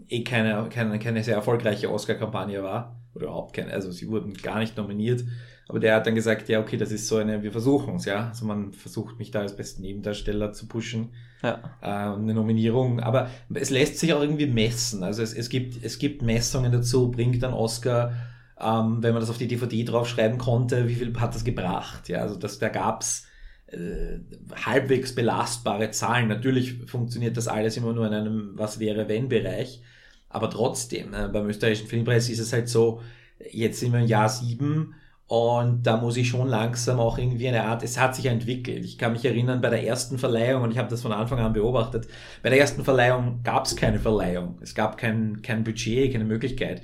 eh 0.10 0.24
keine, 0.24 0.68
keine, 0.70 1.00
keine 1.00 1.24
sehr 1.24 1.36
erfolgreiche 1.36 1.92
Oscar-Kampagne 1.92 2.64
war. 2.64 3.02
Oder 3.14 3.26
überhaupt 3.26 3.56
keine, 3.56 3.72
also 3.72 3.92
sie 3.92 4.08
wurden 4.10 4.34
gar 4.34 4.60
nicht 4.60 4.78
nominiert. 4.78 5.24
Aber 5.68 5.80
der 5.80 5.96
hat 5.96 6.06
dann 6.06 6.16
gesagt, 6.16 6.48
ja, 6.48 6.60
okay, 6.60 6.78
das 6.78 6.92
ist 6.92 7.08
so 7.08 7.18
eine, 7.18 7.42
wir 7.42 7.52
versuchen 7.52 7.96
es, 7.96 8.06
ja. 8.06 8.28
Also 8.28 8.46
man 8.46 8.72
versucht 8.74 9.18
mich 9.18 9.32
da 9.32 9.40
als 9.40 9.56
besten 9.56 9.82
Nebendarsteller 9.82 10.54
zu 10.54 10.68
pushen 10.68 11.14
Ja. 11.42 11.78
äh, 11.82 11.86
eine 11.86 12.34
Nominierung, 12.34 13.00
aber 13.00 13.30
es 13.54 13.72
lässt 13.72 13.98
sich 13.98 14.14
auch 14.14 14.22
irgendwie 14.22 14.46
messen. 14.48 15.04
Also 15.04 15.24
es, 15.24 15.34
es, 15.34 15.50
gibt, 15.50 15.84
es 15.84 15.98
gibt 15.98 16.22
Messungen 16.22 16.72
dazu, 16.72 17.10
bringt 17.10 17.44
ein 17.44 17.54
Oscar, 17.54 18.14
ähm, 18.60 19.02
wenn 19.02 19.14
man 19.14 19.22
das 19.22 19.30
auf 19.30 19.38
die 19.40 19.48
DVD 19.48 19.84
draufschreiben 19.84 20.38
konnte, 20.38 20.88
wie 20.88 20.96
viel 20.96 21.20
hat 21.20 21.34
das 21.34 21.44
gebracht? 21.44 22.10
Ja, 22.10 22.20
also 22.20 22.36
das, 22.36 22.60
da 22.60 22.70
gab's 22.70 23.28
äh, 23.68 24.20
halbwegs 24.66 25.16
belastbare 25.16 25.90
Zahlen. 25.92 26.28
Natürlich 26.28 26.76
funktioniert 26.86 27.38
das 27.38 27.48
alles 27.48 27.76
immer 27.78 27.94
nur 27.94 28.06
in 28.08 28.14
einem 28.14 28.52
Was 28.56 28.80
wäre 28.80 29.10
wenn 29.10 29.30
Bereich, 29.30 29.82
aber 30.36 30.50
trotzdem, 30.50 31.14
äh, 31.14 31.28
beim 31.28 31.48
österreichischen 31.48 31.88
Filmpreis 31.88 32.30
ist 32.30 32.40
es 32.40 32.52
halt 32.54 32.68
so, 32.70 33.02
jetzt 33.52 33.80
sind 33.80 33.94
wir 33.94 34.02
im 34.02 34.08
Jahr 34.08 34.30
sieben 34.30 34.94
und 35.28 35.84
da 35.84 35.98
muss 35.98 36.18
ich 36.18 36.28
schon 36.28 36.48
langsam 36.48 37.00
auch 37.00 37.18
irgendwie 37.18 37.48
eine 37.48 37.64
Art, 37.64 37.82
es 37.84 38.00
hat 38.00 38.16
sich 38.16 38.26
entwickelt. 38.26 38.86
Ich 38.86 38.98
kann 38.98 39.14
mich 39.14 39.26
erinnern, 39.26 39.62
bei 39.62 39.70
der 39.70 39.84
ersten 39.84 40.20
Verleihung, 40.20 40.64
und 40.64 40.72
ich 40.72 40.78
habe 40.78 40.90
das 40.90 41.02
von 41.02 41.12
Anfang 41.12 41.40
an 41.40 41.54
beobachtet, 41.54 42.08
bei 42.44 42.50
der 42.50 42.60
ersten 42.60 42.84
Verleihung 42.84 43.40
gab 43.44 43.66
es 43.66 43.76
keine 43.76 44.00
Verleihung. 44.00 44.60
Es 44.62 44.76
gab 44.76 44.98
kein, 44.98 45.42
kein 45.42 45.64
Budget, 45.64 46.12
keine 46.12 46.26
Möglichkeit. 46.26 46.82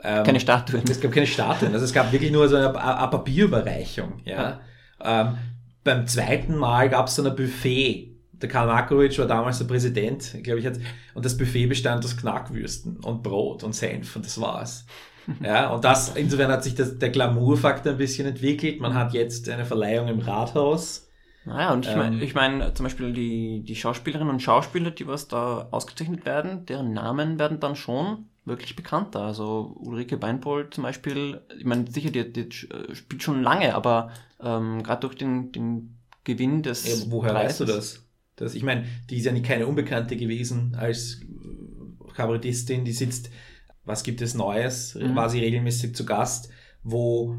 Ähm, 0.00 0.24
Keine 0.24 0.38
Statuen. 0.38 0.84
es 0.88 1.00
gab 1.00 1.10
keine 1.10 1.26
Statuen. 1.26 1.72
Also 1.72 1.84
es 1.84 1.92
gab 1.92 2.12
wirklich 2.12 2.30
nur 2.30 2.48
so 2.48 2.54
eine, 2.54 2.68
eine 2.80 3.08
Papierüberreichung. 3.08 4.20
Ja. 4.24 4.60
Ähm, 5.02 5.38
beim 5.82 6.06
zweiten 6.06 6.56
Mal 6.56 6.88
gab 6.88 7.08
es 7.08 7.16
so 7.16 7.24
ein 7.24 7.34
Buffet. 7.34 8.07
Der 8.40 8.48
Karl 8.48 8.66
Markovic 8.66 9.18
war 9.18 9.26
damals 9.26 9.58
der 9.58 9.64
Präsident, 9.66 10.36
glaube 10.42 10.60
ich, 10.60 10.66
hat, 10.66 10.78
und 11.14 11.24
das 11.24 11.36
Buffet 11.36 11.66
bestand 11.66 12.04
aus 12.04 12.16
Knackwürsten 12.16 12.98
und 12.98 13.22
Brot 13.22 13.64
und 13.64 13.74
Senf 13.74 14.14
und 14.16 14.24
das 14.24 14.40
war's. 14.40 14.86
Ja, 15.42 15.68
und 15.74 15.84
das, 15.84 16.16
insofern 16.16 16.50
hat 16.50 16.64
sich 16.64 16.74
das, 16.74 16.98
der 16.98 17.10
Glamour-Faktor 17.10 17.92
ein 17.92 17.98
bisschen 17.98 18.26
entwickelt. 18.26 18.80
Man 18.80 18.94
hat 18.94 19.12
jetzt 19.12 19.46
eine 19.50 19.66
Verleihung 19.66 20.08
im 20.08 20.20
Rathaus. 20.20 21.06
Naja, 21.44 21.72
und 21.74 21.84
ich 21.84 21.92
Ähm. 21.92 21.98
meine, 21.98 22.24
ich 22.24 22.34
mein, 22.34 22.74
zum 22.74 22.84
Beispiel 22.84 23.12
die, 23.12 23.62
die 23.62 23.76
Schauspielerinnen 23.76 24.32
und 24.32 24.40
Schauspieler, 24.42 24.90
die 24.90 25.06
was 25.06 25.28
da 25.28 25.68
ausgezeichnet 25.70 26.24
werden, 26.24 26.64
deren 26.64 26.94
Namen 26.94 27.38
werden 27.38 27.60
dann 27.60 27.76
schon 27.76 28.24
wirklich 28.46 28.74
bekannter. 28.74 29.20
Also 29.20 29.76
Ulrike 29.80 30.16
Beinpohl 30.16 30.70
zum 30.70 30.84
Beispiel, 30.84 31.42
ich 31.58 31.66
meine, 31.66 31.90
sicher, 31.90 32.10
die, 32.10 32.32
die 32.32 32.48
äh, 32.68 32.94
spielt 32.94 33.22
schon 33.22 33.42
lange, 33.42 33.74
aber 33.74 34.10
ähm, 34.40 34.82
gerade 34.82 35.00
durch 35.02 35.16
den, 35.16 35.52
den 35.52 35.98
Gewinn 36.24 36.62
des 36.62 36.86
Ja, 37.04 37.10
woher 37.12 37.34
weißt 37.34 37.60
du 37.60 37.64
Preises- 37.64 37.76
das? 37.76 38.07
Das? 38.40 38.54
Ich 38.54 38.62
meine, 38.62 38.84
die 39.10 39.18
ist 39.18 39.24
ja 39.24 39.32
nicht 39.32 39.44
keine 39.46 39.66
Unbekannte 39.66 40.16
gewesen 40.16 40.74
als 40.76 41.20
äh, 41.22 42.12
Kabarettistin, 42.14 42.84
die 42.84 42.92
sitzt, 42.92 43.30
was 43.84 44.02
gibt 44.02 44.20
es 44.22 44.34
Neues, 44.34 44.94
Mhm. 44.94 45.14
war 45.16 45.30
sie 45.30 45.40
regelmäßig 45.40 45.94
zu 45.94 46.04
Gast, 46.04 46.50
wo, 46.82 47.36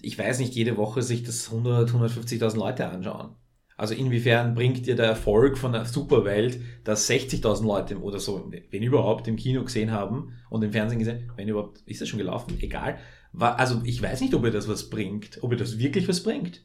ich 0.00 0.18
weiß 0.18 0.38
nicht, 0.40 0.54
jede 0.54 0.76
Woche 0.76 1.02
sich 1.02 1.22
das 1.22 1.46
100, 1.50 1.90
150.000 1.90 2.56
Leute 2.56 2.88
anschauen. 2.88 3.36
Also 3.76 3.94
inwiefern 3.94 4.54
bringt 4.54 4.86
dir 4.86 4.94
der 4.96 5.06
Erfolg 5.06 5.58
von 5.58 5.72
der 5.72 5.86
Superwelt, 5.86 6.60
dass 6.84 7.08
60.000 7.10 7.64
Leute 7.66 8.00
oder 8.00 8.20
so, 8.20 8.52
wenn 8.70 8.82
überhaupt, 8.82 9.26
im 9.28 9.36
Kino 9.36 9.64
gesehen 9.64 9.90
haben 9.90 10.34
und 10.50 10.62
im 10.62 10.72
Fernsehen 10.72 10.98
gesehen, 10.98 11.32
wenn 11.36 11.48
überhaupt, 11.48 11.80
ist 11.86 12.00
das 12.00 12.08
schon 12.08 12.18
gelaufen? 12.18 12.56
Egal. 12.60 12.98
Also 13.38 13.80
ich 13.84 14.00
weiß 14.00 14.20
nicht, 14.20 14.34
ob 14.34 14.44
ihr 14.44 14.50
das 14.50 14.68
was 14.68 14.90
bringt, 14.90 15.38
ob 15.42 15.52
ihr 15.52 15.58
das 15.58 15.78
wirklich 15.78 16.06
was 16.06 16.22
bringt. 16.22 16.62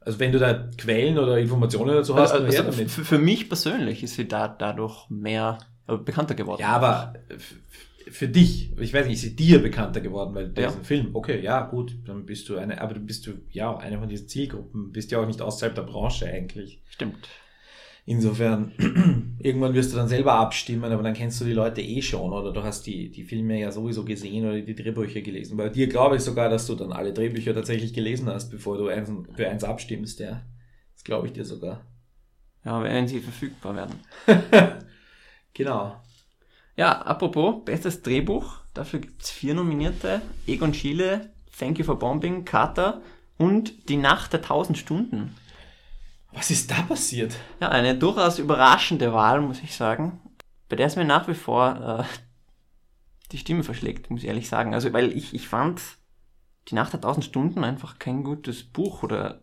Also 0.00 0.18
wenn 0.18 0.32
du 0.32 0.38
da 0.38 0.70
Quellen 0.78 1.18
oder 1.18 1.38
Informationen 1.38 1.94
dazu 1.94 2.14
hast, 2.16 2.32
Also, 2.32 2.44
also 2.44 2.62
damit. 2.62 2.90
für, 2.90 3.04
für 3.04 3.18
mich 3.18 3.48
persönlich 3.48 4.02
ist 4.02 4.14
sie 4.14 4.26
da 4.26 4.48
dadurch 4.48 5.08
mehr 5.10 5.58
äh, 5.86 5.96
bekannter 5.96 6.34
geworden. 6.34 6.60
Ja, 6.62 6.68
aber 6.68 7.14
für 8.10 8.28
dich, 8.28 8.72
ich 8.78 8.92
weiß 8.94 9.06
nicht, 9.06 9.16
ist 9.16 9.22
sie 9.22 9.36
dir 9.36 9.60
bekannter 9.62 10.00
geworden, 10.00 10.34
weil 10.34 10.48
der 10.48 10.64
Ja. 10.64 10.70
ein 10.72 10.84
Film. 10.84 11.10
Okay, 11.14 11.40
ja, 11.42 11.60
gut, 11.62 11.96
dann 12.06 12.24
bist 12.26 12.48
du 12.48 12.56
eine, 12.56 12.80
aber 12.80 12.94
du 12.94 13.00
bist 13.00 13.26
du, 13.26 13.32
ja, 13.50 13.76
eine 13.76 13.98
von 13.98 14.08
diesen 14.08 14.26
Zielgruppen, 14.26 14.90
bist 14.90 15.10
ja 15.10 15.20
auch 15.20 15.26
nicht 15.26 15.42
außerhalb 15.42 15.74
der 15.74 15.82
Branche 15.82 16.26
eigentlich. 16.26 16.82
Stimmt. 16.88 17.28
Insofern, 18.10 18.72
irgendwann 19.38 19.72
wirst 19.72 19.92
du 19.92 19.96
dann 19.96 20.08
selber 20.08 20.32
abstimmen, 20.32 20.90
aber 20.90 21.04
dann 21.04 21.14
kennst 21.14 21.40
du 21.40 21.44
die 21.44 21.52
Leute 21.52 21.80
eh 21.80 22.02
schon 22.02 22.32
oder 22.32 22.52
du 22.52 22.60
hast 22.60 22.84
die, 22.84 23.08
die 23.08 23.22
Filme 23.22 23.60
ja 23.60 23.70
sowieso 23.70 24.04
gesehen 24.04 24.44
oder 24.44 24.60
die 24.60 24.74
Drehbücher 24.74 25.20
gelesen. 25.20 25.56
Bei 25.56 25.68
dir 25.68 25.86
glaube 25.86 26.16
ich 26.16 26.22
sogar, 26.22 26.48
dass 26.48 26.66
du 26.66 26.74
dann 26.74 26.92
alle 26.92 27.12
Drehbücher 27.12 27.54
tatsächlich 27.54 27.94
gelesen 27.94 28.26
hast, 28.26 28.50
bevor 28.50 28.78
du 28.78 28.88
eins, 28.88 29.12
für 29.36 29.48
eins 29.48 29.62
abstimmst, 29.62 30.18
ja. 30.18 30.42
Das 30.94 31.04
glaube 31.04 31.28
ich 31.28 31.34
dir 31.34 31.44
sogar. 31.44 31.86
Ja, 32.64 32.82
wenn 32.82 33.06
sie 33.06 33.20
verfügbar 33.20 33.76
werden. 33.76 34.00
Genau. 35.54 36.00
Ja, 36.76 37.02
apropos, 37.02 37.64
bestes 37.64 38.02
Drehbuch. 38.02 38.58
Dafür 38.72 39.00
gibt's 39.00 39.30
vier 39.30 39.54
Nominierte. 39.54 40.22
Egon 40.46 40.72
Schiele, 40.72 41.30
Thank 41.58 41.78
You 41.78 41.84
for 41.84 41.98
Bombing, 41.98 42.44
Carter 42.44 43.02
und 43.36 43.88
Die 43.88 43.96
Nacht 43.96 44.32
der 44.32 44.42
tausend 44.42 44.78
Stunden. 44.78 45.34
Was 46.32 46.50
ist 46.50 46.70
da 46.70 46.82
passiert? 46.82 47.34
Ja, 47.60 47.68
eine 47.70 47.96
durchaus 47.96 48.38
überraschende 48.38 49.12
Wahl, 49.12 49.40
muss 49.40 49.60
ich 49.62 49.74
sagen. 49.74 50.20
Bei 50.68 50.76
der 50.76 50.86
es 50.86 50.96
mir 50.96 51.04
nach 51.04 51.26
wie 51.28 51.34
vor 51.34 52.00
äh, 52.00 52.04
die 53.32 53.38
Stimme 53.38 53.64
verschlägt, 53.64 54.10
muss 54.10 54.22
ich 54.22 54.28
ehrlich 54.28 54.48
sagen. 54.48 54.74
Also, 54.74 54.92
weil 54.92 55.12
ich, 55.16 55.34
ich 55.34 55.48
fand 55.48 55.80
Die 56.68 56.74
Nacht 56.74 56.92
der 56.92 57.00
tausend 57.00 57.24
Stunden 57.24 57.64
einfach 57.64 57.98
kein 57.98 58.22
gutes 58.22 58.62
Buch 58.62 59.02
oder, 59.02 59.40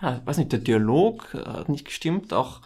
ja, 0.00 0.22
weiß 0.24 0.38
nicht, 0.38 0.52
der 0.52 0.60
Dialog 0.60 1.34
äh, 1.34 1.44
hat 1.44 1.68
nicht 1.68 1.84
gestimmt, 1.84 2.32
auch 2.32 2.62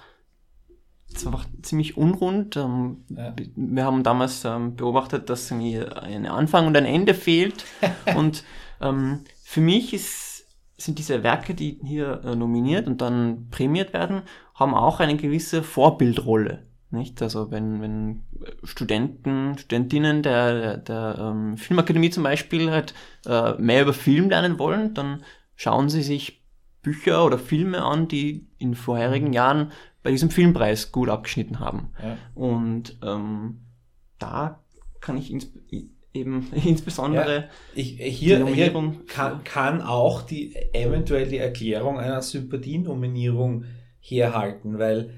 es 1.15 1.25
war 1.25 1.33
einfach 1.33 1.47
ziemlich 1.63 1.97
unrund. 1.97 2.57
Ähm, 2.57 3.05
Ja. 3.09 3.35
Wir 3.55 3.85
haben 3.85 4.03
damals 4.03 4.45
ähm, 4.45 4.75
beobachtet, 4.75 5.31
dass 5.31 5.51
mir 5.51 6.03
ein 6.03 6.27
Anfang 6.27 6.67
und 6.67 6.77
ein 6.77 6.87
Ende 6.87 7.15
fehlt. 7.15 7.65
und 8.17 8.43
ähm, 8.81 9.21
für 9.43 9.61
mich 9.61 9.95
ist, 9.95 10.34
sind 10.77 10.99
diese 10.99 11.23
Werke, 11.23 11.55
die 11.55 11.79
hier 11.83 12.23
äh, 12.25 12.35
nominiert 12.35 12.87
und 12.87 13.01
dann 13.01 13.49
prämiert 13.51 13.93
werden, 13.93 14.23
haben 14.55 14.75
auch 14.75 15.01
eine 15.01 15.17
gewisse 15.17 15.63
Vorbildrolle. 15.63 16.65
Nicht? 16.91 17.21
Also 17.23 17.51
wenn, 17.51 17.81
wenn 17.81 18.23
Studenten, 18.63 19.59
Studentinnen 19.59 20.23
der, 20.23 20.55
der, 20.55 20.77
der 20.79 21.17
ähm, 21.19 21.57
Filmakademie 21.57 22.11
zum 22.11 22.23
Beispiel 22.23 22.71
halt 22.71 22.95
äh, 23.27 23.55
mehr 23.55 23.83
über 23.83 23.93
Film 23.93 24.31
lernen 24.31 24.59
wollen, 24.59 24.95
dann 24.95 25.23
schauen 25.57 25.89
sie 25.89 26.03
sich 26.03 26.45
Bücher 26.83 27.25
oder 27.25 27.39
Filme 27.39 27.83
an, 27.83 28.09
die 28.09 28.47
in 28.59 28.75
vorherigen 28.75 29.33
Jahren 29.33 29.73
bei 30.03 30.11
diesem 30.11 30.31
Filmpreis 30.31 30.93
gut 30.93 31.09
abgeschnitten 31.09 31.59
haben. 31.59 31.91
Ja. 32.03 32.17
Und 32.35 32.99
ähm, 33.03 33.63
da 34.19 34.61
kann 35.01 35.17
ich 35.17 35.33
eben 36.15 36.47
insbesondere 36.65 37.49
Ich, 37.75 37.97
hier, 37.97 38.07
Die 38.07 38.13
hier 38.13 38.39
Nominierung 38.39 39.07
kann, 39.07 39.45
kann 39.45 39.83
auch 39.83 40.23
die 40.23 40.55
eventuell 40.73 41.29
die 41.29 41.39
Erklärung 41.39 41.99
einer 41.99 42.23
Sympathienominierung 42.23 43.65
herhalten, 44.01 44.79
weil 44.79 45.11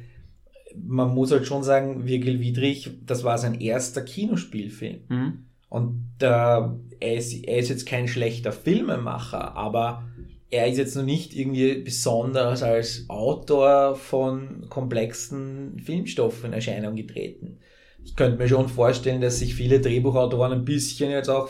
man 0.74 1.14
muss 1.14 1.32
halt 1.32 1.46
schon 1.46 1.62
sagen, 1.62 2.06
Virgil 2.06 2.40
Wiedrich, 2.40 2.90
das 3.04 3.24
war 3.24 3.38
sein 3.38 3.60
erster 3.60 4.02
Kinospielfilm. 4.02 5.00
hm, 5.08 5.44
Und 5.68 6.04
äh, 6.20 6.26
er, 6.26 7.14
ist, 7.16 7.32
er 7.44 7.58
ist 7.58 7.68
jetzt 7.70 7.86
kein 7.86 8.08
schlechter 8.08 8.52
Filmemacher, 8.52 9.54
aber 9.56 10.04
er 10.50 10.68
ist 10.68 10.78
jetzt 10.78 10.94
noch 10.94 11.02
nicht 11.02 11.34
irgendwie 11.34 11.76
besonders 11.82 12.62
als 12.62 13.06
Autor 13.08 13.96
von 13.96 14.66
komplexen 14.68 15.78
Filmstoffen 15.80 16.46
in 16.46 16.52
Erscheinung 16.52 16.94
getreten. 16.94 17.58
Ich 18.06 18.14
könnte 18.14 18.38
mir 18.38 18.48
schon 18.48 18.68
vorstellen, 18.68 19.20
dass 19.20 19.40
sich 19.40 19.56
viele 19.56 19.80
Drehbuchautoren 19.80 20.52
ein 20.52 20.64
bisschen 20.64 21.10
jetzt 21.10 21.28
auch 21.28 21.48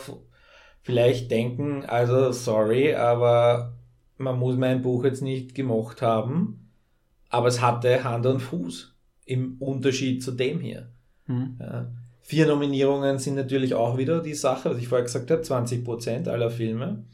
vielleicht 0.81 1.29
denken, 1.29 1.85
also 1.85 2.31
sorry, 2.31 2.95
aber 2.95 3.77
man 4.17 4.39
muss 4.39 4.57
mein 4.57 4.81
Buch 4.81 5.03
jetzt 5.03 5.21
nicht 5.21 5.53
gemacht 5.53 6.01
haben, 6.01 6.71
aber 7.29 7.47
es 7.47 7.61
hatte 7.61 8.03
Hand 8.03 8.25
und 8.25 8.39
Fuß 8.39 8.95
im 9.25 9.57
Unterschied 9.59 10.23
zu 10.23 10.31
dem 10.31 10.59
hier. 10.59 10.89
hm. 11.27 11.57
Ja. 11.59 11.91
Vier 12.23 12.47
Nominierungen 12.47 13.19
sind 13.19 13.35
natürlich 13.35 13.75
auch 13.75 13.97
wieder 13.99 14.21
die 14.21 14.33
Sache, 14.33 14.71
was 14.71 14.79
ich 14.79 14.87
vorher 14.87 15.05
gesagt 15.05 15.29
habe, 15.29 15.43
20% 15.43 16.27
aller 16.27 16.49
Filme. 16.49 17.05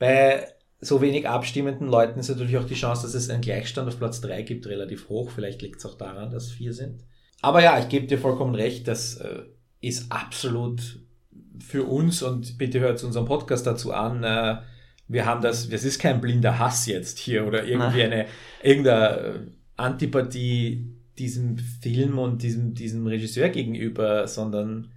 Bei 0.00 0.48
so 0.80 1.00
wenig 1.00 1.28
abstimmenden 1.28 1.86
Leuten 1.86 2.18
ist 2.18 2.28
natürlich 2.28 2.58
auch 2.58 2.66
die 2.66 2.74
Chance, 2.74 3.02
dass 3.02 3.14
es 3.14 3.30
einen 3.30 3.42
Gleichstand 3.42 3.88
auf 3.88 3.98
Platz 3.98 4.20
3 4.20 4.42
gibt, 4.42 4.66
relativ 4.66 5.08
hoch. 5.08 5.30
Vielleicht 5.30 5.62
liegt 5.62 5.78
es 5.78 5.86
auch 5.86 5.96
daran, 5.96 6.30
dass 6.30 6.50
vier 6.50 6.72
sind. 6.72 7.04
Aber 7.40 7.62
ja, 7.62 7.78
ich 7.78 7.88
gebe 7.88 8.06
dir 8.06 8.18
vollkommen 8.18 8.54
recht, 8.54 8.88
das 8.88 9.16
äh, 9.16 9.42
ist 9.80 10.10
absolut 10.10 11.00
für 11.60 11.84
uns 11.84 12.22
und 12.22 12.58
bitte 12.58 12.80
hört 12.80 13.02
unserem 13.04 13.26
Podcast 13.26 13.66
dazu 13.66 13.92
an. 13.92 14.24
Äh, 14.24 14.58
wir 15.06 15.24
haben 15.24 15.40
das, 15.40 15.68
das 15.68 15.84
ist 15.84 15.98
kein 15.98 16.20
blinder 16.20 16.58
Hass 16.58 16.86
jetzt 16.86 17.18
hier 17.18 17.46
oder 17.46 17.64
irgendwie 17.64 18.02
eine 18.02 18.26
irgendeine 18.62 19.52
Antipathie 19.76 20.94
diesem 21.18 21.58
Film 21.58 22.18
und 22.18 22.42
diesem, 22.42 22.74
diesem 22.74 23.06
Regisseur 23.06 23.48
gegenüber, 23.48 24.28
sondern 24.28 24.92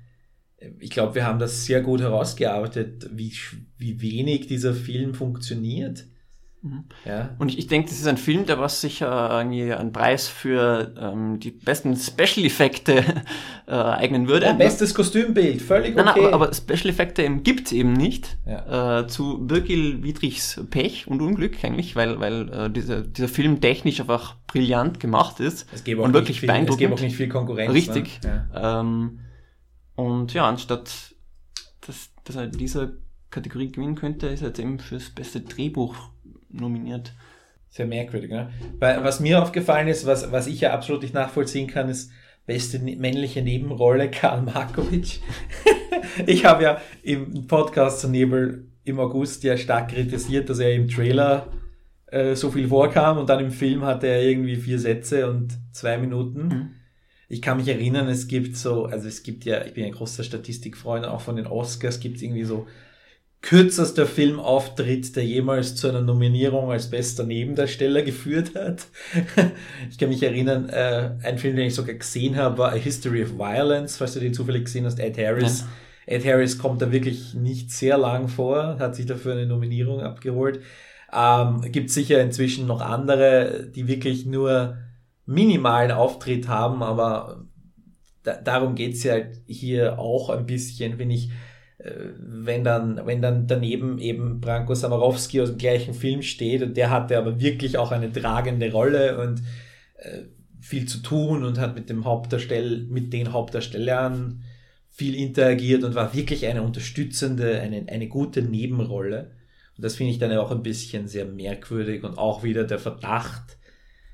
äh, 0.58 0.70
ich 0.80 0.90
glaube, 0.90 1.16
wir 1.16 1.26
haben 1.26 1.40
das 1.40 1.66
sehr 1.66 1.82
gut 1.82 2.02
herausgearbeitet, 2.02 3.10
wie, 3.14 3.34
wie 3.78 4.02
wenig 4.02 4.48
dieser 4.48 4.74
Film 4.74 5.14
funktioniert. 5.14 6.06
Mhm. 6.62 6.86
Ja. 7.06 7.36
Und 7.40 7.50
ich, 7.50 7.58
ich 7.58 7.68
denke, 7.68 7.90
das 7.90 8.00
ist 8.00 8.08
ein 8.08 8.18
Film, 8.18 8.46
der 8.46 8.60
was 8.60 8.82
sicher 8.82 9.30
irgendwie 9.32 9.74
einen 9.74 9.92
Preis 9.92 10.28
für 10.28 10.94
ähm, 11.00 11.40
die 11.40 11.52
besten 11.52 11.96
Special-Effekte 11.96 13.04
äh, 13.68 13.72
eignen 13.72 14.28
würde. 14.28 14.46
Ja, 14.46 14.54
bestes 14.54 14.94
Kostümbild, 14.94 15.62
völlig 15.62 15.96
okay. 15.96 16.04
Nein, 16.04 16.14
nein, 16.16 16.34
aber, 16.34 16.46
aber 16.46 16.54
Special-Effekte 16.54 17.24
eben 17.24 17.44
gibt's 17.44 17.72
eben 17.72 17.94
nicht. 17.94 18.38
Ja. 18.46 19.00
Äh, 19.00 19.08
zu 19.08 19.50
Virgil 19.50 20.04
Wiedrichs 20.04 20.62
Pech 20.70 21.08
und 21.08 21.22
Unglück 21.22 21.64
eigentlich, 21.64 21.96
weil, 21.96 22.20
weil 22.20 22.50
äh, 22.50 22.70
dieser, 22.70 23.02
dieser 23.02 23.28
Film 23.28 23.60
technisch 23.60 24.00
einfach 24.00 24.36
brillant 24.48 25.00
gemacht 25.00 25.40
ist. 25.40 25.68
es 25.74 25.84
gäbe 25.84 26.02
auch, 26.02 26.06
und 26.06 26.12
nicht 26.12 26.22
wirklich 26.22 26.40
viel, 26.42 26.50
es 26.50 26.54
beeindruckend. 26.54 26.80
gäbe 26.80 26.94
auch 26.94 27.02
nicht 27.02 27.16
viel 27.16 27.30
Konkurrenz. 27.30 27.74
Richtig. 27.74 28.20
Ne? 28.24 28.48
Ja. 28.54 28.82
Ähm, 28.82 29.20
und 29.96 30.34
ja, 30.34 30.48
anstatt 30.48 31.12
dass, 31.82 32.12
dass 32.24 32.36
er 32.36 32.48
diese 32.48 32.98
Kategorie 33.30 33.72
gewinnen 33.72 33.96
könnte, 33.96 34.28
ist 34.28 34.42
er 34.42 34.50
jetzt 34.50 34.60
eben 34.60 34.80
fürs 34.80 35.10
beste 35.10 35.42
Drehbuch 35.42 36.11
nominiert. 36.54 37.14
Sehr 37.70 37.88
merkwürdig. 37.88 38.30
Ne? 38.32 38.52
Weil, 38.80 39.04
was 39.04 39.20
mir 39.20 39.42
aufgefallen 39.42 39.88
ist, 39.88 40.06
was, 40.06 40.32
was 40.32 40.48
ich 40.48 40.62
ja 40.62 40.74
absolut 40.74 41.04
nicht 41.04 41.14
nachvollziehen 41.14 41.68
kann, 41.68 41.90
ist 41.90 42.12
beste 42.46 42.80
ne- 42.80 42.98
männliche 42.98 43.42
Nebenrolle 43.42 44.12
Karl 44.12 44.42
Markovic. 44.42 45.22
ich 46.26 46.46
habe 46.46 46.64
ja 46.64 46.82
im 47.04 47.48
Podcast 47.48 48.02
zu 48.02 48.10
Nebel 48.10 48.68
im 48.84 49.00
August 49.00 49.44
ja 49.44 49.58
stark 49.58 49.92
kritisiert, 49.92 50.50
dass 50.50 50.60
er 50.60 50.74
im 50.74 50.88
Trailer 50.88 51.48
äh, 52.08 52.36
so 52.36 52.52
viel 52.52 52.68
vorkam 52.68 53.18
und 53.18 53.30
dann 53.30 53.40
im 53.40 53.52
Film 53.52 53.86
hatte 53.86 54.08
er 54.08 54.22
irgendwie 54.22 54.58
vier 54.58 54.80
Sätze 54.80 55.30
und 55.30 55.58
zwei 55.72 55.98
Minuten. 55.98 56.48
Mhm. 56.48 56.70
Ich 57.30 57.42
kann 57.42 57.58
mich 57.58 57.70
erinnern, 57.70 58.10
es 58.10 58.28
gibt 58.28 58.58
so, 58.58 58.86
also 58.86 59.08
es 59.08 59.24
gibt 59.24 59.46
ja, 59.46 59.64
ich 59.64 59.74
bin 59.74 59.86
ein 59.86 59.94
großer 59.94 60.24
Statistikfreund, 60.24 61.06
auch 61.06 61.22
von 61.22 61.38
den 61.38 61.48
Oscars 61.48 62.02
gibt 62.02 62.18
es 62.18 62.24
irgendwie 62.24 62.44
so 62.44 62.68
kürzester 63.42 64.06
Filmauftritt, 64.06 65.16
der 65.16 65.26
jemals 65.26 65.76
zu 65.76 65.90
einer 65.90 66.02
Nominierung 66.02 66.72
als 66.72 66.90
bester 66.90 67.24
Nebendarsteller 67.24 68.04
geführt 68.04 68.54
hat. 68.56 68.88
ich 69.90 69.98
kann 69.98 70.10
mich 70.10 70.22
erinnern, 70.22 70.70
äh, 70.70 71.12
ein 71.24 71.40
Film, 71.40 71.56
den 71.56 71.68
ich 71.68 71.76
sogar 71.76 71.96
gesehen 71.96 72.36
habe, 72.36 72.60
war 72.60 72.72
A 72.72 72.76
History 72.76 73.24
of 73.24 73.38
Violence, 73.38 73.98
falls 73.98 74.14
du 74.14 74.20
den 74.20 74.34
zufällig 74.34 74.66
gesehen 74.66 74.86
hast, 74.86 75.00
Ed 75.00 75.18
Harris. 75.18 75.66
Ed 76.06 76.26
Harris 76.26 76.58
kommt 76.58 76.82
da 76.82 76.92
wirklich 76.92 77.34
nicht 77.34 77.72
sehr 77.72 77.98
lang 77.98 78.28
vor, 78.28 78.78
hat 78.80 78.96
sich 78.96 79.06
dafür 79.06 79.34
eine 79.34 79.48
Nominierung 79.48 80.02
abgeholt. 80.02 80.62
Ähm, 81.14 81.62
gibt 81.72 81.90
sicher 81.90 82.22
inzwischen 82.22 82.68
noch 82.68 82.82
andere, 82.82 83.70
die 83.74 83.88
wirklich 83.88 84.26
nur 84.26 84.78
minimalen 85.26 85.92
Auftritt 85.92 86.48
haben, 86.48 86.84
aber 86.84 87.46
da, 88.24 88.36
darum 88.36 88.76
geht's 88.76 89.04
ja 89.04 89.16
hier 89.46 90.00
auch 90.00 90.30
ein 90.30 90.46
bisschen, 90.46 91.00
wenn 91.00 91.10
ich, 91.10 91.32
wenn 91.84 92.64
dann, 92.64 93.02
wenn 93.06 93.22
dann 93.22 93.48
daneben 93.48 93.98
eben 93.98 94.40
Branko 94.40 94.76
Samarowski 94.76 95.42
aus 95.42 95.50
dem 95.50 95.58
gleichen 95.58 95.94
Film 95.94 96.22
steht 96.22 96.62
und 96.62 96.78
der 96.78 96.90
hatte 96.90 97.18
aber 97.18 97.40
wirklich 97.40 97.78
auch 97.78 97.92
eine 97.92 98.12
tragende 98.12 98.72
Rolle 98.72 99.20
und 99.20 99.42
äh, 99.96 100.24
viel 100.60 100.86
zu 100.88 101.00
tun 101.00 101.44
und 101.44 101.60
hat 101.60 101.76
mit 101.76 101.90
dem 101.90 102.06
Hauptdarsteller, 102.06 102.84
mit 102.88 103.14
den 103.14 103.34
Hauptdarstellern 103.34 104.44
viel 104.90 105.16
interagiert 105.16 105.84
und 105.84 105.96
war 105.96 106.14
wirklich 106.14 106.46
eine 106.46 106.62
unterstützende, 106.62 107.60
eine, 107.60 107.86
eine 107.88 108.08
gute 108.08 108.44
Nebenrolle. 108.44 109.32
Und 109.76 109.84
das 109.84 109.96
finde 109.96 110.12
ich 110.12 110.20
dann 110.20 110.38
auch 110.38 110.52
ein 110.52 110.62
bisschen 110.62 111.08
sehr 111.08 111.26
merkwürdig 111.26 112.04
und 112.04 112.18
auch 112.18 112.44
wieder 112.44 112.64
der 112.66 112.78
Verdacht. 112.78 113.58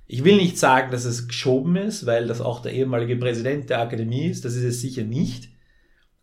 Ich 0.06 0.24
will 0.24 0.38
nicht 0.38 0.58
sagen, 0.58 0.92
dass 0.92 1.04
es 1.04 1.28
geschoben 1.28 1.76
ist, 1.76 2.06
weil 2.06 2.28
das 2.28 2.40
auch 2.40 2.62
der 2.62 2.72
ehemalige 2.72 3.18
Präsident 3.18 3.70
der 3.70 3.82
Akademie 3.82 4.28
ist, 4.28 4.46
das 4.46 4.56
ist 4.56 4.64
es 4.64 4.80
sicher 4.80 5.04
nicht. 5.04 5.50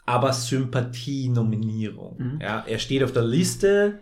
Aber 0.06 0.32
Sympathie-Nominierung. 0.32 2.16
Mhm. 2.18 2.38
Ja, 2.40 2.64
er 2.66 2.78
steht 2.78 3.02
auf 3.02 3.12
der 3.12 3.24
Liste. 3.24 4.00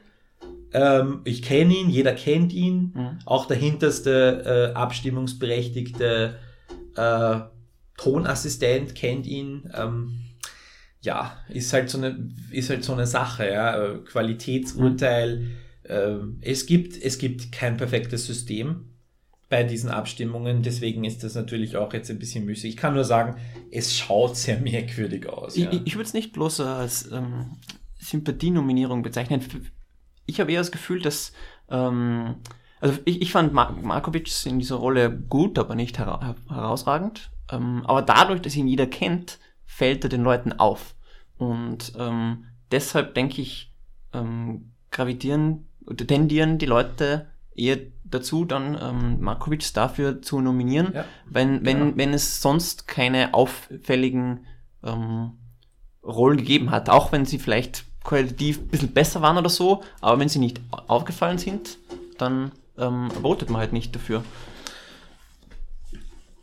Ähm, 0.72 1.20
ich 1.24 1.42
kenne 1.42 1.74
ihn, 1.74 1.90
jeder 1.90 2.12
kennt 2.12 2.52
ihn. 2.52 2.92
Mhm. 2.94 3.18
Auch 3.24 3.46
der 3.46 3.56
hinterste 3.56 4.72
äh, 4.72 4.74
abstimmungsberechtigte 4.74 6.38
äh, 6.96 7.40
Tonassistent 7.96 8.94
kennt 8.94 9.26
ihn. 9.26 9.70
Ähm, 9.74 10.20
ja, 11.02 11.36
ist 11.48 11.72
halt 11.72 11.90
so 11.90 11.98
eine, 11.98 12.30
ist 12.50 12.70
halt 12.70 12.84
so 12.84 12.92
eine 12.92 13.06
Sache, 13.06 13.48
ja. 13.50 13.82
Äh, 13.82 13.98
Qualitätsurteil. 13.98 15.50
Äh, 15.84 16.14
es 16.40 16.66
gibt, 16.66 17.00
es 17.02 17.18
gibt 17.18 17.52
kein 17.52 17.76
perfektes 17.76 18.26
System 18.26 18.91
bei 19.52 19.64
diesen 19.64 19.90
Abstimmungen, 19.90 20.62
deswegen 20.62 21.04
ist 21.04 21.22
das 21.22 21.34
natürlich 21.34 21.76
auch 21.76 21.92
jetzt 21.92 22.10
ein 22.10 22.18
bisschen 22.18 22.46
müßig. 22.46 22.70
Ich 22.70 22.76
kann 22.78 22.94
nur 22.94 23.04
sagen, 23.04 23.36
es 23.70 23.94
schaut 23.94 24.34
sehr 24.34 24.58
merkwürdig 24.58 25.28
aus. 25.28 25.58
Ja. 25.58 25.70
Ich, 25.70 25.82
ich 25.84 25.94
würde 25.96 26.06
es 26.06 26.14
nicht 26.14 26.32
bloß 26.32 26.60
als 26.60 27.12
ähm, 27.12 27.58
Sympathienominierung 27.98 29.02
bezeichnen. 29.02 29.42
Ich 30.24 30.40
habe 30.40 30.50
eher 30.50 30.60
das 30.60 30.72
Gefühl, 30.72 31.02
dass 31.02 31.34
ähm, 31.68 32.36
also 32.80 32.98
ich, 33.04 33.20
ich 33.20 33.30
fand 33.30 33.52
Mar 33.52 33.72
Markovic 33.72 34.46
in 34.46 34.58
dieser 34.58 34.76
Rolle 34.76 35.10
gut, 35.10 35.58
aber 35.58 35.74
nicht 35.74 35.98
hera 35.98 36.34
herausragend. 36.48 37.30
Ähm, 37.50 37.84
aber 37.84 38.00
dadurch, 38.00 38.40
dass 38.40 38.56
ihn 38.56 38.68
jeder 38.68 38.86
kennt, 38.86 39.38
fällt 39.66 40.02
er 40.02 40.08
den 40.08 40.22
Leuten 40.22 40.54
auf. 40.54 40.94
Und 41.36 41.92
ähm, 41.98 42.46
deshalb 42.70 43.14
denke 43.14 43.42
ich, 43.42 43.70
ähm, 44.14 44.72
gravitieren 44.90 45.66
oder 45.84 46.06
tendieren 46.06 46.56
die 46.56 46.64
Leute 46.64 47.28
eher 47.54 47.76
dazu, 48.14 48.44
dann 48.44 48.78
ähm, 48.80 49.20
Markovic 49.20 49.72
dafür 49.74 50.22
zu 50.22 50.40
nominieren, 50.40 50.92
ja. 50.94 51.04
wenn, 51.26 51.64
wenn, 51.64 51.78
ja. 51.78 51.92
wenn 51.96 52.14
es 52.14 52.40
sonst 52.40 52.86
keine 52.86 53.34
auffälligen 53.34 54.46
ähm, 54.84 55.32
Rollen 56.04 56.38
gegeben 56.38 56.70
hat, 56.70 56.88
auch 56.88 57.12
wenn 57.12 57.24
sie 57.24 57.38
vielleicht 57.38 57.84
qualitativ 58.04 58.58
ein 58.58 58.68
bisschen 58.68 58.92
besser 58.92 59.22
waren 59.22 59.38
oder 59.38 59.48
so, 59.48 59.82
aber 60.00 60.18
wenn 60.18 60.28
sie 60.28 60.38
nicht 60.38 60.60
aufgefallen 60.88 61.38
sind, 61.38 61.78
dann 62.18 62.52
ähm, 62.78 63.10
votet 63.10 63.50
man 63.50 63.60
halt 63.60 63.72
nicht 63.72 63.94
dafür. 63.94 64.24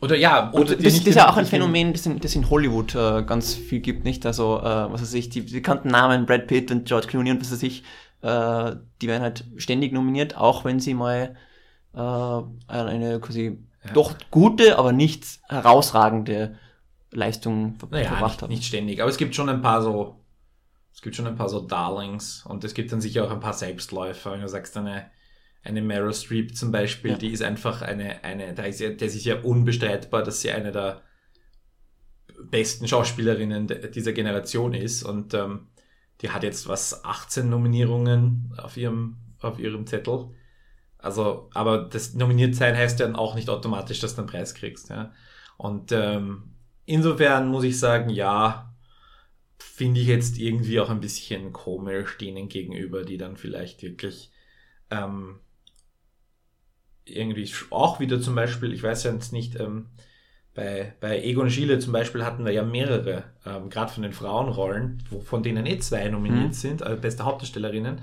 Oder 0.00 0.16
ja, 0.16 0.50
oder 0.52 0.76
das, 0.76 0.94
das 0.94 1.06
ist 1.06 1.14
ja 1.14 1.28
auch 1.28 1.36
ein 1.36 1.44
Phänomen, 1.44 1.92
das 1.92 2.06
in, 2.06 2.20
das 2.20 2.34
in 2.34 2.48
Hollywood 2.48 2.94
äh, 2.94 3.22
ganz 3.22 3.52
viel 3.52 3.80
gibt, 3.80 4.04
nicht? 4.04 4.24
Also, 4.24 4.58
äh, 4.58 4.62
was 4.62 5.02
weiß 5.02 5.12
ich, 5.14 5.28
die 5.28 5.42
bekannten 5.42 5.88
Namen, 5.88 6.24
Brad 6.24 6.46
Pitt 6.46 6.70
und 6.70 6.86
George 6.86 7.06
Clooney 7.06 7.30
und 7.30 7.40
was 7.40 7.52
weiß 7.52 7.62
ich, 7.64 7.82
äh, 8.22 8.76
die 9.02 9.08
werden 9.08 9.22
halt 9.22 9.44
ständig 9.56 9.92
nominiert, 9.92 10.38
auch 10.38 10.64
wenn 10.64 10.80
sie 10.80 10.94
mal 10.94 11.36
äh, 11.94 12.42
eine 12.68 13.20
quasi 13.20 13.58
ja. 13.84 13.92
doch 13.92 14.14
gute, 14.30 14.78
aber 14.78 14.92
nicht 14.92 15.24
herausragende 15.48 16.58
Leistung 17.10 17.76
naja, 17.90 18.08
verbracht 18.08 18.32
nicht, 18.32 18.42
haben. 18.42 18.50
Nicht 18.50 18.64
ständig, 18.64 19.00
aber 19.00 19.10
es 19.10 19.16
gibt 19.16 19.34
schon 19.34 19.48
ein 19.48 19.62
paar 19.62 19.82
so, 19.82 20.20
es 20.92 21.02
gibt 21.02 21.16
schon 21.16 21.26
ein 21.26 21.36
paar 21.36 21.48
so 21.48 21.60
Darlings 21.60 22.44
und 22.46 22.64
es 22.64 22.74
gibt 22.74 22.92
dann 22.92 23.00
sicher 23.00 23.24
auch 23.24 23.30
ein 23.30 23.40
paar 23.40 23.54
Selbstläufer, 23.54 24.32
wenn 24.32 24.40
du 24.40 24.48
sagst, 24.48 24.76
eine 24.76 25.10
eine 25.62 25.82
Meryl 25.82 26.14
Streep 26.14 26.56
zum 26.56 26.72
Beispiel, 26.72 27.12
ja. 27.12 27.18
die 27.18 27.30
ist 27.30 27.42
einfach 27.42 27.82
eine, 27.82 28.24
eine, 28.24 28.54
da 28.54 28.62
ist 28.62 28.80
ja, 28.80 28.90
das 28.90 29.14
ist 29.14 29.26
ja 29.26 29.40
unbestreitbar, 29.40 30.22
dass 30.22 30.40
sie 30.40 30.50
eine 30.50 30.72
der 30.72 31.02
besten 32.44 32.88
Schauspielerinnen 32.88 33.68
dieser 33.92 34.12
Generation 34.12 34.72
ist 34.72 35.02
und 35.02 35.34
ähm, 35.34 35.68
die 36.22 36.30
hat 36.30 36.42
jetzt 36.42 36.68
was 36.68 37.04
18 37.04 37.48
Nominierungen 37.48 38.54
auf 38.56 38.76
ihrem 38.76 39.16
auf 39.40 39.58
ihrem 39.58 39.86
Zettel. 39.86 40.30
Also, 41.02 41.48
aber 41.54 41.78
das 41.78 42.14
nominiert 42.14 42.54
sein 42.54 42.76
heißt 42.76 43.00
dann 43.00 43.16
auch 43.16 43.34
nicht 43.34 43.48
automatisch, 43.48 44.00
dass 44.00 44.14
du 44.14 44.22
einen 44.22 44.30
Preis 44.30 44.54
kriegst. 44.54 44.90
Ja. 44.90 45.12
Und 45.56 45.92
ähm, 45.92 46.54
insofern 46.86 47.48
muss 47.48 47.64
ich 47.64 47.78
sagen, 47.78 48.10
ja, 48.10 48.74
finde 49.58 50.00
ich 50.00 50.06
jetzt 50.06 50.38
irgendwie 50.38 50.80
auch 50.80 50.90
ein 50.90 51.00
bisschen 51.00 51.52
komisch 51.52 52.18
denen 52.18 52.48
gegenüber, 52.48 53.04
die 53.04 53.18
dann 53.18 53.36
vielleicht 53.36 53.82
wirklich 53.82 54.30
ähm, 54.90 55.40
irgendwie 57.04 57.50
auch 57.70 58.00
wieder 58.00 58.20
zum 58.20 58.34
Beispiel, 58.34 58.72
ich 58.72 58.82
weiß 58.82 59.04
ja 59.04 59.12
jetzt 59.12 59.32
nicht, 59.32 59.58
ähm, 59.58 59.86
bei, 60.54 60.94
bei 61.00 61.22
Egon 61.22 61.50
Schiele 61.50 61.78
zum 61.78 61.92
Beispiel 61.92 62.24
hatten 62.24 62.44
wir 62.44 62.52
ja 62.52 62.64
mehrere, 62.64 63.24
ähm, 63.46 63.70
gerade 63.70 63.92
von 63.92 64.02
den 64.02 64.12
Frauenrollen, 64.12 65.02
wo, 65.08 65.20
von 65.20 65.42
denen 65.42 65.66
eh 65.66 65.78
zwei 65.78 66.08
nominiert 66.08 66.48
mhm. 66.48 66.52
sind, 66.52 66.82
also 66.82 67.00
beste 67.00 67.24
Hauptdarstellerinnen. 67.24 68.00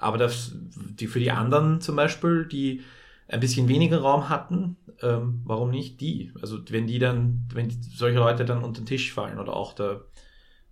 Aber 0.00 0.18
das, 0.18 0.52
die 0.54 1.06
für 1.06 1.20
die 1.20 1.30
anderen 1.30 1.80
zum 1.80 1.96
Beispiel, 1.96 2.46
die 2.46 2.82
ein 3.28 3.40
bisschen 3.40 3.68
weniger 3.68 4.00
Raum 4.00 4.28
hatten, 4.28 4.76
ähm, 5.02 5.42
warum 5.44 5.70
nicht 5.70 6.00
die? 6.00 6.32
Also 6.40 6.58
wenn 6.70 6.86
die 6.86 6.98
dann, 6.98 7.48
wenn 7.52 7.68
die, 7.68 7.78
solche 7.82 8.18
Leute 8.18 8.44
dann 8.44 8.64
unter 8.64 8.80
den 8.80 8.86
Tisch 8.86 9.12
fallen 9.12 9.38
oder 9.38 9.54
auch 9.54 9.74
der 9.74 10.04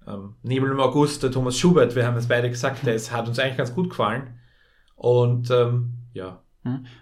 ähm, 0.06 0.34
Nebel 0.42 0.70
im 0.70 0.80
August, 0.80 1.22
der 1.22 1.30
Thomas 1.30 1.58
Schubert, 1.58 1.94
wir 1.94 2.06
haben 2.06 2.16
es 2.16 2.28
beide 2.28 2.48
gesagt, 2.48 2.84
der 2.86 2.94
ist, 2.94 3.12
hat 3.12 3.28
uns 3.28 3.38
eigentlich 3.38 3.58
ganz 3.58 3.74
gut 3.74 3.90
gefallen. 3.90 4.38
Und 4.96 5.50
ähm, 5.50 5.92
ja? 6.14 6.42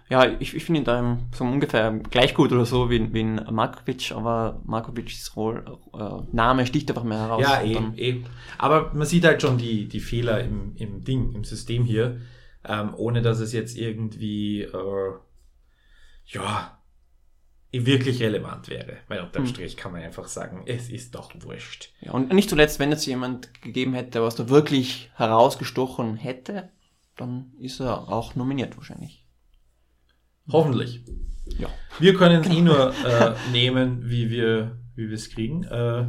Ja, 0.09 0.25
ich, 0.39 0.53
ich 0.53 0.63
finde 0.63 0.81
ihn 0.81 0.85
da 0.85 1.17
so 1.33 1.43
ungefähr 1.43 1.91
gleich 1.91 2.33
gut 2.33 2.51
oder 2.51 2.65
so 2.65 2.89
wie, 2.89 3.13
wie 3.13 3.21
ein 3.21 3.45
Markovic, 3.51 4.11
aber 4.11 4.61
Markovics 4.65 5.35
Roll, 5.35 5.63
äh, 5.93 6.35
Name 6.35 6.65
sticht 6.65 6.89
einfach 6.89 7.03
mehr 7.03 7.19
heraus. 7.19 7.41
Ja, 7.41 7.61
eh, 7.61 7.77
eh. 7.97 8.23
Aber 8.57 8.93
man 8.93 9.05
sieht 9.05 9.25
halt 9.25 9.41
schon 9.41 9.57
die, 9.57 9.87
die 9.87 9.99
Fehler 9.99 10.43
im, 10.43 10.75
im 10.75 11.03
Ding, 11.03 11.33
im 11.33 11.43
System 11.43 11.83
hier, 11.83 12.21
ähm, 12.65 12.93
ohne 12.95 13.21
dass 13.21 13.39
es 13.39 13.53
jetzt 13.53 13.77
irgendwie, 13.77 14.61
äh, 14.61 15.13
ja, 16.25 16.77
wirklich 17.71 18.21
relevant 18.21 18.69
wäre. 18.69 18.97
Weil 19.07 19.21
unterm 19.21 19.43
hm. 19.43 19.49
Strich 19.49 19.77
kann 19.77 19.91
man 19.91 20.01
einfach 20.01 20.27
sagen, 20.27 20.63
es 20.65 20.89
ist 20.89 21.15
doch 21.15 21.31
wurscht. 21.41 21.91
Ja, 22.01 22.11
und 22.11 22.33
nicht 22.33 22.49
zuletzt, 22.49 22.79
wenn 22.79 22.91
es 22.91 23.05
jemand 23.05 23.61
gegeben 23.61 23.93
hätte, 23.93 24.21
was 24.21 24.35
da 24.35 24.49
wirklich 24.49 25.11
herausgestochen 25.15 26.15
hätte, 26.15 26.69
dann 27.15 27.51
ist 27.59 27.79
er 27.79 28.09
auch 28.09 28.35
nominiert 28.35 28.77
wahrscheinlich. 28.77 29.26
Hoffentlich. 30.51 31.01
Ja. 31.57 31.69
Wir 31.99 32.13
können 32.13 32.41
es 32.41 32.49
eh 32.49 32.61
nur 32.61 32.93
äh, 33.05 33.33
nehmen, 33.51 34.09
wie 34.09 34.29
wir 34.29 34.77
wie 34.97 35.07
wir 35.07 35.15
es 35.15 35.29
kriegen. 35.29 35.63
Äh, 35.63 36.07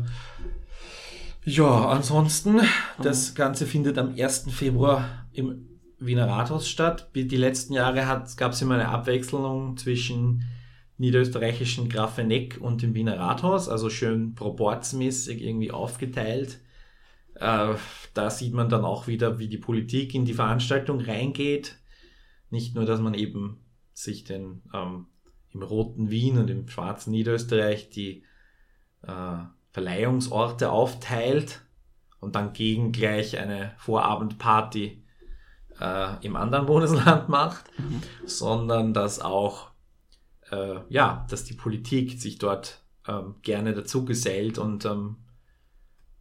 ja, 1.45 1.89
ansonsten, 1.89 2.61
das 3.01 3.35
Ganze 3.35 3.67
findet 3.67 3.97
am 3.99 4.15
1. 4.19 4.47
Februar 4.51 5.27
im 5.33 5.69
Wiener 6.01 6.27
Rathaus 6.27 6.69
statt. 6.69 7.11
Die 7.15 7.37
letzten 7.37 7.75
Jahre 7.75 8.25
gab 8.37 8.53
es 8.53 8.63
immer 8.63 8.75
eine 8.75 8.89
Abwechslung 8.89 9.77
zwischen 9.77 10.45
niederösterreichischen 10.97 11.89
Grafeneck 11.89 12.59
und 12.61 12.83
dem 12.83 12.95
Wiener 12.95 13.19
Rathaus, 13.19 13.69
also 13.69 13.89
schön 13.89 14.35
proportsmäßig 14.35 15.43
irgendwie 15.43 15.71
aufgeteilt. 15.71 16.61
Äh, 17.35 17.75
da 18.15 18.31
sieht 18.31 18.53
man 18.53 18.69
dann 18.69 18.85
auch 18.85 19.07
wieder, 19.07 19.39
wie 19.39 19.49
die 19.49 19.59
Politik 19.59 20.15
in 20.15 20.25
die 20.25 20.35
Veranstaltung 20.35 21.01
reingeht. 21.01 21.79
Nicht 22.51 22.75
nur, 22.75 22.85
dass 22.85 23.01
man 23.01 23.15
eben 23.15 23.59
sich 24.03 24.25
den 24.25 24.63
ähm, 24.73 25.07
im 25.53 25.63
roten 25.63 26.11
Wien 26.11 26.39
und 26.39 26.49
im 26.51 26.69
schwarzen 26.69 27.11
Niederösterreich 27.11 27.91
die 27.91 28.23
äh, 29.03 29.39
Verleihungsorte 29.73 30.71
aufteilt 30.71 31.63
und 32.21 32.35
dann 32.35 32.53
gegen 32.53 32.93
gleich 32.93 33.39
eine 33.39 33.75
Vorabendparty 33.79 35.03
äh, 35.81 36.27
im 36.27 36.37
anderen 36.37 36.67
Bundesland 36.67 37.29
macht, 37.29 37.65
mhm. 37.79 38.03
sondern 38.27 38.93
dass 38.95 39.21
auch 39.21 39.71
äh, 40.51 40.81
ja, 40.89 41.27
dass 41.31 41.45
die 41.45 41.55
Politik 41.55 42.21
sich 42.21 42.39
dort 42.39 42.83
ähm, 43.07 43.37
gerne 43.43 43.75
dazu 43.75 44.05
gesellt 44.05 44.59
und 44.59 44.85
ähm, 44.85 45.17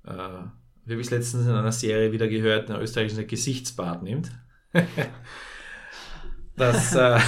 äh, 0.03 0.43
wie 0.86 0.93
habe 0.93 1.01
ich 1.01 1.07
es 1.07 1.11
letztens 1.11 1.45
in 1.45 1.53
einer 1.53 1.71
Serie 1.71 2.11
wieder 2.11 2.28
gehört, 2.28 2.71
ein 2.71 2.80
österreichischer 2.80 3.25
Gesichtsbad 3.25 4.03
nimmt. 4.03 4.32
Das, 6.58 6.95
äh, 6.95 7.20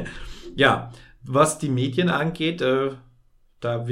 ja, 0.56 0.90
was 1.22 1.58
die 1.58 1.68
Medien 1.68 2.08
angeht, 2.08 2.60
äh, 2.62 2.90
da 3.60 3.86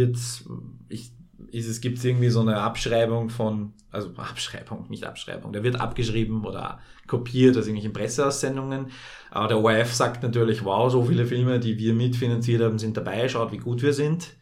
ich, 0.89 1.13
ist 1.51 1.69
es 1.69 1.81
gibt 1.81 2.03
irgendwie 2.05 2.31
so 2.31 2.41
eine 2.41 2.59
Abschreibung 2.61 3.29
von, 3.29 3.75
also 3.91 4.11
Abschreibung, 4.17 4.87
nicht 4.89 5.05
Abschreibung, 5.05 5.53
der 5.53 5.63
wird 5.63 5.81
abgeschrieben 5.81 6.45
oder 6.45 6.81
kopiert 7.07 7.57
aus 7.57 7.67
irgendwelchen 7.67 7.93
Presseaussendungen. 7.93 8.87
Aber 9.31 9.49
der 9.49 9.59
ORF 9.59 9.93
sagt 9.93 10.23
natürlich, 10.23 10.65
wow, 10.65 10.91
so 10.91 11.05
viele 11.05 11.27
Filme, 11.27 11.61
die 11.61 11.79
wir 11.79 11.93
mitfinanziert 11.93 12.63
haben, 12.63 12.79
sind 12.79 12.97
dabei, 12.97 13.29
schaut, 13.29 13.53
wie 13.53 13.59
gut 13.59 13.83
wir 13.83 13.93
sind. 13.93 14.35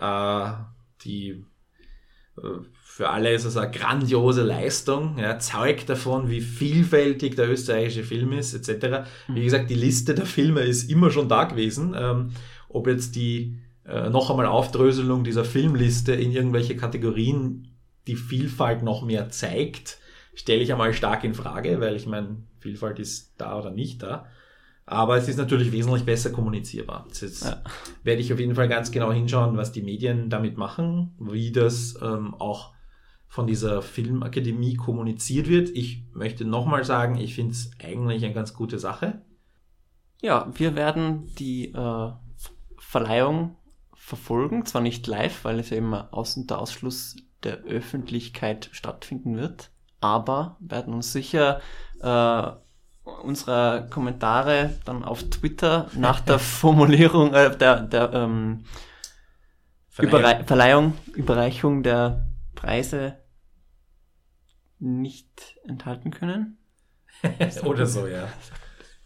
Äh, 0.00 0.52
die 1.04 1.44
für 2.82 3.10
alle 3.10 3.32
ist 3.32 3.44
es 3.44 3.56
eine 3.56 3.70
grandiose 3.70 4.42
Leistung, 4.42 5.18
ja, 5.18 5.38
zeugt 5.38 5.88
davon, 5.88 6.28
wie 6.30 6.40
vielfältig 6.40 7.36
der 7.36 7.50
österreichische 7.50 8.04
Film 8.04 8.32
ist, 8.32 8.54
etc. 8.54 9.08
Wie 9.28 9.40
mhm. 9.40 9.44
gesagt, 9.44 9.70
die 9.70 9.74
Liste 9.74 10.14
der 10.14 10.26
Filme 10.26 10.60
ist 10.60 10.90
immer 10.90 11.10
schon 11.10 11.28
da 11.28 11.44
gewesen. 11.44 11.94
Ähm, 11.98 12.32
ob 12.68 12.86
jetzt 12.86 13.16
die 13.16 13.58
äh, 13.86 14.08
noch 14.08 14.30
einmal 14.30 14.46
Aufdröselung 14.46 15.24
dieser 15.24 15.44
Filmliste 15.44 16.12
in 16.12 16.32
irgendwelche 16.32 16.76
Kategorien 16.76 17.68
die 18.06 18.16
Vielfalt 18.16 18.82
noch 18.82 19.02
mehr 19.02 19.30
zeigt, 19.30 19.98
stelle 20.34 20.62
ich 20.62 20.72
einmal 20.72 20.92
stark 20.92 21.24
in 21.24 21.34
Frage, 21.34 21.80
weil 21.80 21.96
ich 21.96 22.06
meine, 22.06 22.42
Vielfalt 22.58 22.98
ist 22.98 23.34
da 23.38 23.58
oder 23.58 23.70
nicht 23.70 24.02
da. 24.02 24.26
Aber 24.84 25.16
es 25.16 25.28
ist 25.28 25.36
natürlich 25.36 25.70
wesentlich 25.72 26.04
besser 26.04 26.30
kommunizierbar. 26.30 27.06
Jetzt 27.08 27.44
ja. 27.44 27.62
werde 28.02 28.20
ich 28.20 28.32
auf 28.32 28.40
jeden 28.40 28.54
Fall 28.54 28.68
ganz 28.68 28.90
genau 28.90 29.12
hinschauen, 29.12 29.56
was 29.56 29.72
die 29.72 29.82
Medien 29.82 30.28
damit 30.28 30.56
machen, 30.56 31.14
wie 31.20 31.52
das 31.52 31.96
ähm, 32.02 32.34
auch 32.34 32.72
von 33.28 33.46
dieser 33.46 33.80
Filmakademie 33.80 34.74
kommuniziert 34.74 35.48
wird. 35.48 35.70
Ich 35.70 36.04
möchte 36.12 36.44
nochmal 36.44 36.84
sagen, 36.84 37.16
ich 37.16 37.34
finde 37.34 37.52
es 37.52 37.70
eigentlich 37.82 38.24
eine 38.24 38.34
ganz 38.34 38.52
gute 38.52 38.78
Sache. 38.78 39.22
Ja, 40.20 40.50
wir 40.54 40.76
werden 40.76 41.32
die 41.38 41.72
äh, 41.72 42.12
Verleihung 42.78 43.56
verfolgen, 43.94 44.66
zwar 44.66 44.82
nicht 44.82 45.06
live, 45.06 45.44
weil 45.44 45.60
es 45.60 45.70
ja 45.70 45.78
immer 45.78 46.08
aus 46.10 46.36
unter 46.36 46.60
Ausschluss 46.60 47.16
der 47.42 47.62
Öffentlichkeit 47.64 48.68
stattfinden 48.72 49.36
wird, 49.36 49.70
aber 50.00 50.56
werden 50.60 50.92
uns 50.92 51.12
sicher 51.12 51.60
äh, 52.00 52.50
unsere 53.04 53.88
Kommentare 53.90 54.78
dann 54.84 55.04
auf 55.04 55.22
Twitter 55.24 55.88
nach 55.94 56.20
der 56.20 56.38
Formulierung 56.38 57.34
äh, 57.34 57.56
der, 57.56 57.82
der 57.82 58.12
ähm, 58.12 58.64
Verleihung. 59.88 60.20
Überrei 60.20 60.44
Verleihung, 60.44 60.94
Überreichung 61.14 61.82
der 61.82 62.28
Preise 62.54 63.18
nicht 64.78 65.56
enthalten 65.64 66.10
können. 66.10 66.58
Oder 67.64 67.86
so, 67.86 68.06
ja. 68.06 68.28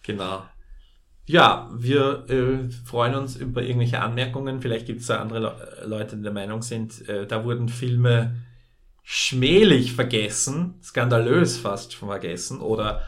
Genau. 0.02 0.44
Ja, 1.26 1.68
wir 1.74 2.30
äh, 2.30 2.70
freuen 2.84 3.16
uns 3.16 3.34
über 3.34 3.62
irgendwelche 3.62 4.00
Anmerkungen. 4.00 4.62
Vielleicht 4.62 4.86
gibt 4.86 5.00
es 5.00 5.08
da 5.08 5.20
andere 5.20 5.40
Le 5.40 5.86
Leute, 5.86 6.16
die 6.16 6.22
der 6.22 6.32
Meinung 6.32 6.62
sind, 6.62 7.08
äh, 7.08 7.26
da 7.26 7.44
wurden 7.44 7.68
Filme 7.68 8.36
schmählich 9.02 9.92
vergessen, 9.92 10.74
skandalös 10.82 11.58
fast 11.58 11.94
vergessen 11.94 12.60
oder 12.60 13.02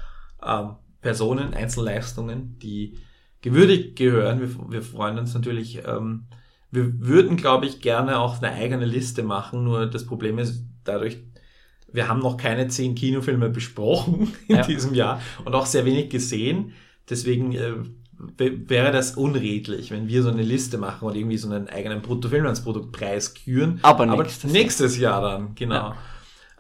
ähm, 0.45 0.77
Personen, 1.01 1.55
Einzelleistungen, 1.55 2.59
die 2.59 2.99
gewürdigt 3.41 3.97
gehören. 3.97 4.41
Wir, 4.41 4.71
wir 4.71 4.83
freuen 4.83 5.19
uns 5.19 5.35
natürlich. 5.35 5.83
Ähm, 5.87 6.27
wir 6.71 7.01
würden, 7.01 7.37
glaube 7.37 7.67
ich, 7.67 7.81
gerne 7.81 8.19
auch 8.19 8.43
eine 8.43 8.53
eigene 8.53 8.85
Liste 8.85 9.23
machen. 9.23 9.65
Nur 9.65 9.87
das 9.87 10.07
Problem 10.07 10.39
ist, 10.39 10.65
dadurch, 10.85 11.19
wir 11.91 12.09
haben 12.09 12.21
noch 12.21 12.37
keine 12.37 12.69
zehn 12.69 12.95
Kinofilme 12.95 13.49
besprochen 13.49 14.35
in 14.49 14.57
ja. 14.57 14.63
diesem 14.63 14.95
Jahr 14.95 15.21
und 15.45 15.55
auch 15.55 15.67
sehr 15.67 15.85
wenig 15.85 16.11
gesehen. 16.11 16.73
Deswegen 17.09 17.53
äh, 17.53 17.73
wäre 18.37 18.93
das 18.93 19.17
unredlich, 19.17 19.91
wenn 19.91 20.09
wir 20.09 20.23
so 20.23 20.31
eine 20.31 20.43
Liste 20.43 20.77
machen 20.77 21.07
und 21.09 21.17
irgendwie 21.17 21.39
so 21.39 21.49
einen 21.51 21.69
eigenen 21.69 22.03
Bruttofilmlandsproduktpreis 22.03 23.35
küren. 23.35 23.79
Aber 23.83 24.05
nächstes, 24.05 24.45
aber 24.45 24.53
nächstes 24.53 24.99
Jahr. 24.99 25.23
Jahr. 25.23 25.39
dann, 25.39 25.55
genau. 25.55 25.95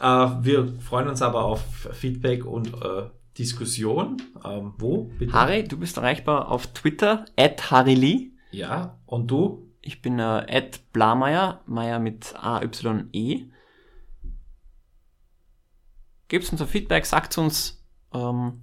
Ja. 0.00 0.40
Äh, 0.40 0.44
wir 0.44 0.74
freuen 0.80 1.08
uns 1.08 1.20
aber 1.20 1.44
auf 1.44 1.60
Feedback 1.92 2.46
und 2.46 2.68
äh, 2.68 3.10
Diskussion. 3.38 4.20
Ähm, 4.44 4.74
wo? 4.78 5.04
Bitte? 5.18 5.32
Harry, 5.32 5.64
du 5.64 5.78
bist 5.78 5.96
erreichbar 5.96 6.50
auf 6.50 6.66
Twitter, 6.68 7.24
at 7.36 7.70
harrylee. 7.70 8.32
Ja, 8.50 8.98
und 9.06 9.30
du? 9.30 9.68
Ich 9.80 10.02
bin 10.02 10.18
äh, 10.18 10.22
at 10.22 10.92
blameyer, 10.92 11.62
Meier 11.66 11.98
mit 11.98 12.34
A-Y-E. 12.36 13.46
Gebt 16.28 16.52
uns 16.52 16.60
ein 16.60 16.68
Feedback, 16.68 17.06
sagt 17.06 17.38
uns, 17.38 17.82
ähm, 18.12 18.60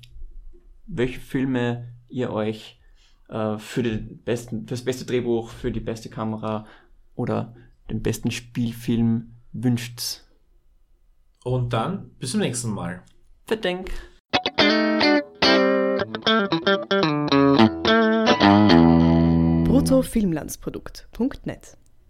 welche 0.85 1.19
Filme 1.19 1.91
ihr 2.09 2.31
euch 2.31 2.79
äh, 3.29 3.57
für, 3.57 3.81
den 3.81 4.21
besten, 4.23 4.61
für 4.67 4.75
das 4.75 4.83
beste 4.83 5.05
Drehbuch, 5.05 5.49
für 5.49 5.71
die 5.71 5.79
beste 5.79 6.09
Kamera 6.09 6.67
oder 7.15 7.55
den 7.89 8.03
besten 8.03 8.29
Spielfilm 8.29 9.35
wünscht. 9.51 10.21
Und 11.43 11.73
dann 11.73 12.09
bis 12.19 12.31
zum 12.31 12.41
nächsten 12.41 12.71
Mal. 12.71 13.03
Verdenk. 13.45 13.91
Bruttofilmlandsprodukt.net 19.63 21.77